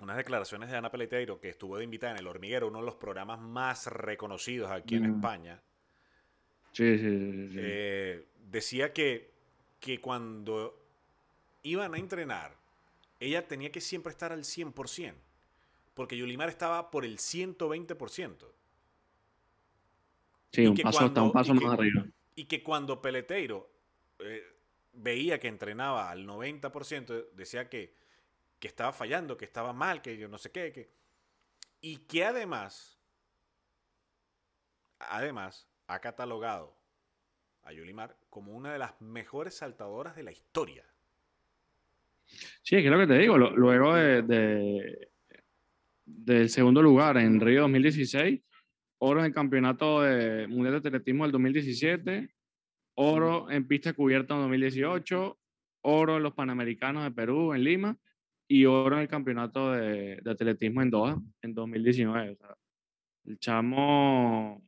unas 0.00 0.16
declaraciones 0.16 0.70
de 0.70 0.76
Ana 0.76 0.90
Peleteiro, 0.90 1.40
que 1.40 1.48
estuvo 1.50 1.76
de 1.78 1.84
invitada 1.84 2.12
en 2.12 2.18
El 2.18 2.26
Hormiguero, 2.26 2.68
uno 2.68 2.80
de 2.80 2.84
los 2.86 2.96
programas 2.96 3.40
más 3.40 3.86
reconocidos 3.86 4.70
aquí 4.70 4.96
en 4.96 5.10
Mm. 5.10 5.14
España. 5.16 5.62
Sí, 6.72 6.98
sí, 6.98 7.02
sí. 7.08 7.48
sí. 7.52 7.58
Eh, 7.60 8.26
decía 8.50 8.92
que, 8.92 9.32
que 9.80 10.00
cuando 10.00 10.78
iban 11.62 11.94
a 11.94 11.98
entrenar, 11.98 12.56
ella 13.20 13.46
tenía 13.46 13.70
que 13.72 13.80
siempre 13.80 14.10
estar 14.10 14.32
al 14.32 14.44
100%, 14.44 15.14
porque 15.94 16.16
Yulimar 16.16 16.48
estaba 16.48 16.90
por 16.90 17.04
el 17.04 17.18
120%. 17.18 18.52
Sí, 20.52 20.66
un 20.66 20.76
paso, 20.76 21.06
está 21.06 21.22
un 21.22 21.32
paso 21.32 21.54
más 21.54 21.72
arriba. 21.72 22.04
Y 22.36 22.44
que 22.44 22.62
cuando 22.62 23.00
Peleteiro 23.00 23.70
eh, 24.18 24.42
veía 24.92 25.38
que 25.40 25.48
entrenaba 25.48 26.10
al 26.10 26.26
90%, 26.26 27.30
decía 27.32 27.68
que, 27.68 27.94
que 28.58 28.68
estaba 28.68 28.92
fallando, 28.92 29.36
que 29.36 29.44
estaba 29.44 29.72
mal, 29.72 30.02
que 30.02 30.16
yo 30.16 30.28
no 30.28 30.38
sé 30.38 30.50
qué, 30.50 30.72
que... 30.72 30.90
y 31.80 31.98
que 31.98 32.24
además, 32.24 33.00
además, 34.98 35.68
ha 35.86 36.00
catalogado 36.00 36.76
a 37.62 37.72
Yulimar 37.72 38.16
como 38.30 38.52
una 38.52 38.72
de 38.72 38.78
las 38.78 39.00
mejores 39.00 39.54
saltadoras 39.54 40.14
de 40.16 40.22
la 40.22 40.32
historia. 40.32 40.84
Sí, 42.62 42.76
es 42.76 42.82
que 42.82 42.90
lo 42.90 42.98
que 42.98 43.06
te 43.06 43.18
digo, 43.18 43.36
luego 43.36 43.94
de, 43.94 45.10
del 46.04 46.48
segundo 46.48 46.82
lugar 46.82 47.16
en 47.16 47.40
Río 47.40 47.62
2016, 47.62 48.40
oro 48.98 49.20
en 49.20 49.26
el 49.26 49.34
Campeonato 49.34 50.02
de 50.02 50.46
Mundial 50.48 50.80
de 50.80 50.88
Atletismo 50.88 51.24
del 51.24 51.32
2017, 51.32 52.34
oro 52.96 53.50
en 53.50 53.66
pista 53.66 53.92
cubierta 53.92 54.34
en 54.34 54.40
2018, 54.42 55.38
oro 55.82 56.16
en 56.16 56.22
los 56.22 56.34
Panamericanos 56.34 57.04
de 57.04 57.10
Perú 57.10 57.54
en 57.54 57.64
Lima 57.64 57.98
y 58.48 58.64
oro 58.66 58.96
en 58.96 59.02
el 59.02 59.08
Campeonato 59.08 59.72
de, 59.72 60.20
Atletismo 60.24 60.82
en 60.82 60.90
Doha 60.90 61.20
en 61.42 61.54
2019. 61.54 62.36
el 63.26 63.38
chamo, 63.38 64.62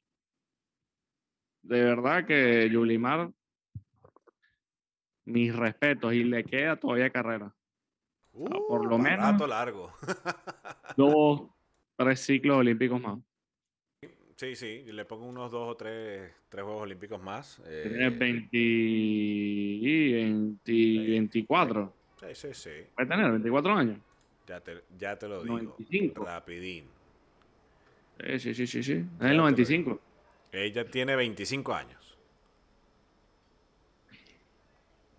de 1.63 1.83
verdad 1.83 2.27
que 2.27 2.69
Yulimar, 2.71 3.31
mis 5.25 5.55
respetos 5.55 6.15
y 6.15 6.23
le 6.23 6.45
queda 6.45 6.77
todavía 6.77 7.11
carrera. 7.11 7.56
Por 8.69 8.87
lo 8.87 8.97
uh, 8.97 8.99
menos. 8.99 9.49
largo. 9.49 9.93
dos, 10.97 11.43
tres 11.97 12.21
ciclos 12.21 12.59
olímpicos 12.59 13.01
más. 13.01 13.19
Sí, 14.37 14.55
sí, 14.55 14.83
le 14.85 15.05
pongo 15.07 15.25
unos 15.25 15.51
dos 15.51 15.67
o 15.71 15.77
tres, 15.77 16.31
tres 16.51 16.63
Juegos 16.63 16.83
Olímpicos 16.83 17.23
más. 17.23 17.63
Tiene 17.65 18.11
20, 18.11 18.59
24. 20.67 21.93
Sí, 22.21 22.27
sí, 22.35 22.49
sí. 22.53 22.71
Puede 22.95 23.09
tener 23.09 23.31
24 23.31 23.73
años. 23.73 23.99
Ya 24.47 24.61
te, 24.61 24.85
ya 24.99 25.19
te 25.19 25.27
lo 25.27 25.43
digo. 25.43 25.57
95. 25.57 26.23
Rapidín. 26.23 26.85
Sí, 28.21 28.39
sí, 28.39 28.55
sí, 28.55 28.67
sí, 28.67 28.83
sí. 28.83 29.07
Es 29.21 29.31
el 29.31 29.39
95. 29.39 30.01
Ella 30.53 30.85
tiene 30.85 31.17
25 31.17 31.75
años. 31.75 32.19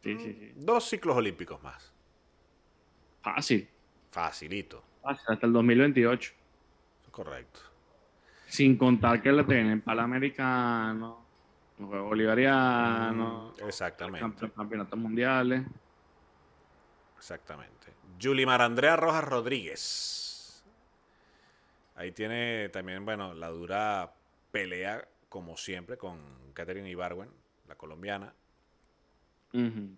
Sí, 0.03 0.15
sí, 0.19 0.34
sí. 0.39 0.53
Dos 0.56 0.88
ciclos 0.88 1.17
olímpicos 1.17 1.62
más. 1.63 1.91
Fácil. 3.36 3.68
Facilito. 4.10 4.84
Fácil, 5.02 5.26
hasta 5.28 5.46
el 5.46 5.54
2028. 5.54 6.34
Correcto. 7.12 7.60
Sin 8.48 8.78
contar 8.78 9.22
que 9.22 9.32
le 9.34 9.44
tienen 9.44 9.82
Panamericano, 9.82 11.26
los 11.78 11.90
Juegos 11.90 12.08
Bolivarianos, 12.08 13.60
mm, 13.60 13.68
exactamente. 13.68 14.50
campeonatos 14.56 14.98
mundiales. 14.98 15.63
Exactamente. 17.18 17.88
Yulimar 18.18 18.62
Andrea 18.62 18.96
Rojas 18.96 19.26
Rodríguez. 19.26 20.63
Ahí 21.96 22.12
tiene 22.12 22.70
también, 22.70 23.04
bueno, 23.04 23.34
la 23.34 23.50
dura 23.50 24.13
pelea, 24.52 25.06
como 25.28 25.58
siempre, 25.58 25.98
con 25.98 26.20
Catherine 26.54 26.90
Ibarwen, 26.90 27.30
la 27.68 27.76
colombiana. 27.76 28.34
Uh 29.54 29.98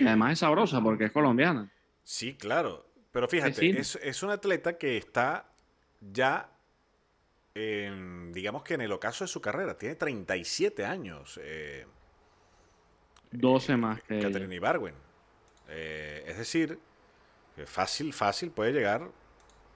además 0.00 0.34
es 0.34 0.38
sabrosa 0.38 0.80
porque 0.80 1.06
es 1.06 1.12
colombiana. 1.12 1.68
Sí, 2.02 2.34
claro. 2.34 2.86
Pero 3.10 3.28
fíjate, 3.28 3.78
es, 3.78 3.96
es, 3.96 4.22
un 4.22 4.30
atleta 4.30 4.78
que 4.78 4.96
está 4.96 5.46
ya 6.00 6.48
digamos 7.54 8.62
que 8.62 8.74
en 8.74 8.80
el 8.80 8.92
ocaso 8.92 9.24
de 9.24 9.28
su 9.28 9.40
carrera, 9.40 9.76
tiene 9.76 9.94
37 9.94 10.84
años. 10.84 11.38
Eh, 11.42 11.86
12 13.30 13.76
más 13.76 14.02
que 14.02 14.20
Catherine 14.20 14.54
Ibarwen. 14.54 14.94
Eh, 15.68 16.24
es 16.26 16.38
decir, 16.38 16.78
fácil, 17.66 18.12
fácil 18.12 18.50
puede 18.50 18.72
llegar 18.72 19.08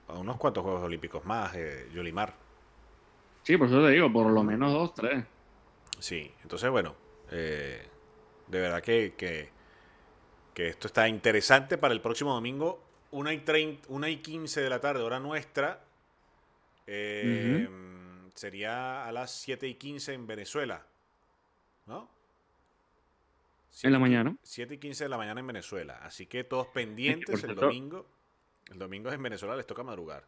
a 0.07 0.17
unos 0.17 0.37
cuantos 0.37 0.63
Juegos 0.63 0.83
Olímpicos 0.83 1.25
más, 1.25 1.55
eh, 1.55 1.89
Yolimar. 1.93 2.33
Sí, 3.43 3.57
por 3.57 3.67
eso 3.67 3.83
te 3.83 3.91
digo, 3.91 4.11
por 4.11 4.29
lo 4.29 4.43
menos 4.43 4.73
dos, 4.73 4.93
tres. 4.93 5.23
Sí, 5.99 6.31
entonces 6.43 6.69
bueno, 6.69 6.95
eh, 7.31 7.87
de 8.47 8.59
verdad 8.59 8.81
que, 8.81 9.13
que, 9.17 9.49
esto 10.59 10.87
está 10.87 11.07
interesante 11.07 11.77
para 11.77 11.93
el 11.93 12.01
próximo 12.01 12.33
domingo, 12.33 12.83
una 13.11 13.33
y, 13.33 13.39
30, 13.39 13.87
una 13.89 14.09
y 14.09 14.17
15 14.17 14.61
de 14.61 14.69
la 14.69 14.81
tarde, 14.81 15.03
hora 15.03 15.19
nuestra, 15.19 15.81
Em, 16.87 18.31
sería 18.33 19.05
a 19.05 19.11
las 19.11 19.31
7 19.31 19.67
y 19.67 19.75
15 19.75 20.13
en 20.13 20.25
Venezuela. 20.25 20.85
¿No? 21.85 22.09
En 23.83 23.91
la 23.91 23.99
mañana. 23.99 24.35
7 24.41 24.75
y 24.75 24.77
15 24.77 25.03
de 25.03 25.09
la 25.09 25.17
mañana 25.17 25.41
en 25.41 25.47
Venezuela. 25.47 25.99
Así 26.01 26.25
que 26.25 26.45
todos 26.45 26.67
pendientes 26.67 27.43
el 27.43 27.55
domingo. 27.55 28.07
El 28.71 28.79
domingo 28.79 29.11
en 29.11 29.21
Venezuela 29.21 29.55
les 29.55 29.67
toca 29.67 29.83
madrugar. 29.83 30.25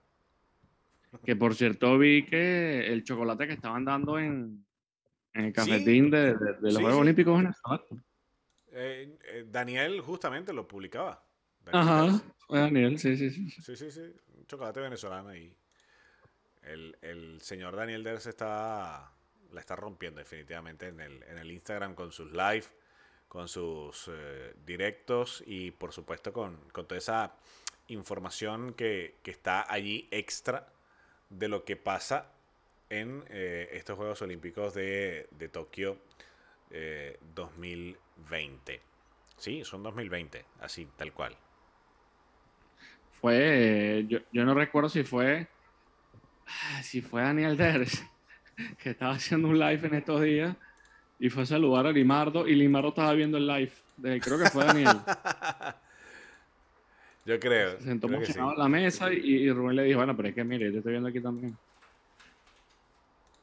Que 1.25 1.35
por 1.35 1.55
cierto 1.55 1.97
vi 1.97 2.25
que 2.25 2.87
el 2.87 3.03
chocolate 3.03 3.47
que 3.47 3.53
estaban 3.53 3.83
dando 3.83 4.19
en, 4.19 4.63
el 5.33 5.51
cafetín 5.51 6.11
de, 6.11 6.35
los 6.61 6.77
Juegos 6.77 7.01
Olímpicos 7.01 7.43
eh, 8.79 9.17
eh, 9.25 9.45
Daniel 9.47 10.01
justamente 10.01 10.53
lo 10.53 10.67
publicaba. 10.67 11.23
Ajá, 11.71 12.21
Daniel, 12.49 12.97
sí, 12.97 13.15
sí, 13.15 13.29
sí. 13.29 13.49
Sí, 13.49 13.75
sí, 13.75 13.91
sí. 13.91 14.13
chocolate 14.47 14.79
venezolano 14.79 15.29
ahí 15.29 15.55
el, 16.63 17.39
señor 17.41 17.75
Daniel 17.75 18.03
Ders 18.03 18.25
está, 18.27 19.11
la 19.51 19.59
está 19.59 19.75
rompiendo 19.75 20.19
definitivamente 20.19 20.87
en 20.87 20.99
el, 20.99 21.23
en 21.23 21.37
el 21.37 21.51
Instagram 21.51 21.95
con 21.95 22.11
sus 22.11 22.31
live, 22.31 22.65
con 23.27 23.47
sus 23.47 24.09
eh, 24.11 24.53
directos 24.65 25.43
y 25.45 25.71
por 25.71 25.93
supuesto 25.93 26.33
con, 26.33 26.59
toda 26.71 26.97
esa 26.97 27.35
información 27.87 28.73
que, 28.73 29.15
está 29.25 29.71
allí 29.71 30.07
extra 30.11 30.67
de 31.29 31.47
lo 31.47 31.63
que 31.63 31.75
pasa 31.75 32.31
en 32.89 33.23
estos 33.29 33.97
Juegos 33.97 34.21
Olímpicos 34.23 34.73
de, 34.73 35.27
de 35.31 35.47
Tokio 35.49 35.99
2020. 37.35 38.08
Eh, 38.31 38.81
sí, 39.37 39.63
son 39.63 39.83
2020, 39.83 40.45
así, 40.61 40.87
tal 40.95 41.13
cual. 41.13 41.35
Fue, 43.21 44.05
yo, 44.07 44.19
yo 44.31 44.45
no 44.45 44.53
recuerdo 44.53 44.89
si 44.89 45.03
fue 45.03 45.47
Ah, 46.49 46.81
si 46.83 47.01
fue 47.01 47.21
Daniel 47.21 47.55
Ders, 47.55 48.03
que 48.81 48.91
estaba 48.91 49.13
haciendo 49.13 49.47
un 49.47 49.59
live 49.59 49.87
en 49.87 49.95
estos 49.95 50.21
días 50.21 50.55
y 51.19 51.29
fue 51.29 51.43
a 51.43 51.45
saludar 51.45 51.85
a 51.85 51.91
Limardo 51.91 52.47
y 52.47 52.55
Limardo 52.55 52.89
estaba 52.89 53.13
viendo 53.13 53.37
el 53.37 53.47
live. 53.47 53.71
creo 54.01 54.39
que 54.39 54.49
fue 54.49 54.65
Daniel. 54.65 54.87
Yo 57.25 57.39
creo. 57.39 57.77
Se 57.77 57.83
sentó 57.83 58.07
emocionado 58.07 58.53
en 58.53 58.59
la 58.59 58.67
mesa 58.67 59.13
y, 59.13 59.51
Rubén 59.51 59.75
le 59.75 59.83
dijo, 59.83 59.97
bueno, 59.97 60.15
pero 60.15 60.29
es 60.29 60.35
que 60.35 60.43
mire, 60.43 60.71
te 60.71 60.77
estoy 60.77 60.93
viendo 60.93 61.09
aquí 61.09 61.21
también. 61.21 61.55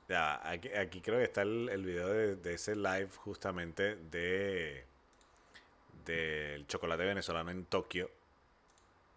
Ya, 0.08 0.48
aquí, 0.48 1.00
creo 1.00 1.18
que 1.18 1.24
está 1.24 1.42
el, 1.42 1.84
video 1.84 2.08
de, 2.36 2.54
ese 2.54 2.76
live 2.76 3.08
justamente 3.16 3.96
de 3.96 4.84
del 6.04 6.66
chocolate 6.68 7.04
venezolano 7.04 7.50
en 7.50 7.64
Tokio. 7.64 8.08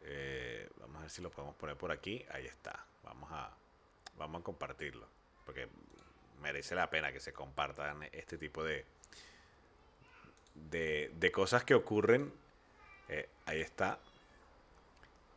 Eh, 0.01 0.67
vamos 0.79 0.97
a 0.97 1.01
ver 1.01 1.09
si 1.11 1.21
lo 1.21 1.29
podemos 1.29 1.55
poner 1.55 1.77
por 1.77 1.91
aquí. 1.91 2.25
Ahí 2.31 2.47
está. 2.47 2.85
Vamos 3.03 3.29
a, 3.31 3.55
vamos 4.17 4.41
a 4.41 4.43
compartirlo. 4.43 5.07
Porque 5.45 5.67
merece 6.41 6.73
la 6.73 6.89
pena 6.89 7.11
que 7.11 7.19
se 7.19 7.33
compartan 7.33 8.09
este 8.11 8.39
tipo 8.39 8.63
de, 8.63 8.85
de, 10.55 11.31
cosas 11.31 11.63
que 11.63 11.75
ocurren. 11.75 12.33
Eh, 13.07 13.29
ahí 13.45 13.61
está. 13.61 13.99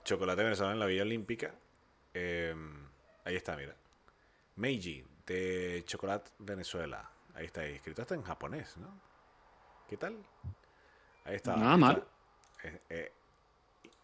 Chocolate 0.05 0.43
venezolano 0.43 0.73
en 0.73 0.81
la 0.81 0.87
Villa 0.87 1.03
Olímpica. 1.03 1.55
Em, 2.15 2.87
ahí 3.25 3.37
está, 3.37 3.57
mira. 3.57 3.75
Meiji, 4.57 5.05
de 5.27 5.83
Chocolate 5.87 6.31
Venezuela. 6.39 7.11
Ahí 7.35 7.47
está, 7.47 7.65
escrito 7.65 8.03
hasta 8.03 8.15
en 8.15 8.23
japonés, 8.23 8.77
¿no? 8.77 8.89
¿Qué 9.89 9.97
tal? 9.97 10.17
Ahí 11.25 11.37
está. 11.37 11.57
Nada 11.57 11.77
mal. 11.77 12.05
Eh, 12.63 12.81
eh, 12.91 13.13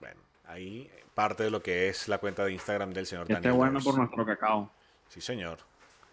bueno, 0.00 0.20
ahí 0.46 0.90
parte 1.14 1.44
de 1.44 1.50
lo 1.50 1.62
que 1.62 1.88
es 1.88 2.09
la 2.09 2.18
cuenta 2.18 2.44
de 2.44 2.52
Instagram 2.52 2.92
del 2.92 3.07
señor 3.07 3.28
Daniel. 3.28 3.52
bueno 3.52 3.81
por 3.81 3.96
nuestro 3.96 4.24
cacao. 4.24 4.70
Sí, 5.09 5.20
señor. 5.20 5.59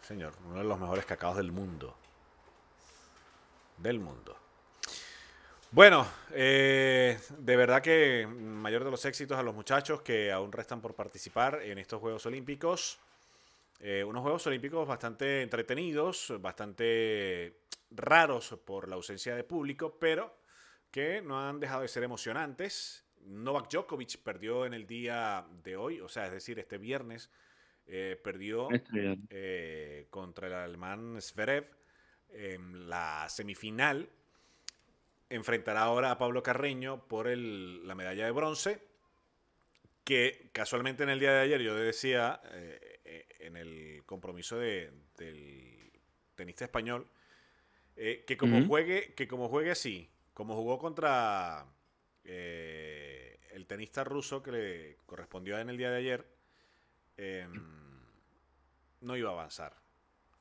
Señor, 0.01 0.33
uno 0.45 0.59
de 0.59 0.63
los 0.63 0.79
mejores 0.79 1.05
cacaos 1.05 1.37
del 1.37 1.51
mundo. 1.51 1.95
Del 3.77 3.99
mundo. 3.99 4.37
Bueno, 5.71 6.07
eh, 6.31 7.19
de 7.37 7.55
verdad 7.57 7.81
que 7.81 8.27
mayor 8.27 8.83
de 8.83 8.91
los 8.91 9.03
éxitos 9.03 9.37
a 9.37 9.43
los 9.43 9.53
muchachos 9.53 10.01
que 10.01 10.31
aún 10.31 10.51
restan 10.51 10.79
por 10.79 10.93
participar 10.93 11.61
en 11.63 11.79
estos 11.79 11.99
Juegos 11.99 12.25
Olímpicos. 12.25 12.99
Eh, 13.79 14.03
unos 14.03 14.21
Juegos 14.23 14.47
Olímpicos 14.47 14.87
bastante 14.87 15.41
entretenidos, 15.41 16.33
bastante 16.39 17.61
raros 17.91 18.57
por 18.65 18.87
la 18.87 18.95
ausencia 18.95 19.35
de 19.35 19.43
público, 19.43 19.97
pero 19.99 20.37
que 20.91 21.21
no 21.21 21.39
han 21.39 21.59
dejado 21.59 21.81
de 21.81 21.87
ser 21.87 22.03
emocionantes 22.03 23.05
Novak 23.25 23.69
Djokovic 23.71 24.17
perdió 24.19 24.65
en 24.65 24.73
el 24.73 24.85
día 24.85 25.45
de 25.63 25.75
hoy, 25.75 25.99
o 25.99 26.07
sea, 26.07 26.27
es 26.27 26.31
decir, 26.31 26.59
este 26.59 26.77
viernes, 26.77 27.29
eh, 27.87 28.19
perdió 28.23 28.69
Estrella. 28.71 29.15
eh, 29.29 30.07
contra 30.09 30.47
el 30.47 30.53
alemán 30.53 31.17
Zverev 31.21 31.65
en 32.29 32.89
la 32.89 33.27
semifinal. 33.29 34.09
Enfrentará 35.29 35.81
ahora 35.81 36.11
a 36.11 36.17
Pablo 36.17 36.43
Carreño 36.43 37.07
por 37.07 37.27
el- 37.27 37.87
la 37.87 37.95
medalla 37.95 38.25
de 38.25 38.31
bronce, 38.31 38.79
que 40.03 40.49
casualmente 40.53 41.03
en 41.03 41.09
el 41.09 41.19
día 41.19 41.31
de 41.33 41.39
ayer 41.41 41.61
yo 41.61 41.75
decía 41.75 42.41
en 43.45 43.57
el 43.57 44.03
compromiso 44.05 44.57
de- 44.57 44.91
del 45.17 45.91
tenista 46.35 46.65
español 46.65 47.07
eh, 47.95 48.23
que 48.27 48.35
como 48.37 48.65
juegue 48.65 49.13
que 49.13 49.27
como 49.27 49.47
juegue 49.47 49.71
así, 49.71 50.09
como 50.33 50.55
jugó 50.55 50.77
contra 50.79 51.65
eh, 52.25 53.39
el 53.51 53.65
tenista 53.67 54.03
ruso 54.03 54.43
que 54.43 54.51
le 54.51 54.97
correspondió 55.05 55.57
en 55.59 55.69
el 55.69 55.77
día 55.77 55.89
de 55.91 55.97
ayer, 55.97 56.25
em, 57.17 57.53
no 59.01 59.15
iba 59.15 59.29
a 59.29 59.33
avanzar. 59.33 59.75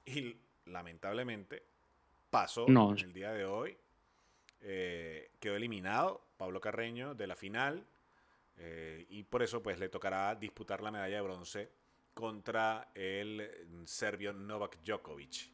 Y 0.07 0.37
lamentablemente 0.67 1.63
pasó 2.31 2.67
No. 2.69 2.93
en 2.93 2.99
el 2.99 3.13
día 3.13 3.33
de 3.33 3.45
hoy. 3.45 3.77
eh, 4.67 5.31
quedó 5.41 5.57
eliminado 5.57 6.27
Pablo 6.39 6.59
Carreño 6.61 7.15
de 7.15 7.27
la 7.27 7.37
final. 7.37 7.87
eh, 8.57 9.05
y 9.11 9.25
por 9.25 9.43
eso 9.43 9.63
pues 9.63 9.79
le 9.79 9.89
tocará 9.89 10.35
disputar 10.37 10.81
la 10.83 10.91
medalla 10.93 11.17
de 11.17 11.23
bronce 11.23 11.69
contra 12.15 12.91
el 12.95 13.43
serbio 13.85 14.33
Novak 14.33 14.79
Djokovic. 14.85 15.51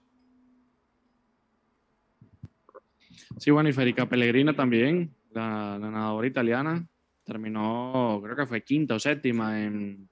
Sí, 3.39 3.51
bueno, 3.51 3.69
y 3.69 3.73
Federica 3.73 4.07
Pellegrina 4.09 4.55
también, 4.55 5.15
la, 5.33 5.79
la 5.81 5.91
nadadora 5.91 6.27
italiana, 6.27 6.87
terminó, 7.25 8.21
creo 8.23 8.37
que 8.37 8.47
fue 8.47 8.63
quinta 8.63 8.95
o 8.95 8.99
séptima 8.99 9.61
en, 9.63 10.09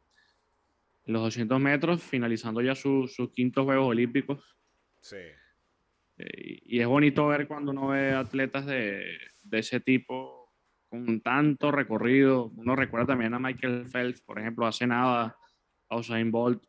en 1.04 1.12
los 1.12 1.22
200 1.22 1.60
metros, 1.60 2.02
finalizando 2.02 2.60
ya 2.60 2.74
su- 2.74 3.06
sus 3.08 3.30
quintos 3.30 3.64
Juegos 3.64 3.88
Olímpicos. 3.88 4.56
Sí, 5.00 5.16
Eh, 6.20 6.58
y 6.64 6.80
es 6.80 6.86
bonito 6.88 7.28
ver 7.28 7.46
cuando 7.46 7.70
uno 7.70 7.88
ve 7.88 8.12
atletas 8.12 8.66
de, 8.66 9.04
de 9.44 9.58
ese 9.60 9.78
tipo 9.78 10.52
con 10.88 11.20
tanto 11.20 11.70
recorrido. 11.70 12.46
Uno 12.56 12.74
recuerda 12.74 13.06
también 13.08 13.34
a 13.34 13.38
Michael 13.38 13.86
Phelps, 13.88 14.20
por 14.22 14.40
ejemplo, 14.40 14.66
hace 14.66 14.84
nada, 14.86 15.36
a 15.88 15.96
Usain 15.96 16.30
Bolt. 16.30 16.62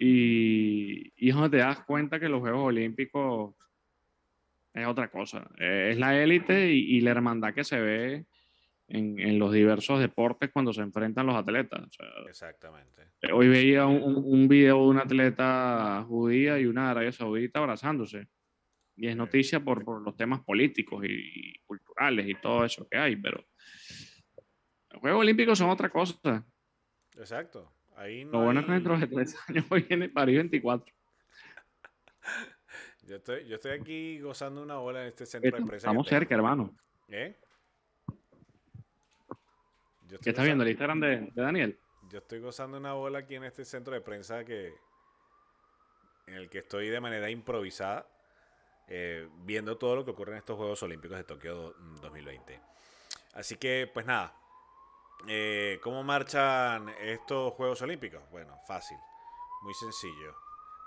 Y, 0.00 1.12
y 1.16 1.28
es 1.30 1.34
donde 1.34 1.50
te 1.50 1.56
das 1.56 1.80
cuenta 1.84 2.20
que 2.20 2.28
los 2.28 2.40
Juegos 2.40 2.66
Olímpicos 2.68 3.54
es 4.72 4.86
otra 4.86 5.10
cosa. 5.10 5.50
Eh, 5.58 5.88
es 5.92 5.98
la 5.98 6.20
élite 6.22 6.72
y, 6.72 6.96
y 6.96 7.00
la 7.00 7.10
hermandad 7.10 7.52
que 7.52 7.64
se 7.64 7.80
ve 7.80 8.26
en, 8.86 9.18
en 9.18 9.38
los 9.40 9.52
diversos 9.52 9.98
deportes 9.98 10.50
cuando 10.52 10.72
se 10.72 10.82
enfrentan 10.82 11.26
los 11.26 11.34
atletas. 11.34 11.80
O 11.84 11.90
sea, 11.90 12.06
exactamente. 12.28 13.08
hoy 13.32 13.48
veía 13.48 13.86
un, 13.86 14.14
un- 14.24 14.46
video 14.46 14.76
de 14.76 14.88
una 14.88 15.02
atleta 15.02 16.04
judía 16.06 16.60
y 16.60 16.66
una 16.66 16.84
de 16.84 16.90
Arabia 16.92 17.12
Saudita 17.12 17.58
abrazándose. 17.58 18.28
Y 18.94 19.08
es 19.08 19.16
noticia 19.16 19.60
por, 19.64 19.84
por 19.84 20.00
los 20.02 20.16
temas 20.16 20.40
políticos 20.44 21.04
y, 21.04 21.08
y 21.10 21.58
culturales 21.66 22.28
y 22.28 22.34
todo 22.34 22.64
eso 22.64 22.86
que 22.88 22.98
hay, 22.98 23.16
pero 23.16 23.44
los 24.90 25.00
Juegos 25.00 25.20
Olímpicos 25.20 25.58
son 25.58 25.70
otra 25.70 25.88
cosa. 25.90 26.46
Exacto. 27.16 27.72
Ahí 27.98 28.24
no 28.24 28.30
Lo 28.32 28.44
bueno 28.44 28.60
es 28.60 28.66
que 28.66 28.72
hay- 28.72 28.78
dentro 28.78 28.98
de 28.98 29.06
tres 29.08 29.36
años 29.48 29.64
viene 29.88 30.08
París 30.08 30.36
24. 30.36 30.94
yo, 33.02 33.16
estoy, 33.16 33.46
yo 33.48 33.56
estoy 33.56 33.72
aquí 33.72 34.20
gozando 34.20 34.62
una 34.62 34.76
bola 34.76 35.02
en 35.02 35.08
este 35.08 35.26
centro 35.26 35.48
de 35.50 35.56
prensa. 35.56 35.70
que 35.70 35.76
Estamos 35.78 36.06
cerca, 36.08 36.34
hermano. 36.34 36.76
¿Eh? 37.08 37.36
Yo 40.06 40.14
estoy 40.14 40.18
¿Qué 40.24 40.30
estás 40.30 40.44
viendo? 40.44 40.64
¿El 40.64 40.70
Instagram 40.70 41.00
de, 41.00 41.16
de 41.34 41.42
Daniel? 41.42 41.78
Yo 42.10 42.18
estoy 42.18 42.40
gozando 42.40 42.78
una 42.78 42.92
bola 42.94 43.18
aquí 43.20 43.34
en 43.34 43.44
este 43.44 43.64
centro 43.64 43.92
de 43.94 44.00
prensa 44.00 44.44
que 44.44 44.72
en 46.26 46.34
el 46.34 46.48
que 46.48 46.58
estoy 46.58 46.88
de 46.88 47.00
manera 47.00 47.30
improvisada 47.30 48.06
eh, 48.86 49.28
viendo 49.44 49.76
todo 49.76 49.96
lo 49.96 50.04
que 50.04 50.12
ocurre 50.12 50.32
en 50.32 50.38
estos 50.38 50.56
Juegos 50.56 50.82
Olímpicos 50.82 51.16
de 51.18 51.24
Tokio 51.24 51.54
do- 51.54 51.74
2020. 52.00 52.60
Así 53.34 53.56
que, 53.56 53.90
pues 53.92 54.06
nada. 54.06 54.34
Eh, 55.26 55.78
¿Cómo 55.82 56.02
marchan 56.02 56.88
estos 57.00 57.52
Juegos 57.54 57.82
Olímpicos? 57.82 58.22
Bueno, 58.30 58.58
fácil, 58.66 58.96
muy 59.62 59.74
sencillo. 59.74 60.34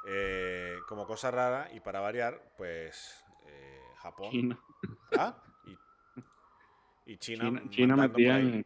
Eh, 0.07 0.77
como 0.87 1.05
cosa 1.05 1.29
rara 1.29 1.69
y 1.73 1.79
para 1.79 1.99
variar, 1.99 2.53
pues 2.57 3.23
eh, 3.45 3.83
Japón 3.97 4.31
China. 4.31 4.59
¿ah? 5.17 5.43
y, 5.65 5.77
y 7.13 7.17
China, 7.17 7.45
China, 7.45 7.69
China 7.69 7.95
metía 7.95 8.39
en... 8.39 8.65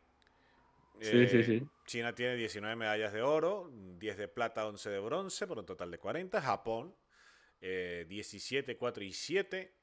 Sí, 1.01 1.27
sí, 1.27 1.37
Eh, 1.37 1.43
sí. 1.43 1.67
China 1.85 2.15
tiene 2.15 2.35
19 2.35 2.75
medallas 2.77 3.11
de 3.11 3.21
oro, 3.21 3.69
10 3.71 4.17
de 4.17 4.27
plata, 4.29 4.65
11 4.65 4.89
de 4.89 4.99
bronce, 4.99 5.45
por 5.45 5.59
un 5.59 5.65
total 5.65 5.91
de 5.91 5.97
40. 5.99 6.41
Japón, 6.41 6.95
eh, 7.59 8.05
17, 8.07 8.77
4 8.77 9.03
y 9.03 9.11
7. 9.11 9.75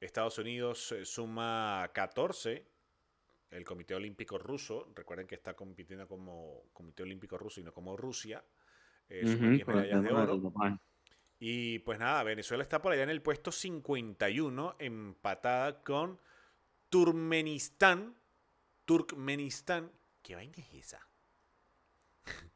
Estados 0.00 0.38
Unidos 0.38 0.92
eh, 0.92 1.04
suma 1.04 1.90
14. 1.92 2.66
El 3.50 3.64
Comité 3.64 3.94
Olímpico 3.94 4.38
Ruso, 4.38 4.92
recuerden 4.94 5.26
que 5.26 5.34
está 5.34 5.54
compitiendo 5.54 6.06
como 6.06 6.64
Comité 6.72 7.02
Olímpico 7.02 7.36
Ruso 7.36 7.60
y 7.60 7.64
no 7.64 7.72
como 7.72 7.96
Rusia, 7.96 8.44
eh, 9.08 9.26
suma 9.26 9.48
Ujú, 9.48 9.54
10 9.54 9.64
por 9.64 9.74
el 9.74 9.80
medallas 9.80 10.02
de 10.04 10.12
oro. 10.12 10.80
Y 11.40 11.78
pues 11.80 11.98
nada, 11.98 12.22
Venezuela 12.22 12.62
está 12.62 12.80
por 12.80 12.92
allá 12.92 13.02
en 13.02 13.10
el 13.10 13.22
puesto 13.22 13.50
51, 13.50 14.76
empatada 14.78 15.82
con 15.82 16.20
Turkmenistán. 16.90 18.14
Turkmenistán. 18.84 19.90
¿Qué 20.22 20.34
vaina 20.34 20.54
es 20.58 20.74
esa? 20.74 21.08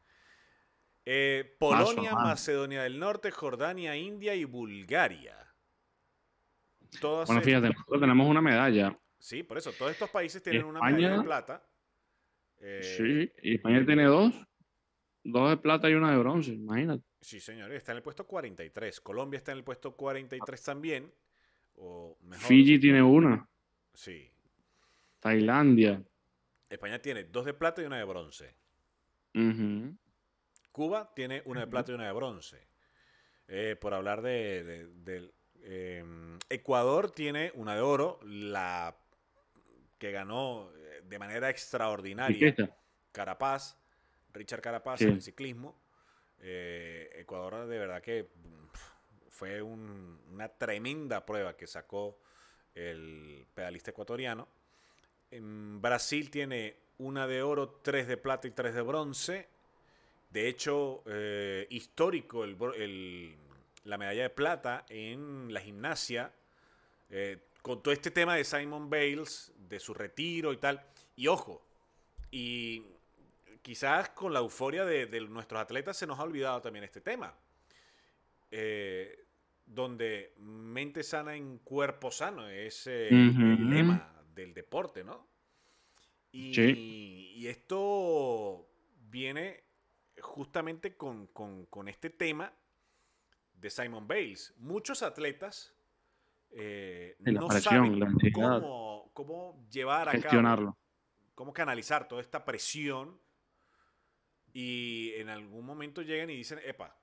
Eh, 1.06 1.56
Polonia. 1.58 2.14
Macedonia 2.14 2.82
del 2.82 2.98
Norte, 2.98 3.30
Jordania, 3.30 3.94
India 3.94 4.34
y 4.34 4.46
Bulgaria. 4.46 5.36
Todas 6.98 7.26
Bueno, 7.26 7.42
fíjate, 7.42 7.68
nosotros 7.68 8.00
tenemos 8.00 8.26
una 8.26 8.40
medalla. 8.40 8.98
Sí, 9.24 9.42
por 9.42 9.56
eso, 9.56 9.72
todos 9.72 9.90
estos 9.90 10.10
países 10.10 10.42
tienen 10.42 10.66
una 10.66 10.82
medalla 10.82 11.16
de 11.16 11.24
plata. 11.24 11.66
Eh, 12.60 12.82
Sí, 12.82 13.32
y 13.42 13.54
España 13.54 13.82
tiene 13.86 14.04
dos. 14.04 14.34
Dos 15.22 15.48
de 15.48 15.56
plata 15.56 15.88
y 15.88 15.94
una 15.94 16.10
de 16.10 16.18
bronce, 16.18 16.52
imagínate. 16.52 17.02
Sí, 17.22 17.40
señor, 17.40 17.72
está 17.72 17.92
en 17.92 17.96
el 17.96 18.02
puesto 18.02 18.26
43. 18.26 19.00
Colombia 19.00 19.38
está 19.38 19.52
en 19.52 19.58
el 19.58 19.64
puesto 19.64 19.96
43 19.96 20.62
también. 20.62 21.10
O 21.76 22.18
mejor, 22.20 22.46
Fiji 22.46 22.78
tiene 22.78 23.02
una. 23.02 23.48
Sí. 23.94 24.30
Tailandia. 25.20 26.04
España 26.68 26.98
tiene 26.98 27.24
dos 27.24 27.46
de 27.46 27.54
plata 27.54 27.80
y 27.80 27.86
una 27.86 27.96
de 27.96 28.04
bronce. 28.04 28.54
Ujú. 29.34 29.96
Cuba 30.70 31.14
tiene 31.16 31.40
una 31.46 31.60
de 31.60 31.66
plata 31.68 31.92
y 31.92 31.94
una 31.94 32.08
de 32.08 32.12
bronce. 32.12 32.68
Eh, 33.48 33.74
por 33.80 33.94
hablar 33.94 34.20
de, 34.20 34.90
eh, 35.62 36.04
Ecuador 36.50 37.10
tiene 37.10 37.52
una 37.54 37.74
de 37.74 37.80
oro, 37.80 38.20
la 38.22 38.94
que 39.98 40.10
ganó 40.12 40.70
eh, 40.76 41.02
de 41.04 41.18
manera 41.18 41.50
extraordinaria 41.50 42.34
Ciclista. 42.36 42.76
Carapaz, 43.12 43.76
Richard 44.32 44.60
Carapaz 44.60 44.98
Sí. 44.98 45.04
en 45.06 45.12
el 45.12 45.22
ciclismo. 45.22 45.76
Eh, 46.40 47.10
Ecuador 47.16 47.66
de 47.66 47.78
verdad 47.78 48.02
que 48.02 48.28
fue 49.28 49.62
un- 49.62 50.20
una 50.32 50.48
tremenda 50.48 51.24
prueba 51.24 51.56
que 51.56 51.66
sacó 51.66 52.18
el 52.74 53.46
pedalista 53.54 53.90
ecuatoriano. 53.92 54.48
En 55.30 55.80
Brasil 55.80 56.30
tiene 56.30 56.76
una 56.98 57.26
de 57.26 57.42
oro, 57.42 57.80
tres 57.82 58.06
de 58.06 58.16
plata 58.16 58.46
y 58.46 58.50
tres 58.52 58.74
de 58.74 58.82
bronce. 58.82 59.48
De 60.30 60.48
hecho, 60.48 61.02
eh, 61.06 61.66
histórico 61.70 62.44
el 62.44 63.36
la 63.84 63.98
medalla 63.98 64.22
de 64.22 64.30
plata 64.30 64.84
en 64.88 65.52
la 65.52 65.60
gimnasia. 65.60 66.32
eh, 67.10 67.38
con 67.64 67.82
todo 67.82 67.94
este 67.94 68.10
tema 68.10 68.34
de 68.36 68.44
Simon 68.44 68.90
Bales, 68.90 69.50
de 69.56 69.80
su 69.80 69.94
retiro 69.94 70.52
y 70.52 70.58
tal. 70.58 70.84
Y 71.16 71.28
ojo, 71.28 71.66
y 72.30 72.82
quizás 73.62 74.10
con 74.10 74.34
la 74.34 74.40
euforia 74.40 74.84
de, 74.84 75.06
de 75.06 75.22
nuestros 75.22 75.58
atletas 75.62 75.96
se 75.96 76.06
nos 76.06 76.18
ha 76.18 76.24
olvidado 76.24 76.60
también 76.60 76.84
este 76.84 77.00
tema. 77.00 77.34
Eh, 78.50 79.18
donde 79.64 80.34
mente 80.40 81.02
sana 81.02 81.34
en 81.36 81.56
cuerpo 81.60 82.10
sano 82.10 82.46
es 82.50 82.86
eh, 82.86 83.08
el 83.08 83.70
lema 83.70 84.12
del 84.34 84.52
deporte, 84.52 85.02
¿no? 85.02 85.26
Y, 86.32 86.52
Sí. 86.54 87.32
y 87.36 87.46
esto 87.46 88.68
viene 89.08 89.64
justamente 90.20 90.98
con, 90.98 91.28
con- 91.28 91.64
con 91.66 91.88
este 91.88 92.10
tema 92.10 92.52
de 93.54 93.70
Simon 93.70 94.06
Bales. 94.06 94.52
Muchos 94.58 95.02
atletas 95.02 95.72
eh, 96.56 97.16
la 97.20 97.40
no 97.40 97.48
presión, 97.48 97.98
saben 97.98 98.00
la 98.00 98.12
cómo, 98.32 99.10
cómo 99.12 99.66
llevar 99.70 100.08
a 100.08 100.12
cabo 100.12 100.22
Gestionarlo. 100.22 100.78
cómo 101.34 101.52
canalizar 101.52 102.06
toda 102.08 102.20
esta 102.20 102.44
presión 102.44 103.20
y 104.52 105.12
en 105.16 105.28
algún 105.28 105.66
momento 105.66 106.02
llegan 106.02 106.30
y 106.30 106.36
dicen, 106.36 106.60
epa, 106.64 106.96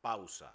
pausa. 0.00 0.54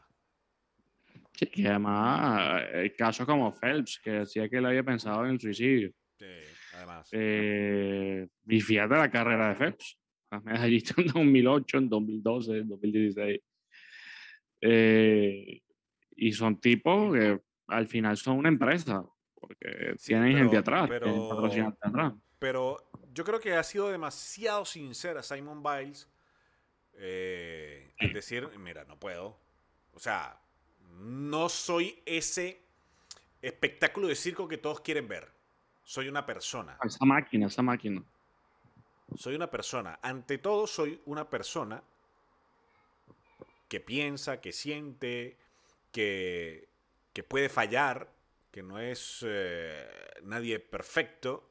Sí, 1.34 1.48
que 1.48 1.68
además, 1.68 2.62
eh, 2.74 2.94
casos 2.96 3.26
como 3.26 3.52
Phelps, 3.52 4.00
que 4.04 4.12
decía 4.12 4.48
que 4.48 4.58
él 4.58 4.66
había 4.68 4.84
pensado 4.84 5.26
en 5.26 5.32
el 5.32 5.40
suicidio. 5.40 5.92
Sí, 6.20 6.26
además. 6.76 7.10
Eh, 7.12 8.28
y 8.48 8.62
fíjate 8.62 8.96
la 8.96 9.10
carrera 9.10 9.50
de 9.50 9.56
Phelps. 9.56 9.98
las 10.30 10.44
medallistas 10.44 10.98
en 11.00 11.08
2008, 11.08 11.78
en 11.80 11.90
2012, 11.90 12.58
en 12.58 12.70
2016. 12.70 13.42
Eh, 14.62 15.62
y 16.16 16.34
son 16.34 16.58
tipos 16.58 17.14
que 17.14 17.42
al 17.68 17.88
final 17.88 18.18
son 18.18 18.38
una 18.38 18.50
empresa, 18.50 19.06
porque 19.36 19.96
tienen 20.04 20.38
gente 20.38 20.58
atrás, 20.58 20.88
pero, 20.90 21.46
atrás. 21.82 22.14
Pero 22.40 22.92
yo 23.14 23.24
creo 23.24 23.40
que 23.40 23.54
ha 23.54 23.64
sido 23.64 23.90
demasiado 23.90 24.66
sincera 24.66 25.24
Simon 25.24 25.64
Biles 25.64 26.10
eh, 26.96 27.94
en 27.98 28.14
decir, 28.14 28.50
mira, 28.60 28.86
no 28.86 29.00
puedo. 29.00 29.38
O 29.94 30.00
sea, 30.00 30.40
no 31.00 31.50
soy 31.50 32.02
ese 32.06 32.62
espectáculo 33.42 34.08
de 34.08 34.16
circo 34.16 34.48
que 34.48 34.58
todos 34.58 34.82
quieren 34.82 35.08
ver. 35.08 35.30
Soy 35.84 36.08
una 36.08 36.26
persona. 36.26 36.78
Esa 36.84 37.06
máquina, 37.06 37.48
esa 37.48 37.62
máquina. 37.62 38.04
Soy 39.16 39.36
una 39.36 39.50
persona. 39.50 40.00
Ante 40.02 40.38
todo, 40.38 40.66
soy 40.66 41.02
una 41.06 41.30
persona 41.30 41.84
que 43.68 43.80
piensa, 43.80 44.40
que 44.40 44.52
siente, 44.54 45.38
que, 45.94 46.68
que 47.14 47.24
puede 47.24 47.48
fallar, 47.48 48.12
que 48.52 48.62
no 48.62 48.80
es 48.80 49.24
eh, 49.26 49.88
nadie 50.24 50.60
perfecto 50.60 51.50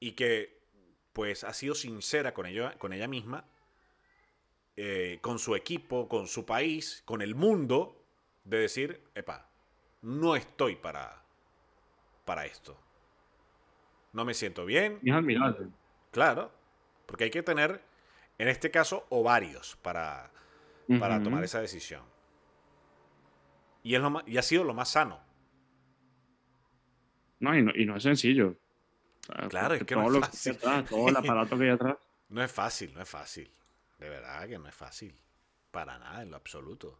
y 0.00 0.12
que 0.12 0.64
pues 1.12 1.44
ha 1.44 1.52
sido 1.52 1.74
sincera 1.74 2.32
con 2.32 2.46
ella, 2.46 2.76
con 2.78 2.92
ella 2.92 3.06
misma, 3.06 3.44
eh, 4.76 5.18
con 5.20 5.38
su 5.38 5.54
equipo, 5.54 6.08
con 6.08 6.26
su 6.26 6.46
país, 6.46 7.02
con 7.04 7.22
el 7.22 7.34
mundo, 7.34 8.04
de 8.44 8.58
decir, 8.58 9.00
epa, 9.14 9.48
no 10.02 10.34
estoy 10.34 10.76
para, 10.76 11.22
para 12.24 12.46
esto. 12.46 12.76
No 14.12 14.24
me 14.24 14.34
siento 14.34 14.64
bien. 14.64 14.98
Es 15.04 15.12
admirable. 15.12 15.68
Claro, 16.10 16.52
porque 17.06 17.24
hay 17.24 17.30
que 17.30 17.42
tener, 17.42 17.82
en 18.38 18.48
este 18.48 18.70
caso, 18.70 19.06
ovarios 19.10 19.76
para, 19.82 20.30
para 20.98 21.22
tomar 21.22 21.42
esa 21.44 21.60
decisión. 21.60 22.13
Y, 23.84 23.94
es 23.94 24.00
lo 24.00 24.22
y 24.26 24.38
ha 24.38 24.42
sido 24.42 24.64
lo 24.64 24.74
más 24.74 24.88
sano. 24.88 25.20
No, 27.38 27.56
y 27.56 27.62
no, 27.62 27.70
y 27.76 27.84
no 27.84 27.96
es 27.96 28.02
sencillo. 28.02 28.56
claro, 29.50 29.74
es 29.74 29.84
que 29.84 29.94
no 29.94 30.12
es 30.12 30.20
fácil. 30.20 30.56
todo 30.88 31.08
el 31.08 31.16
aparato 31.16 31.56
que 31.56 31.64
hay 31.64 31.70
atrás. 31.70 31.96
No 32.30 32.42
es 32.42 32.50
fácil, 32.50 32.92
no 32.94 33.02
es 33.02 33.08
fácil. 33.08 33.48
De 33.98 34.08
verdad 34.08 34.48
que 34.48 34.58
no 34.58 34.66
es 34.66 34.74
fácil. 34.74 35.14
Para 35.70 35.98
nada, 35.98 36.22
en 36.22 36.30
lo 36.30 36.36
absoluto. 36.36 36.98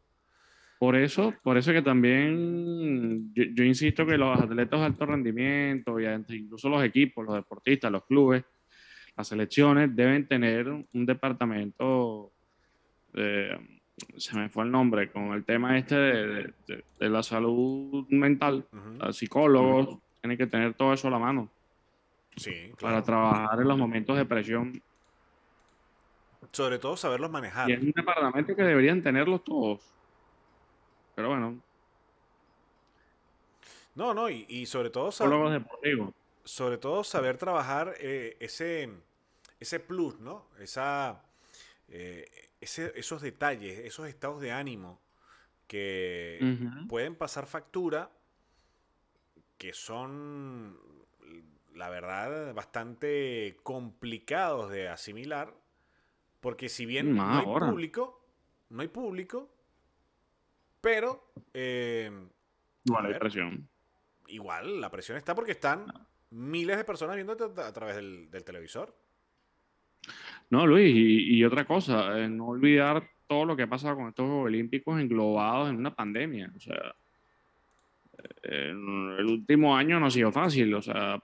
Por 0.79 0.97
eso, 0.97 1.35
por 1.43 1.57
eso 1.57 1.73
que 1.73 1.83
también 1.83 3.33
yo, 3.35 3.65
insisto 3.65 4.05
que 4.05 4.19
los 4.19 4.39
atletas 4.39 4.81
de 4.81 4.87
alto 4.87 5.07
rendimiento 5.07 5.99
y 5.99 6.07
incluso 6.07 6.69
los 6.69 6.85
equipos, 6.85 7.25
los 7.25 7.37
deportistas, 7.37 7.91
los 7.91 8.05
clubes, 8.05 8.45
las 9.17 9.27
selecciones 9.27 9.97
deben 9.97 10.29
tener 10.29 10.69
un 10.69 11.07
departamento, 11.07 12.33
se 14.17 14.37
me 14.37 14.49
fue 14.49 14.65
el 14.65 14.71
nombre, 14.71 15.11
con 15.11 15.33
el 15.33 15.45
tema 15.45 15.79
este 15.79 15.95
de, 15.95 16.55
la 16.99 17.23
salud 17.23 18.07
mental, 18.09 18.67
psicólogos, 19.13 19.99
tienen 20.21 20.39
que 20.39 20.47
tener 20.47 20.75
todo 20.75 20.93
eso 20.93 21.09
a 21.09 21.11
la 21.11 21.19
mano. 21.19 21.49
Sí, 22.37 22.73
Para 22.81 23.03
trabajar 23.03 23.61
en 23.61 23.69
los 23.69 23.79
momentos 23.79 24.17
de 24.17 24.25
presión. 24.25 24.83
Sobre 26.51 26.79
todo 26.79 26.97
saberlos 26.97 27.31
manejar. 27.31 27.71
Y 27.71 27.75
es 27.75 27.83
un 27.83 27.93
departamento 27.93 28.57
que 28.57 28.63
deberían 28.63 29.03
tenerlos 29.03 29.45
todos. 29.45 29.81
Pero 31.15 31.29
bueno. 31.29 31.61
No, 33.95 34.13
no, 34.13 34.29
y, 34.29 34.67
sobre 34.67 34.91
todo 34.91 35.13
saber, 35.13 35.63
sobre 36.43 36.79
todo 36.79 37.05
saber 37.05 37.37
trabajar 37.39 37.95
eh, 38.01 38.37
ese, 38.41 38.91
ese 39.61 39.79
plus, 39.79 40.19
¿no? 40.19 40.47
Esa, 40.59 41.23
eh, 41.89 42.27
esos 42.65 43.23
detalles, 43.23 43.79
esos 43.81 44.09
estados 44.09 44.41
de 44.41 44.53
ánimo 44.53 45.01
que 45.67 46.59
pueden 46.89 47.17
pasar 47.17 47.47
factura, 47.47 48.11
que 49.57 49.73
son, 49.73 50.79
la 51.75 51.89
verdad, 51.89 52.53
bastante 52.55 53.57
complicados 53.63 54.71
de 54.71 54.89
asimilar, 54.89 55.55
porque 56.41 56.69
si 56.69 56.85
bien 56.85 57.15
no 57.15 57.39
hay 57.39 57.45
público, 57.45 58.27
no 58.69 58.83
hay 58.83 58.89
público, 58.89 59.51
pero... 60.81 61.33
Eh, 61.55 62.11
igual 62.85 63.07
hay 63.07 63.19
presión. 63.19 63.69
Igual, 64.27 64.81
la 64.81 64.91
presión 64.91 65.17
está 65.17 65.35
porque 65.35 65.53
están 65.53 65.87
miles 66.31 66.77
de 66.77 66.85
personas 66.85 67.17
viéndote 67.17 67.45
a 67.61 67.73
través 67.73 67.97
del, 67.97 68.29
televisor. 68.45 68.95
No, 70.51 70.67
Luis, 70.67 70.95
y, 70.95 71.43
otra 71.45 71.65
cosa, 71.65 72.19
eh, 72.21 72.29
no 72.29 72.49
olvidar 72.49 73.03
todo 73.27 73.45
lo 73.45 73.57
que 73.57 73.65
ha 73.65 73.67
pasado 73.67 73.97
con 73.97 74.09
estos 74.09 74.27
Juegos 74.27 74.47
Olímpicos 74.47 75.01
englobados 75.01 75.71
en 75.71 75.77
una 75.77 75.95
pandemia. 75.95 76.53
O 76.55 76.61
sea, 76.61 76.95
el 78.43 79.27
último 79.27 79.77
año 79.77 79.99
no 79.99 80.07
ha 80.07 80.11
sido 80.11 80.31
fácil, 80.31 80.75
o 80.75 80.83
sea, 80.83 81.21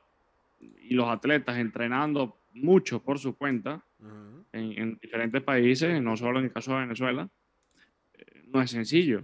y 0.60 0.94
los 0.94 1.08
atletas 1.08 1.58
entrenando 1.58 2.38
mucho 2.52 3.02
por 3.02 3.18
su 3.18 3.36
cuenta 3.36 3.82
en, 4.52 4.98
diferentes 5.00 5.42
países, 5.42 6.02
no 6.02 6.16
solo 6.16 6.38
en 6.38 6.46
el 6.46 6.52
caso 6.52 6.72
de 6.72 6.80
Venezuela, 6.80 7.28
eh, 8.14 8.44
no 8.48 8.60
es 8.60 8.70
sencillo. 8.70 9.22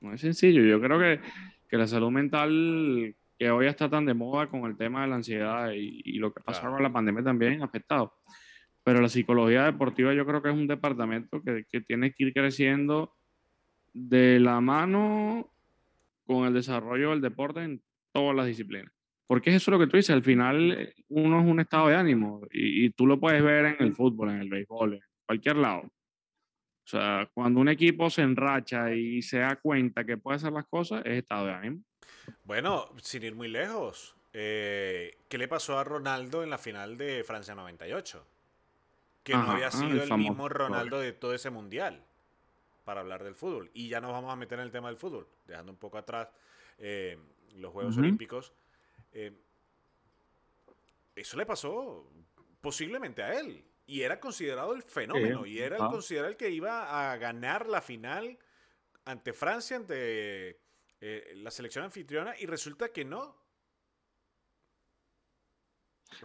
No 0.00 0.12
es 0.12 0.20
sencillo. 0.20 0.62
Yo 0.62 0.80
creo 0.80 0.98
que, 0.98 1.20
que, 1.68 1.76
la 1.76 1.86
salud 1.86 2.10
mental, 2.10 3.14
que 3.38 3.50
hoy 3.50 3.66
está 3.66 3.88
tan 3.88 4.06
de 4.06 4.14
moda 4.14 4.48
con 4.48 4.64
el 4.64 4.76
tema 4.76 5.02
de 5.02 5.08
la 5.08 5.16
ansiedad 5.16 5.72
y, 5.72 6.18
lo 6.18 6.32
que 6.32 6.42
pasó 6.42 6.62
con 6.70 6.82
la 6.82 6.92
pandemia 6.92 7.22
también 7.22 7.62
ha 7.62 7.66
afectado. 7.66 8.14
Pero 8.82 9.00
la 9.00 9.08
psicología 9.08 9.64
deportiva 9.64 10.14
yo 10.14 10.26
creo 10.26 10.42
que 10.42 10.50
es 10.50 10.54
un 10.54 10.66
departamento 10.66 11.42
que, 11.42 11.64
que 11.70 11.80
tiene 11.80 12.12
que 12.12 12.24
ir 12.24 12.32
creciendo 12.32 13.14
de 13.92 14.38
la 14.40 14.60
mano 14.60 15.50
con 16.26 16.46
el 16.46 16.54
desarrollo 16.54 17.10
del 17.10 17.20
deporte 17.20 17.62
en 17.62 17.82
todas 18.12 18.36
las 18.36 18.46
disciplinas. 18.46 18.92
Porque 19.26 19.50
es 19.50 19.56
eso 19.56 19.70
lo 19.70 19.78
que 19.78 19.86
tú 19.86 19.96
dices, 19.96 20.14
al 20.14 20.22
final 20.22 20.92
uno 21.08 21.40
es 21.40 21.46
un 21.46 21.60
estado 21.60 21.88
de 21.88 21.96
ánimo 21.96 22.42
y, 22.52 22.84
y 22.84 22.90
tú 22.90 23.06
lo 23.06 23.18
puedes 23.18 23.42
ver 23.42 23.64
en 23.66 23.76
el 23.78 23.94
fútbol, 23.94 24.30
en 24.30 24.40
el 24.40 24.50
béisbol, 24.50 24.94
en 24.94 25.00
cualquier 25.26 25.56
lado. 25.56 25.90
O 26.84 26.86
sea, 26.86 27.30
cuando 27.32 27.60
un 27.60 27.68
equipo 27.68 28.10
se 28.10 28.20
enracha 28.20 28.94
y 28.94 29.22
se 29.22 29.38
da 29.38 29.56
cuenta 29.56 30.04
que 30.04 30.18
puede 30.18 30.36
hacer 30.36 30.52
las 30.52 30.66
cosas, 30.66 31.02
es 31.06 31.18
estado 31.18 31.46
de 31.46 31.52
ánimo. 31.54 31.82
Bueno, 32.44 32.88
sin 33.02 33.22
ir 33.22 33.34
muy 33.34 33.48
lejos, 33.48 34.14
eh, 34.32 35.16
¿qué 35.28 35.38
le 35.38 35.48
pasó 35.48 35.78
a 35.78 35.84
Ronaldo 35.84 36.42
en 36.42 36.50
la 36.50 36.58
final 36.58 36.96
de 36.98 37.24
Francia 37.24 37.54
98? 37.54 38.26
Que 39.22 39.32
no 39.32 39.52
había 39.52 39.70
sido 39.70 40.02
el, 40.02 40.12
mismo 40.18 40.48
Ronaldo 40.48 40.98
de 41.00 41.12
todo 41.12 41.34
ese 41.34 41.48
mundial 41.48 42.04
para 42.84 43.00
hablar 43.00 43.24
del 43.24 43.34
fútbol. 43.34 43.70
Y 43.72 43.88
ya 43.88 44.00
nos 44.00 44.12
vamos 44.12 44.32
a 44.32 44.36
meter 44.36 44.58
en 44.58 44.66
el 44.66 44.70
tema 44.70 44.88
del 44.88 44.98
fútbol, 44.98 45.26
dejando 45.46 45.72
un 45.72 45.78
poco 45.78 45.96
atrás 45.96 46.28
eh, 46.78 47.18
los 47.54 47.72
Juegos 47.72 47.96
Olímpicos. 47.96 48.52
Eh, 49.12 49.32
eso 51.14 51.36
le 51.36 51.46
pasó 51.46 52.06
posiblemente 52.60 53.22
a 53.22 53.38
él. 53.38 53.64
Y 53.86 54.02
era 54.02 54.18
considerado 54.18 54.74
el 54.74 54.82
fenómeno. 54.82 55.46
y 55.46 55.60
era 55.60 55.76
el 55.76 55.82
considerado 55.82 56.30
el 56.30 56.36
que 56.36 56.50
iba 56.50 57.12
a 57.12 57.16
ganar 57.16 57.66
la 57.68 57.80
final 57.80 58.38
ante 59.04 59.32
Francia, 59.32 59.76
ante 59.76 60.58
eh, 61.00 61.32
la 61.36 61.50
selección 61.50 61.84
anfitriona. 61.84 62.34
Y 62.38 62.46
resulta 62.46 62.88
que 62.90 63.04
no. 63.04 63.36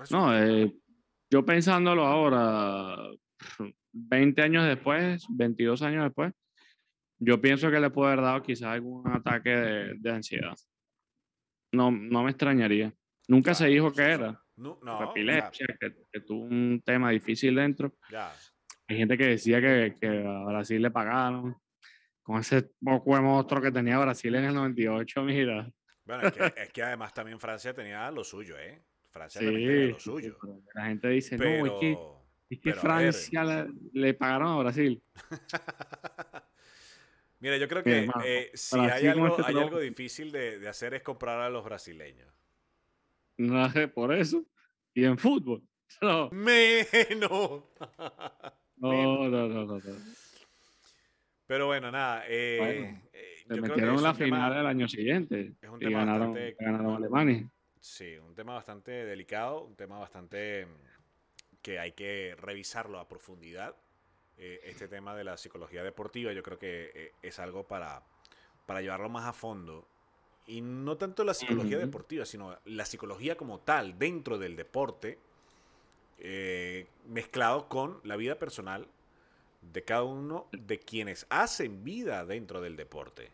no, 0.10 0.38
eh, 0.38 0.74
yo 1.30 1.46
pensándolo 1.46 2.06
ahora, 2.06 2.98
20 3.94 4.42
años 4.42 4.66
después, 4.68 5.26
22 5.30 5.82
años 5.82 6.04
después, 6.06 6.34
yo 7.20 7.42
pienso 7.42 7.70
que 7.70 7.80
le 7.80 7.90
puede 7.90 8.14
haber 8.14 8.24
dado 8.24 8.42
quizás 8.42 8.70
algún 8.70 9.08
ataque 9.08 9.50
de, 9.50 10.12
ansiedad. 10.12 10.56
No, 11.72 11.92
no 11.92 12.24
me 12.24 12.32
extrañaría. 12.32 12.94
Nunca 13.28 13.54
se 13.54 13.68
dijo 13.68 13.92
que 13.92 14.02
era. 14.02 14.42
No, 14.56 14.80
no 14.84 15.12
epilepsia, 15.12 15.68
que, 15.80 16.20
tuvo 16.22 16.46
un 16.46 16.82
tema 16.84 17.12
difícil 17.12 17.56
dentro. 17.56 17.94
Hay 18.88 18.98
gente 18.98 19.18
que 19.18 19.28
decía 19.28 19.62
que, 19.62 19.96
que, 20.00 20.08
a 20.08 20.46
Brasil 20.46 20.82
le 20.82 20.92
pagaron 20.92 21.56
con 22.30 22.42
ese 22.42 22.62
poco 22.62 23.16
de 23.16 23.22
monstruo 23.22 23.60
que 23.60 23.72
tenía 23.72 23.98
Brasil 23.98 24.36
en 24.36 24.46
el 24.46 24.54
98, 24.54 25.24
mira. 25.24 25.68
Bueno, 26.06 26.28
es 26.28 26.70
que, 26.72 26.84
además 26.84 27.12
también 27.12 27.40
Francia 27.40 27.74
tenía 27.74 28.12
lo 28.12 28.24
suyo, 28.24 28.56
¿eh? 28.56 28.84
Francia 29.10 29.42
también 29.42 29.68
tenía 29.68 29.94
lo 29.94 30.00
suyo. 30.00 30.38
la 30.76 30.86
gente 30.86 31.08
dice, 31.08 31.40
no, 31.40 31.66
es 31.66 31.72
que, 31.80 31.98
es 32.52 32.60
que 32.60 32.74
Francia 32.74 33.68
le, 33.94 34.14
pagaron 34.14 34.48
a 34.50 34.58
Brasil. 34.58 35.02
Mira, 37.40 37.58
yo 37.58 37.68
creo 37.68 37.82
que 37.84 38.08
eh, 38.24 38.52
si 38.54 38.78
hay 38.78 39.08
algo, 39.08 39.36
hay 39.44 39.58
algo 39.58 39.80
difícil 39.80 40.32
de, 40.32 40.60
de 40.60 40.70
hacer 40.70 40.94
es 40.94 41.02
comprar 41.02 41.40
a 41.40 41.50
los 41.50 41.66
brasileños. 41.66 42.32
No, 43.38 43.68
por 43.96 44.14
eso. 44.14 44.46
Y 44.94 45.04
en 45.04 45.18
fútbol. 45.18 45.64
No. 46.04 46.30
Menos. 46.30 47.64
no, 48.78 49.30
no, 49.30 49.48
no, 49.48 49.66
no, 49.66 49.82
Pero 51.50 51.66
bueno, 51.66 51.92
nada. 51.92 52.26
Eh, 52.28 53.02
eh 53.12 53.44
se 53.48 53.60
metieron 53.60 53.96
en 53.96 54.04
la 54.04 54.14
final 54.14 54.54
del 54.54 54.68
año 54.68 54.88
siguiente. 54.88 55.54
Es 55.60 55.68
un 55.68 55.80
tema 55.80 56.02
ganaron, 56.02 56.34
bastante. 56.36 56.64
Ganaron 56.64 56.96
Alemania. 56.98 57.50
Sí, 57.80 58.18
un 58.20 58.36
tema 58.36 58.54
bastante 58.54 58.92
delicado, 58.92 59.64
un 59.64 59.76
tema 59.76 59.98
bastante 59.98 60.68
que 61.64 61.80
hay 61.80 61.94
que 61.94 62.36
revisarlo 62.40 63.00
a 63.00 63.08
profundidad. 63.08 63.76
Eh, 64.38 64.60
este 64.66 64.88
tema 64.88 65.16
de 65.16 65.24
la 65.24 65.38
psicología 65.38 65.82
deportiva, 65.82 66.34
yo 66.34 66.44
creo 66.44 66.60
que 66.60 66.92
eh, 66.94 67.14
es 67.24 67.40
algo 67.40 67.64
para, 67.64 68.04
para 68.68 68.84
llevarlo 68.84 69.10
más 69.10 69.26
a 69.26 69.34
fondo. 69.34 69.88
Y 70.46 70.62
no 70.62 70.98
tanto 70.98 71.24
la 71.24 71.34
psicología 71.34 71.78
Ujú. 71.78 71.88
deportiva, 71.88 72.26
sino 72.26 72.60
la 72.66 72.86
psicología 72.86 73.36
como 73.36 73.60
tal, 73.62 73.98
dentro 73.98 74.38
del 74.38 74.56
deporte, 74.56 75.18
eh, 76.20 76.86
mezclado 77.08 77.68
con 77.68 78.02
la 78.04 78.18
vida 78.18 78.38
personal 78.38 78.88
de 79.62 79.84
cada 79.84 80.04
uno 80.04 80.48
de 80.52 80.80
quienes 80.80 81.26
hacen 81.30 81.84
vida 81.84 82.26
dentro 82.26 82.62
del 82.62 82.76
deporte. 82.76 83.30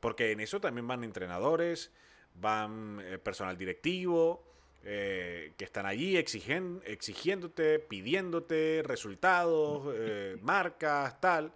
Porque 0.00 0.32
en 0.32 0.40
eso 0.40 0.60
también 0.60 0.86
van 0.86 1.04
entrenadores, 1.04 1.90
van 2.34 3.00
eh, 3.02 3.18
personal 3.18 3.56
directivo, 3.56 4.44
eh, 4.82 5.52
que 5.56 5.64
están 5.64 5.86
allí 5.86 6.16
exigen, 6.16 6.82
exigiéndote, 6.84 7.78
pidiéndote 7.78 8.82
resultados, 8.84 9.92
eh, 9.96 10.36
marcas, 10.42 11.20
tal. 11.20 11.52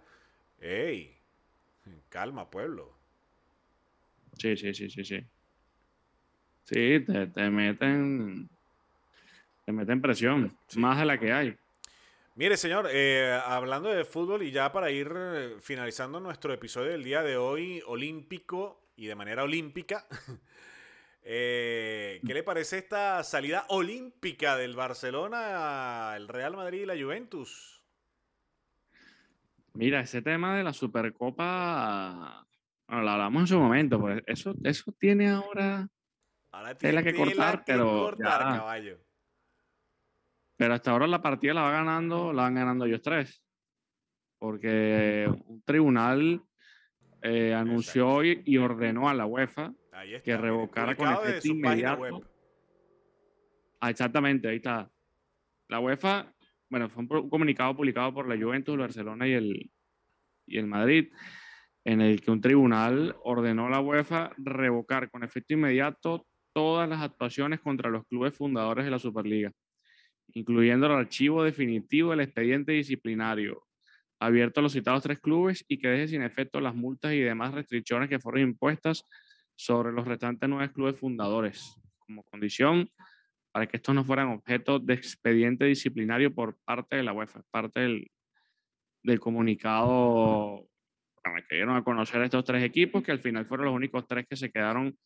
¡Ey! 0.59 1.15
Calma, 2.09 2.49
pueblo. 2.49 2.91
Sí, 4.37 4.55
sí, 4.57 4.73
sí, 4.73 4.89
sí, 4.89 5.03
sí. 5.03 5.23
Sí, 6.63 6.99
te, 7.05 7.27
te 7.27 7.49
meten, 7.49 8.47
te 9.65 9.71
meten 9.71 10.01
presión, 10.01 10.55
Sí. 10.67 10.79
más 10.79 10.99
de 10.99 11.05
la 11.05 11.17
que 11.19 11.31
hay. 11.33 11.57
Mire, 12.39 12.55
señor, 12.55 12.87
eh, 12.89 13.37
hablando 13.45 13.89
de 13.89 14.05
fútbol 14.05 14.43
y 14.43 14.51
ya 14.51 14.71
para 14.71 14.89
ir 14.91 15.11
eh, 15.13 15.55
finalizando 15.59 16.21
nuestro 16.21 16.53
episodio 16.53 16.91
del 16.91 17.03
día 17.03 17.21
de 17.21 17.35
hoy, 17.35 17.83
olímpico 17.85 18.93
y 18.95 19.07
de 19.07 19.15
manera 19.15 19.43
olímpica, 19.43 20.07
eh, 21.21 22.21
¿qué 22.25 22.33
le 22.33 22.41
parece 22.41 22.77
esta 22.77 23.25
salida 23.25 23.65
olímpica 23.67 24.55
del 24.55 24.73
Barcelona, 24.73 26.13
el 26.15 26.29
Real 26.29 26.55
Madrid 26.55 26.83
y 26.83 26.85
la 26.85 26.95
Juventus? 26.95 27.83
Mira, 29.73 29.99
ese 29.99 30.21
tema 30.21 30.55
de 30.55 30.63
la 30.63 30.71
Supercopa, 30.71 32.47
bueno, 32.87 33.03
lo 33.03 33.09
hablamos 33.09 33.41
en 33.41 33.47
su 33.47 33.59
momento, 33.59 33.99
pues 33.99 34.23
eso, 34.27 34.55
eso 34.63 34.93
tiene 34.97 35.27
ahora, 35.27 35.89
Ahora 36.53 36.73
Tela 36.73 37.03
que 37.03 37.13
cortar, 37.13 37.65
pero 37.65 37.85
cortar, 37.85 38.39
ya. 38.39 38.59
caballo. 38.59 39.08
Pero 40.59 40.73
hasta 40.73 40.91
ahora 40.91 41.07
la 41.07 41.21
partida 41.21 41.53
la 41.53 41.61
va 41.61 41.71
ganando, 41.71 42.33
la 42.33 42.41
van 42.41 42.55
ganando 42.55 42.83
ellos 42.83 43.01
tres, 43.01 43.41
porque 44.37 45.25
un 45.47 45.61
tribunal 45.63 46.43
eh, 47.21 47.53
anunció 47.53 48.25
y, 48.25 48.41
y 48.43 48.57
ordenó 48.57 49.07
a 49.07 49.13
la 49.13 49.25
UEFA 49.25 49.73
está. 49.85 50.21
que 50.21 50.35
revocara 50.35 50.97
con 50.97 51.13
efecto 51.13 51.47
inmediato. 51.47 52.29
Ah, 53.79 53.89
exactamente, 53.89 54.49
ahí 54.49 54.57
está. 54.57 54.91
La 55.69 55.79
UEFA, 55.79 56.29
bueno, 56.69 56.89
fue 56.89 57.03
un 57.03 57.29
comunicado 57.29 57.73
publicado 57.77 58.13
por 58.13 58.27
la 58.27 58.35
Juventus, 58.35 58.73
el 58.73 58.81
Barcelona 58.81 59.29
y 59.29 59.31
el, 59.31 59.71
y 60.45 60.57
el 60.57 60.67
Madrid, 60.67 61.09
en 61.85 62.01
el 62.01 62.19
que 62.19 62.31
un 62.31 62.41
tribunal 62.41 63.15
ordenó 63.23 63.67
a 63.67 63.69
la 63.69 63.79
UEFA 63.79 64.31
revocar 64.35 65.09
con 65.09 65.23
efecto 65.23 65.53
inmediato 65.53 66.27
todas 66.51 66.89
las 66.89 67.01
actuaciones 67.01 67.61
contra 67.61 67.89
los 67.89 68.05
clubes 68.07 68.35
fundadores 68.35 68.83
de 68.83 68.91
la 68.91 68.99
Superliga, 68.99 69.53
incluyendo 70.33 70.87
el 70.87 70.93
archivo 70.93 71.43
definitivo 71.43 72.11
del 72.11 72.21
expediente 72.21 72.71
disciplinario 72.71 73.63
abierto 74.19 74.59
a 74.59 74.63
los 74.63 74.73
citados 74.73 75.03
tres 75.03 75.19
clubes 75.19 75.63
y 75.67 75.79
que 75.79 75.87
deje 75.87 76.09
sin 76.09 76.21
efecto 76.21 76.59
las 76.59 76.75
multas 76.75 77.13
y 77.13 77.19
demás 77.19 77.53
restricciones 77.53 78.09
que 78.09 78.19
fueron 78.19 78.41
impuestas 78.41 79.05
sobre 79.55 79.91
los 79.93 80.07
restantes 80.07 80.49
nueve 80.49 80.71
clubes 80.73 80.99
fundadores, 80.99 81.75
como 81.99 82.23
condición 82.23 82.89
para 83.51 83.65
que 83.65 83.77
estos 83.77 83.95
no 83.95 84.03
fueran 84.03 84.29
objeto 84.29 84.79
de 84.79 84.93
expediente 84.93 85.65
disciplinario 85.65 86.33
por 86.33 86.57
parte 86.65 86.97
de 86.97 87.03
la 87.03 87.13
UEFA, 87.13 87.41
parte 87.49 87.79
del, 87.79 88.11
del 89.03 89.19
comunicado 89.19 90.69
que 91.47 91.55
dieron 91.55 91.75
a 91.75 91.83
conocer 91.83 92.21
estos 92.21 92.43
tres 92.43 92.63
equipos, 92.63 93.03
que 93.03 93.11
al 93.11 93.19
final 93.19 93.45
fueron 93.45 93.67
los 93.67 93.75
únicos 93.75 94.07
tres 94.07 94.25
que 94.27 94.35
se 94.35 94.51
quedaron 94.51 94.97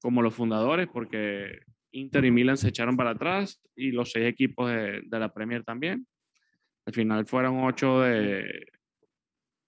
como 0.00 0.22
los 0.22 0.34
fundadores, 0.34 0.88
porque 0.88 1.60
Inter 1.92 2.24
y 2.24 2.30
Milan 2.30 2.56
se 2.56 2.68
echaron 2.68 2.96
para 2.96 3.10
atrás 3.10 3.60
y 3.74 3.90
los 3.90 4.12
seis 4.12 4.26
equipos 4.26 4.70
de, 4.70 5.02
la 5.10 5.32
Premier 5.32 5.64
también. 5.64 6.06
Al 6.86 6.94
final 6.94 7.26
fueron 7.26 7.64
ocho 7.64 8.00
de, 8.00 8.66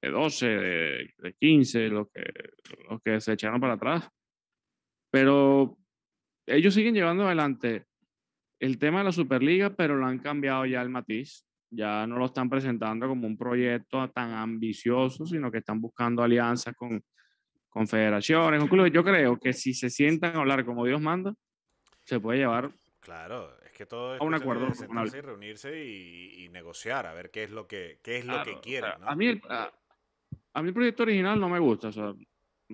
de 0.00 0.10
12, 0.10 0.46
de, 0.46 1.14
de 1.18 1.32
15, 1.38 1.88
los 1.88 2.08
que, 2.10 2.24
los 2.88 3.00
que 3.02 3.20
se 3.20 3.32
echaron 3.32 3.60
para 3.60 3.74
atrás. 3.74 4.08
Pero 5.10 5.76
ellos 6.46 6.74
siguen 6.74 6.94
llevando 6.94 7.26
adelante 7.26 7.84
el 8.60 8.78
tema 8.78 8.98
de 8.98 9.04
la 9.04 9.12
Superliga, 9.12 9.70
pero 9.70 9.96
lo 9.96 10.06
han 10.06 10.18
cambiado 10.18 10.64
ya 10.66 10.82
el 10.82 10.88
matiz. 10.88 11.44
Ya 11.70 12.06
no 12.06 12.18
lo 12.18 12.26
están 12.26 12.50
presentando 12.50 13.08
como 13.08 13.26
un 13.26 13.36
proyecto 13.36 14.08
tan 14.10 14.32
ambicioso, 14.32 15.24
sino 15.24 15.50
que 15.50 15.58
están 15.58 15.80
buscando 15.80 16.22
alianzas 16.22 16.74
con 16.76 17.02
con 17.72 17.86
clubes. 17.86 18.92
Yo 18.92 19.02
creo 19.02 19.38
que 19.38 19.52
si 19.52 19.72
se 19.72 19.88
sientan 19.88 20.36
a 20.36 20.40
hablar 20.40 20.64
como 20.64 20.84
Dios 20.84 21.00
manda, 21.00 21.34
se 22.04 22.20
puede 22.20 22.38
llevar 22.38 22.70
Claro, 23.00 23.50
es 23.64 23.72
que 23.72 23.84
todo 23.84 24.14
es 24.14 24.20
A 24.20 24.24
un 24.24 24.34
acuerdo 24.34 24.66
de 24.66 24.74
sentarse 24.74 25.18
y 25.18 25.20
reunirse 25.22 25.84
y, 25.84 26.44
y 26.44 26.48
negociar, 26.50 27.04
a 27.06 27.12
ver 27.14 27.30
qué 27.32 27.42
es 27.44 27.50
lo 27.50 27.66
que, 27.66 27.98
qué 28.02 28.18
es 28.18 28.24
lo 28.24 28.42
que 28.44 28.52
o 28.52 28.60
quieren, 28.60 28.90
sea, 28.90 28.98
¿no? 28.98 29.08
A 29.08 29.16
mí, 29.16 29.26
el, 29.26 29.42
a, 29.48 29.72
a 30.54 30.62
mí 30.62 30.68
el 30.68 30.74
proyecto 30.74 31.02
original 31.02 31.40
no 31.40 31.48
me 31.48 31.58
gusta, 31.58 31.88
o 31.88 31.92
sea, 31.92 32.08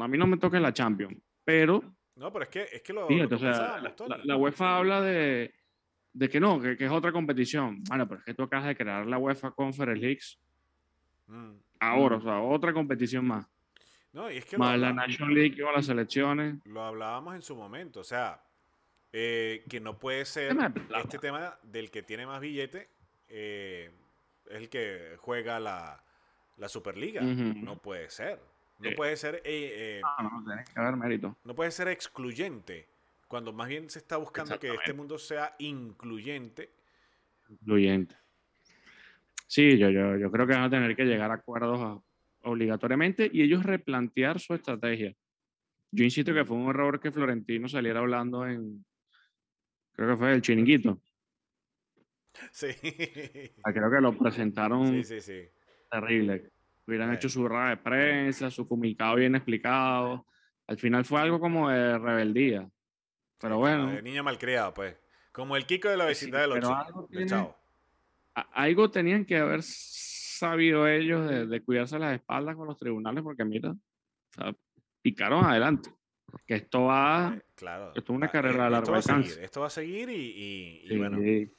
a 0.00 0.08
mí 0.08 0.18
no 0.18 0.26
me 0.26 0.36
toca 0.36 0.60
la 0.60 0.72
Champions, 0.72 1.16
pero 1.44 1.82
No, 2.16 2.30
pero 2.30 2.42
es 2.42 2.50
que, 2.50 2.62
es 2.70 2.82
que 2.82 2.92
lo, 2.92 3.02
lo 3.02 3.08
fíjate, 3.08 3.34
o 3.36 3.38
sea, 3.38 3.80
la, 4.24 4.36
UEFA 4.36 4.76
habla 4.76 5.00
de, 5.00 5.54
de 6.12 6.28
que 6.28 6.38
no, 6.40 6.60
que, 6.60 6.76
que 6.76 6.84
es 6.84 6.90
otra 6.90 7.10
competición. 7.10 7.82
Bueno, 7.88 8.06
pero 8.06 8.18
es 8.20 8.26
que 8.26 8.34
tú 8.34 8.42
acabas 8.42 8.66
de 8.66 8.76
crear 8.76 9.06
la 9.06 9.16
UEFA 9.18 9.52
Conference 9.52 10.00
Leagues 10.00 10.38
Mm. 11.28 11.56
ahora, 11.80 12.16
o 12.16 12.20
sea, 12.22 12.40
otra 12.40 12.72
competición 12.72 13.26
más. 13.26 13.46
No, 14.12 14.30
y 14.30 14.38
es 14.38 14.46
que 14.46 14.56
Más 14.56 14.78
la 14.78 14.92
National 14.94 15.34
League 15.34 15.62
con 15.62 15.72
las 15.74 15.84
selecciones. 15.86 16.58
lo 16.64 16.82
hablábamos 16.82 17.34
en 17.34 17.42
su 17.42 17.54
momento, 17.54 18.00
o 18.00 18.04
sea, 18.04 18.42
eh, 19.12 19.64
que 19.68 19.80
no 19.80 19.98
puede 19.98 20.24
ser 20.24 20.56
este 21.02 21.18
tema 21.18 21.58
del 21.62 21.90
que 21.90 22.02
tiene 22.02 22.26
más 22.26 22.40
billete, 22.40 22.88
eh, 23.28 23.90
es 24.50 24.56
el 24.56 24.68
que 24.68 25.16
juega 25.18 25.58
la, 25.60 26.02
la 26.56 26.68
Superliga. 26.68 27.22
No 27.22 27.78
puede 27.78 28.10
ser. 28.10 28.40
No 28.80 28.90
Sí. 28.90 28.94
puede 28.94 29.16
ser 29.16 29.36
eh, 29.36 29.40
eh, 29.44 30.00
No, 30.22 30.30
no, 30.30 30.44
tiene 30.44 30.62
que 30.64 30.80
haber 30.80 30.94
mérito. 30.96 31.36
no 31.42 31.54
puede 31.54 31.72
ser 31.72 31.88
excluyente, 31.88 32.86
cuando 33.26 33.52
más 33.52 33.66
bien 33.68 33.90
se 33.90 33.98
está 33.98 34.16
buscando 34.18 34.56
que 34.58 34.72
este 34.72 34.92
mundo 34.92 35.18
sea 35.18 35.54
incluyente. 35.58 36.70
Incluyente. 37.48 38.14
Sí, 39.48 39.76
yo, 39.78 39.90
yo, 39.90 40.16
yo 40.16 40.30
creo 40.30 40.46
que 40.46 40.52
van 40.54 40.64
a 40.64 40.70
tener 40.70 40.94
que 40.94 41.04
llegar 41.04 41.30
a 41.30 41.34
acuerdos 41.34 41.80
a- 41.80 42.48
obligatoriamente 42.48 43.28
y 43.32 43.42
ellos 43.42 43.64
replantear 43.64 44.38
su 44.38 44.54
estrategia. 44.54 45.14
Yo 45.90 46.04
insisto 46.04 46.32
que 46.34 46.44
fue 46.44 46.56
un 46.56 46.68
error 46.70 47.00
que 47.00 47.10
Florentino 47.10 47.68
saliera 47.68 47.98
hablando 48.00 48.46
en, 48.46 48.84
creo 49.98 50.10
que 50.10 50.16
fue 50.16 50.32
el 50.32 50.42
chiringuito. 50.42 51.00
Sí. 52.52 52.68
Ah, 53.64 53.72
Creo 53.72 53.90
que 53.90 54.00
lo 54.00 54.16
presentaron 54.16 54.86
Sí, 54.88 55.02
sí, 55.04 55.20
sí. 55.20 55.40
terrible. 55.90 56.50
Hubieran 56.86 57.12
hecho 57.12 57.28
su 57.28 57.46
rueda 57.48 57.70
de 57.70 57.76
prensa, 57.78 58.50
su 58.50 58.66
comunicado 58.66 59.16
bien 59.16 59.34
explicado. 59.34 60.24
Al 60.68 60.78
final 60.78 61.04
fue 61.04 61.20
algo 61.20 61.40
como 61.40 61.68
de 61.68 61.98
rebeldía. 61.98 62.68
Pero 63.40 63.58
bueno, 63.58 63.88
de 63.90 64.02
niño 64.02 64.22
malcriado, 64.22 64.72
pues. 64.72 64.96
Como 65.32 65.56
el 65.56 65.66
Kiko 65.66 65.88
de 65.88 65.96
la 65.96 66.04
vecindad 66.06 66.40
del 66.42 66.52
pero 66.52 66.68
8. 66.68 66.76
algo 66.76 67.00
del 67.02 67.08
tiene- 67.10 67.26
Chavo. 67.26 67.56
a- 68.34 68.48
algo 68.52 68.90
tenían 68.90 69.24
que 69.24 69.36
haber 69.36 69.62
sabido 69.62 70.86
ellos 70.88 71.28
de, 71.28 71.46
de 71.46 71.62
cuidarse 71.62 71.98
las 71.98 72.14
espaldas 72.14 72.56
con 72.56 72.66
los 72.68 72.78
tribunales, 72.78 73.22
porque 73.22 73.44
mira, 73.44 73.70
o 73.70 73.76
sea, 74.32 74.54
picaron 75.02 75.44
adelante. 75.44 75.90
Que 76.46 76.54
esto 76.56 76.84
va. 76.84 77.34
Eh, 77.36 77.42
claro. 77.54 77.88
esto 77.94 78.12
es 78.12 78.16
una 78.16 78.26
Ah, 78.26 78.30
carrera 78.30 78.68
de 78.70 78.76
esto 78.76 78.92
largo 78.92 78.92
a 78.94 78.96
alcance. 78.96 79.28
seguir, 79.30 79.44
Esto 79.44 79.60
va 79.60 79.66
a 79.66 79.70
seguir 79.70 80.10
y, 80.10 80.12
y- 80.14 80.80
y 80.84 80.88
sí, 80.88 80.96
bueno. 80.96 81.18
y 81.22 81.50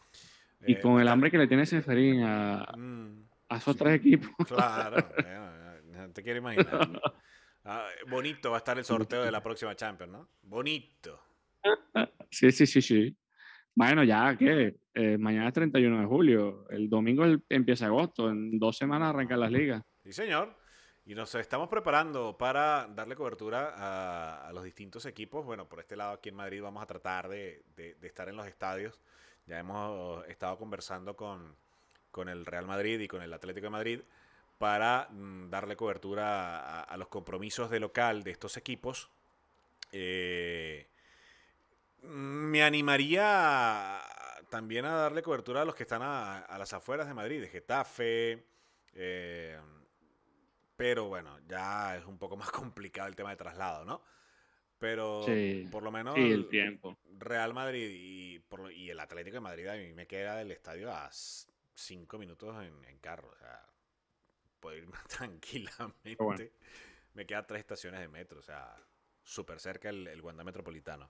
eh, 0.73 0.79
con 0.79 0.99
el 1.01 1.07
hambre 1.07 1.31
que 1.31 1.37
le 1.37 1.47
tiene 1.47 1.65
Seferín 1.65 2.21
a, 2.23 2.65
Mm, 2.77 3.23
a 3.49 3.57
esos 3.57 3.75
tres 3.75 3.95
equipos. 3.95 4.29
claro. 4.47 4.97
eh, 5.25 5.81
no 5.85 6.11
te 6.11 6.23
quiero 6.23 6.39
imaginar. 6.39 6.65
Ah, 7.65 7.85
bonito 8.09 8.49
va 8.49 8.57
a 8.57 8.59
estar 8.59 8.77
el 8.77 8.85
sorteo 8.85 9.21
de 9.23 9.31
la 9.31 9.43
próxima 9.43 9.75
Champions, 9.75 10.11
¿no? 10.13 10.29
Bonito. 10.43 11.21
Sí, 12.31 12.51
sí, 12.51 12.65
sí, 12.65 12.81
sí. 12.81 13.15
Bueno, 13.75 14.03
ya 14.03 14.35
que 14.37 14.77
eh, 14.93 15.17
mañana 15.17 15.49
es 15.49 15.53
31 15.53 15.99
de 15.99 16.05
julio, 16.05 16.65
el 16.69 16.89
domingo 16.89 17.25
el- 17.25 17.43
empieza 17.49 17.85
agosto, 17.87 18.29
en 18.29 18.57
dos 18.57 18.77
semanas 18.77 19.09
arrancan 19.09 19.41
las 19.41 19.51
ligas. 19.51 19.83
Sí, 20.03 20.13
señor. 20.13 20.55
Y 21.09 21.15
nos 21.15 21.33
estamos 21.33 21.69
preparando 21.69 22.37
para 22.37 22.87
darle 22.87 23.15
cobertura 23.15 23.73
a, 24.47 24.53
los 24.53 24.63
distintos 24.63 25.07
equipos. 25.07 25.43
Bueno, 25.43 25.67
por 25.67 25.79
este 25.79 25.95
lado, 25.95 26.11
aquí 26.11 26.29
en 26.29 26.35
Madrid, 26.35 26.61
vamos 26.61 26.83
a 26.83 26.85
tratar 26.85 27.27
de, 27.27 27.63
estar 28.03 28.29
en 28.29 28.35
los 28.35 28.45
estadios. 28.45 29.01
Ya 29.47 29.57
hemos 29.57 30.23
estado 30.27 30.59
conversando 30.59 31.15
con, 31.15 31.55
con 32.11 32.29
el 32.29 32.45
Real 32.45 32.67
Madrid 32.67 32.99
y 32.99 33.07
con 33.07 33.23
el 33.23 33.33
Atlético 33.33 33.65
de 33.65 33.69
Madrid 33.71 34.01
para 34.59 35.07
mm, 35.09 35.49
darle 35.49 35.75
cobertura 35.75 36.83
a, 36.83 36.97
los 36.97 37.07
compromisos 37.07 37.71
de 37.71 37.79
local 37.79 38.21
de 38.21 38.29
estos 38.29 38.55
equipos. 38.55 39.09
Eh, 39.91 40.85
me 42.03 42.61
animaría 42.61 43.99
también 44.51 44.85
a 44.85 44.93
darle 44.93 45.23
cobertura 45.23 45.63
a 45.63 45.65
los 45.65 45.73
que 45.73 45.81
están 45.81 46.03
a, 46.03 46.37
a 46.37 46.59
las 46.59 46.71
afueras 46.73 47.07
de 47.07 47.15
Madrid, 47.15 47.41
de 47.41 47.47
Getafe. 47.47 48.43
eh, 48.93 49.59
pero 50.79 51.09
bueno, 51.09 51.37
ya 51.45 51.97
es 51.97 52.05
un 52.05 52.17
poco 52.17 52.37
más 52.37 52.49
complicado 52.51 53.09
el 53.09 53.15
tema 53.17 53.31
de 53.31 53.35
traslado, 53.35 53.83
¿no? 53.83 54.01
Pero 54.79 55.25
Sí, 55.25 55.67
por 55.69 55.83
lo 55.83 55.91
menos 55.91 56.15
Sí, 56.15 56.31
el 56.31 56.47
tiempo. 56.47 56.97
Real 57.17 57.53
Madrid 57.53 57.89
y, 57.93 58.39
por 58.39 58.71
y 58.71 58.89
el 58.89 58.99
Atlético 59.01 59.35
de 59.35 59.41
Madrid 59.41 59.67
a 59.67 59.75
mí 59.75 59.91
me 59.91 60.07
queda 60.07 60.37
del 60.37 60.51
estadio 60.51 60.89
a 60.89 61.09
cinco 61.73 62.17
minutos 62.17 62.55
en, 62.63 62.73
en 62.85 62.97
carro. 62.99 63.29
O 63.29 63.35
sea, 63.35 63.61
puedo 64.61 64.77
ir 64.77 64.87
tranquilamente. 65.09 66.53
Me 67.13 67.25
quedan 67.25 67.45
tres 67.45 67.59
estaciones 67.59 67.99
de 67.99 68.07
metro, 68.07 68.39
o 68.39 68.43
sea, 68.43 68.77
súper 69.21 69.59
cerca 69.59 69.89
el, 69.89 70.07
el 70.07 70.21
Wanda 70.21 70.45
Metropolitano. 70.45 71.09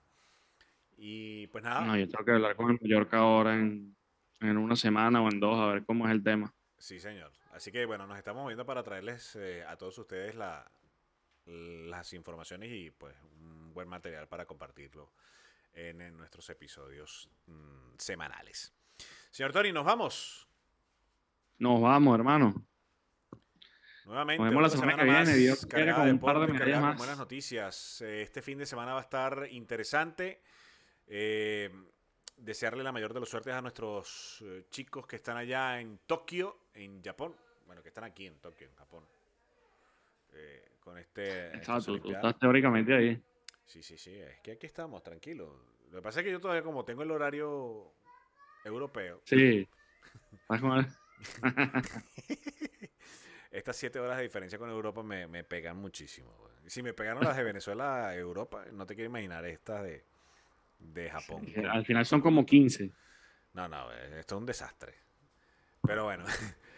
Y 0.97 1.45
pues 1.47 1.63
nada, 1.63 1.85
No, 1.85 1.95
yo 1.95 2.09
tengo 2.09 2.25
que 2.25 2.31
hablar 2.31 2.55
con 2.55 2.71
el 2.71 2.79
Mallorca 2.81 3.19
ahora 3.19 3.53
en, 3.53 3.95
en 4.41 4.57
una 4.57 4.75
semana 4.75 5.21
o 5.21 5.29
en 5.31 5.39
dos 5.39 5.59
a 5.59 5.67
ver 5.73 5.85
cómo 5.85 6.07
es 6.07 6.11
el 6.11 6.23
tema. 6.23 6.55
Sí 6.79 6.99
señor. 6.99 7.31
Así 7.51 7.71
que 7.71 7.85
bueno, 7.85 8.07
nos 8.07 8.17
estamos 8.17 8.41
moviendo 8.41 8.65
para 8.65 8.81
traerles 8.83 9.35
eh, 9.35 9.63
a 9.67 9.75
todos 9.77 9.97
ustedes 9.99 10.35
la, 10.35 10.69
las 11.45 12.13
informaciones 12.13 12.71
y 12.71 12.89
pues 12.91 13.15
un 13.39 13.73
buen 13.73 13.87
material 13.87 14.27
para 14.27 14.45
compartirlo 14.45 15.11
en, 15.73 16.01
en 16.01 16.17
nuestros 16.17 16.49
episodios 16.49 17.29
mm, 17.45 17.95
semanales. 17.97 18.73
Señor 19.29 19.53
Tori, 19.53 19.71
nos 19.71 19.85
vamos. 19.85 20.47
Nos 21.59 21.81
vamos, 21.81 22.15
hermano. 22.17 22.65
Nuevamente, 24.05 24.41
Nos 24.41 24.49
vemos 24.49 24.61
la 24.63 24.67
otra 24.69 24.79
semana 24.79 24.97
que 24.97 25.01
semana 25.07 25.31
viene, 25.35 25.51
más 25.51 25.65
con 25.99 26.09
un 26.09 26.19
par 26.19 26.39
de 26.39 26.47
con 26.47 26.81
más. 26.81 26.97
buenas 26.97 27.17
noticias. 27.19 28.01
Eh, 28.01 28.23
Este 28.23 28.41
fin 28.41 28.57
de 28.57 28.65
semana 28.65 28.93
va 28.93 28.99
a 28.99 29.03
estar 29.03 29.47
interesante. 29.51 30.41
Eh, 31.05 31.69
desearle 32.35 32.83
la 32.83 32.91
mayor 32.91 33.13
de 33.13 33.19
las 33.19 33.29
suertes 33.29 33.53
a 33.53 33.61
nuestros 33.61 34.41
eh, 34.45 34.65
chicos 34.71 35.05
que 35.05 35.17
están 35.17 35.37
allá 35.37 35.79
en 35.79 35.99
Tokio, 36.07 36.57
en 36.85 37.01
Japón. 37.03 37.35
Bueno, 37.65 37.81
que 37.81 37.89
están 37.89 38.03
aquí 38.03 38.25
en 38.27 38.39
Tokio, 38.39 38.67
en 38.67 38.75
Japón. 38.75 39.03
Eh, 40.33 40.71
con 40.79 40.97
este. 40.97 41.47
Exacto, 41.55 41.99
tú 41.99 42.11
estás 42.11 42.37
teóricamente 42.39 42.93
ahí. 42.95 43.21
Sí, 43.65 43.83
sí, 43.83 43.97
sí. 43.97 44.15
Es 44.15 44.39
que 44.41 44.53
aquí 44.53 44.65
estamos, 44.65 45.03
tranquilos. 45.03 45.49
Lo 45.91 45.97
que 45.97 46.01
pasa 46.03 46.19
es 46.19 46.25
que 46.25 46.31
yo 46.31 46.39
todavía, 46.39 46.63
como 46.63 46.85
tengo 46.85 47.03
el 47.03 47.11
horario 47.11 47.91
europeo, 48.63 49.21
Sí. 49.25 49.67
Estas 53.51 53.75
siete 53.75 53.99
horas 53.99 54.17
de 54.17 54.23
diferencia 54.23 54.57
con 54.59 54.69
Europa 54.69 55.01
me, 55.03 55.27
me 55.27 55.43
pegan 55.43 55.77
muchísimo. 55.77 56.31
güey. 56.37 56.51
Si 56.67 56.83
me 56.83 56.93
pegaron 56.93 57.23
las 57.23 57.35
de 57.35 57.43
Venezuela 57.43 58.07
a 58.07 58.15
Europa, 58.15 58.65
no 58.71 58.85
te 58.85 58.93
quiero 58.95 59.09
imaginar 59.09 59.43
estas 59.45 59.83
de, 59.83 60.05
de 60.77 61.09
Japón. 61.09 61.45
Al 61.69 61.83
final 61.83 62.05
son 62.05 62.21
como 62.21 62.45
15. 62.45 62.91
No, 63.53 63.67
no, 63.67 63.91
esto 63.91 64.35
es 64.35 64.39
un 64.39 64.45
desastre. 64.45 64.93
Pero 65.81 66.03
bueno. 66.03 66.25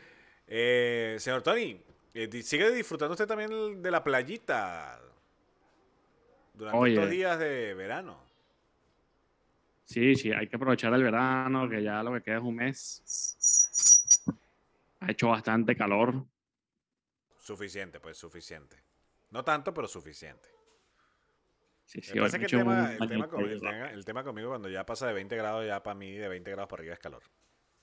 Eh, 0.53 1.15
señor 1.17 1.41
Tony, 1.43 1.81
eh, 2.13 2.29
sigue 2.43 2.69
disfrutando 2.71 3.13
usted 3.13 3.25
también 3.25 3.81
de 3.81 3.89
la 3.89 4.03
playita 4.03 4.99
durante 6.53 6.77
Oye. 6.77 6.93
estos 6.95 7.09
días 7.09 7.39
de 7.39 7.73
verano. 7.73 8.21
Sí, 9.85 10.13
sí, 10.15 10.33
hay 10.33 10.47
que 10.49 10.57
aprovechar 10.57 10.93
el 10.93 11.03
verano, 11.03 11.69
que 11.69 11.81
ya 11.81 12.03
lo 12.03 12.11
que 12.13 12.21
queda 12.21 12.35
es 12.37 12.43
un 12.43 12.55
mes. 12.55 14.27
Ha 14.99 15.09
hecho 15.11 15.29
bastante 15.29 15.73
calor. 15.75 16.25
Suficiente, 17.37 18.01
pues 18.01 18.17
suficiente. 18.17 18.75
No 19.29 19.45
tanto, 19.45 19.73
pero 19.73 19.87
suficiente. 19.87 20.49
Sí, 21.85 22.01
sí, 22.01 22.11
que 22.11 22.19
el 22.19 22.29
tema, 22.29 22.91
el, 22.91 22.97
tema 22.99 23.07
bañito 23.07 23.29
con- 23.29 23.45
ahí, 23.45 23.51
el 23.53 23.59
tema- 23.61 23.89
el 23.91 24.05
tema 24.05 24.23
conmigo 24.25 24.49
cuando 24.49 24.67
ya 24.69 24.85
pasa 24.85 25.07
de 25.07 25.13
20 25.13 25.35
grados, 25.37 25.65
ya 25.65 25.81
para 25.81 25.95
mí 25.95 26.11
de 26.11 26.27
20 26.27 26.51
grados 26.51 26.69
para 26.69 26.81
arriba 26.81 26.93
es 26.93 26.99
calor. 26.99 27.23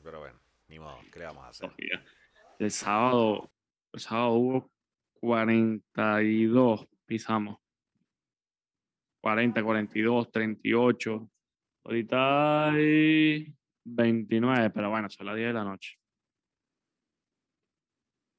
Pero 0.03 0.21
bueno, 0.21 0.39
ni 0.69 0.79
modo, 0.79 0.99
¿qué 1.11 1.19
le 1.19 1.25
vamos 1.25 1.45
a 1.45 1.49
hacer? 1.49 1.71
El 2.59 2.71
sábado, 2.73 3.53
el 3.93 4.01
sábado 4.01 4.33
hubo 4.33 4.71
42, 5.21 6.89
pisamos. 7.07 7.59
40, 9.21 9.63
42, 9.63 10.31
38. 10.31 11.31
Ahorita 11.85 12.71
hay 12.71 13.55
29, 13.85 14.71
pero 14.71 14.91
bueno, 14.91 15.09
son 15.09 15.27
las 15.27 15.37
10 15.37 15.49
de 15.49 15.53
la 15.53 15.65
noche. 15.65 15.99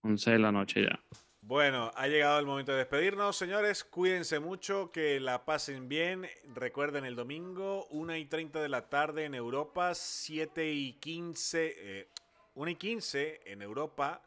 11 0.04 0.32
de 0.32 0.40
la 0.40 0.52
noche 0.52 0.84
ya. 0.84 1.00
Bueno, 1.42 1.92
ha 1.96 2.08
llegado 2.08 2.40
el 2.40 2.46
momento 2.46 2.74
de 2.74 2.80
despedirnos, 2.80 3.36
señores. 3.36 3.84
Cuídense 3.84 4.40
mucho, 4.40 4.92
que 4.92 5.20
la 5.20 5.46
pasen 5.46 5.90
bien. 5.90 6.28
Recuerden 6.54 7.06
el 7.06 7.16
domingo, 7.16 7.88
1 7.90 8.18
y 8.18 8.26
30 8.26 8.62
de 8.62 8.70
la 8.70 8.90
tarde 8.90 9.26
en 9.26 9.34
Europa, 9.34 9.96
7 9.96 10.72
y 10.72 10.94
15, 10.94 11.76
eh, 11.78 12.10
1 12.60 12.72
y 12.72 12.76
15 12.76 13.42
en 13.46 13.62
Europa, 13.62 14.22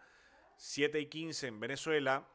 7 0.56 0.98
y 0.98 1.06
15 1.06 1.48
en 1.48 1.60
Venezuela. 1.60 2.26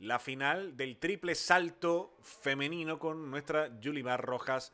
La 0.00 0.18
final 0.18 0.76
del 0.76 0.96
triple 0.98 1.36
salto 1.36 2.16
femenino 2.20 2.98
con 2.98 3.30
nuestra 3.30 3.78
Yulimar 3.78 4.20
Rojas 4.24 4.72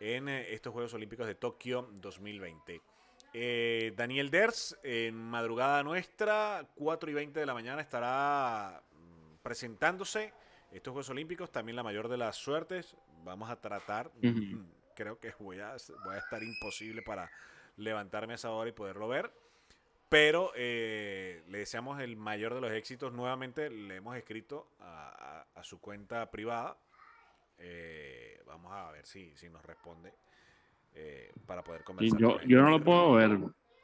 en 0.00 0.30
eh, 0.30 0.54
estos 0.54 0.72
Juegos 0.72 0.94
Olímpicos 0.94 1.26
de 1.26 1.34
Tokio 1.34 1.90
2020. 1.92 2.80
Eh, 3.34 3.92
Daniel 3.94 4.30
Ders, 4.30 4.78
en 4.82 5.16
madrugada 5.16 5.82
nuestra, 5.82 6.66
4 6.76 7.10
y 7.10 7.14
20 7.14 7.38
de 7.38 7.44
la 7.44 7.52
mañana, 7.52 7.82
estará 7.82 8.82
mm, 8.94 9.42
presentándose 9.42 10.32
estos 10.72 10.92
Juegos 10.92 11.10
Olímpicos. 11.10 11.52
También 11.52 11.76
la 11.76 11.82
mayor 11.82 12.08
de 12.08 12.16
las 12.16 12.36
suertes. 12.36 12.96
Vamos 13.22 13.50
a 13.50 13.60
tratar. 13.60 14.10
Mm, 14.22 14.64
Creo 14.94 15.20
que 15.20 15.34
voy 15.38 15.60
a, 15.60 15.76
voy 16.06 16.14
a 16.14 16.18
estar 16.20 16.42
imposible 16.42 17.02
para 17.02 17.30
levantarme 17.76 18.32
a 18.32 18.36
esa 18.36 18.50
hora 18.52 18.70
y 18.70 18.72
poderlo 18.72 19.08
ver. 19.08 19.30
Pero 20.08 20.52
eh, 20.54 21.42
le 21.48 21.58
deseamos 21.58 22.00
el 22.00 22.16
mayor 22.16 22.54
de 22.54 22.60
los 22.60 22.70
éxitos. 22.72 23.12
Nuevamente 23.12 23.70
le 23.70 23.96
hemos 23.96 24.16
escrito 24.16 24.68
a, 24.80 25.44
a- 25.54 25.60
a 25.60 25.64
su 25.64 25.80
cuenta 25.80 26.30
privada. 26.30 26.76
Eh, 27.58 28.40
vamos 28.46 28.72
a 28.72 28.90
ver 28.92 29.06
si, 29.06 29.34
si 29.36 29.48
nos 29.48 29.64
responde 29.64 30.12
eh, 30.94 31.32
para 31.46 31.62
poder 31.64 31.80
Y 31.80 31.84
conversar. 31.84 32.20
yo, 32.20 32.40
yo 32.42 32.62
no 32.62 32.70
lo 32.70 32.84
puedo 32.84 33.12
ver, 33.14 33.38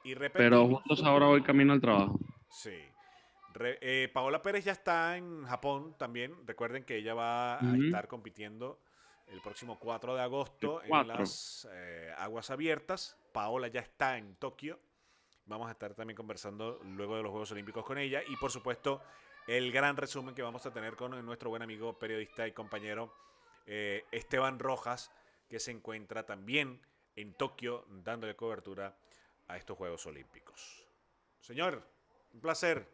Y 0.05 0.15
pero 0.15 0.69
justo 0.69 1.07
ahora 1.07 1.27
voy 1.27 1.43
camino 1.43 1.73
al 1.73 1.81
trabajo. 1.81 2.19
Sí. 2.51 2.79
Re- 3.55 3.79
eh, 3.81 4.09
Paola 4.13 4.43
Pérez 4.43 4.65
ya 4.65 4.73
está 4.73 5.17
en 5.17 5.45
Japón 5.45 5.95
también. 5.99 6.35
Recuerden 6.47 6.85
que 6.85 6.97
ella 6.97 7.15
va 7.15 7.59
a 7.59 7.63
Ujú. 7.63 7.85
estar 7.85 8.09
compitiendo 8.09 8.79
el 9.33 9.41
próximo 9.41 9.79
4 9.79 10.15
de 10.15 10.23
agosto 10.23 10.79
El 10.81 10.85
en 10.85 10.89
4. 10.91 11.17
las 11.19 11.69
eh, 11.71 12.13
aguas 12.19 12.51
abiertas. 12.51 13.17
Paola 13.33 13.69
ya 13.69 13.81
está 13.81 14.19
en 14.19 14.37
Tokio. 14.37 14.79
Vamos 15.47 15.69
a 15.69 15.73
estar 15.73 15.95
también 15.95 16.17
conversando 16.17 16.81
luego 16.85 17.17
de 17.17 17.23
los 17.23 17.31
Juegos 17.31 17.51
Olímpicos 17.53 17.85
con 17.85 17.99
ella. 17.99 18.23
Y 18.29 18.37
por 18.37 18.51
supuesto, 18.51 19.03
el 19.47 19.73
gran 19.73 19.97
resumen 19.97 20.35
que 20.35 20.43
vamos 20.43 20.65
a 20.67 20.73
tener 20.73 20.97
con 20.97 21.25
nuestro 21.25 21.51
buen 21.51 21.63
amigo, 21.63 21.99
periodista 21.99 22.47
y 22.47 22.53
compañero 22.53 23.13
eh, 23.67 24.05
Esteban 24.13 24.59
Rojas, 24.59 25.11
que 25.49 25.59
se 25.59 25.71
encuentra 25.71 26.25
también 26.25 26.81
en 27.17 27.35
Tokio 27.35 27.85
dándole 27.89 28.37
cobertura 28.37 28.97
a 29.49 29.57
estos 29.57 29.77
Juegos 29.77 30.07
Olímpicos. 30.07 30.87
Señor, 31.41 31.83
un 32.33 32.41
placer. 32.41 32.89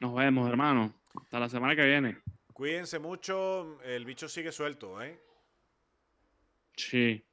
Nos 0.00 0.14
vemos, 0.14 0.48
hermano. 0.48 0.94
Hasta 1.14 1.40
la 1.40 1.48
semana 1.48 1.76
que 1.76 1.84
viene. 1.84 2.18
Cuídense 2.52 2.98
mucho, 2.98 3.80
el 3.82 4.04
bicho 4.04 4.28
sigue 4.28 4.52
suelto, 4.52 5.02
¿eh? 5.02 5.20
Sí. 6.76 7.24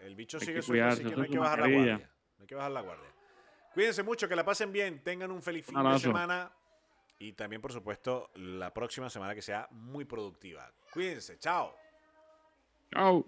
El 0.00 0.14
bicho 0.14 0.38
Hay 0.40 0.46
sigue 0.46 0.62
suelto, 0.62 0.86
así 0.86 1.04
que 1.04 1.16
no 1.16 1.22
hay 1.22 1.30
que 1.30 1.38
bajar 1.38 1.60
la 1.60 1.68
guardia. 1.68 2.10
No 2.38 2.42
hay 2.42 2.46
que 2.46 2.54
bajar 2.54 2.70
la 2.70 2.80
guardia. 2.80 3.12
Cuídense 3.74 4.02
mucho, 4.02 4.28
que 4.28 4.36
la 4.36 4.44
pasen 4.44 4.72
bien, 4.72 5.02
tengan 5.02 5.30
un 5.30 5.42
feliz 5.42 5.68
Un 5.68 5.74
fin 5.74 5.92
de 5.92 5.98
semana 5.98 6.52
y 7.18 7.32
también, 7.32 7.60
por 7.60 7.72
supuesto, 7.72 8.30
la 8.34 8.72
próxima 8.72 9.10
semana 9.10 9.34
que 9.34 9.42
sea 9.42 9.68
muy 9.72 10.04
productiva. 10.04 10.72
Cuídense, 10.92 11.38
chao. 11.38 11.74
Chao. 12.92 13.26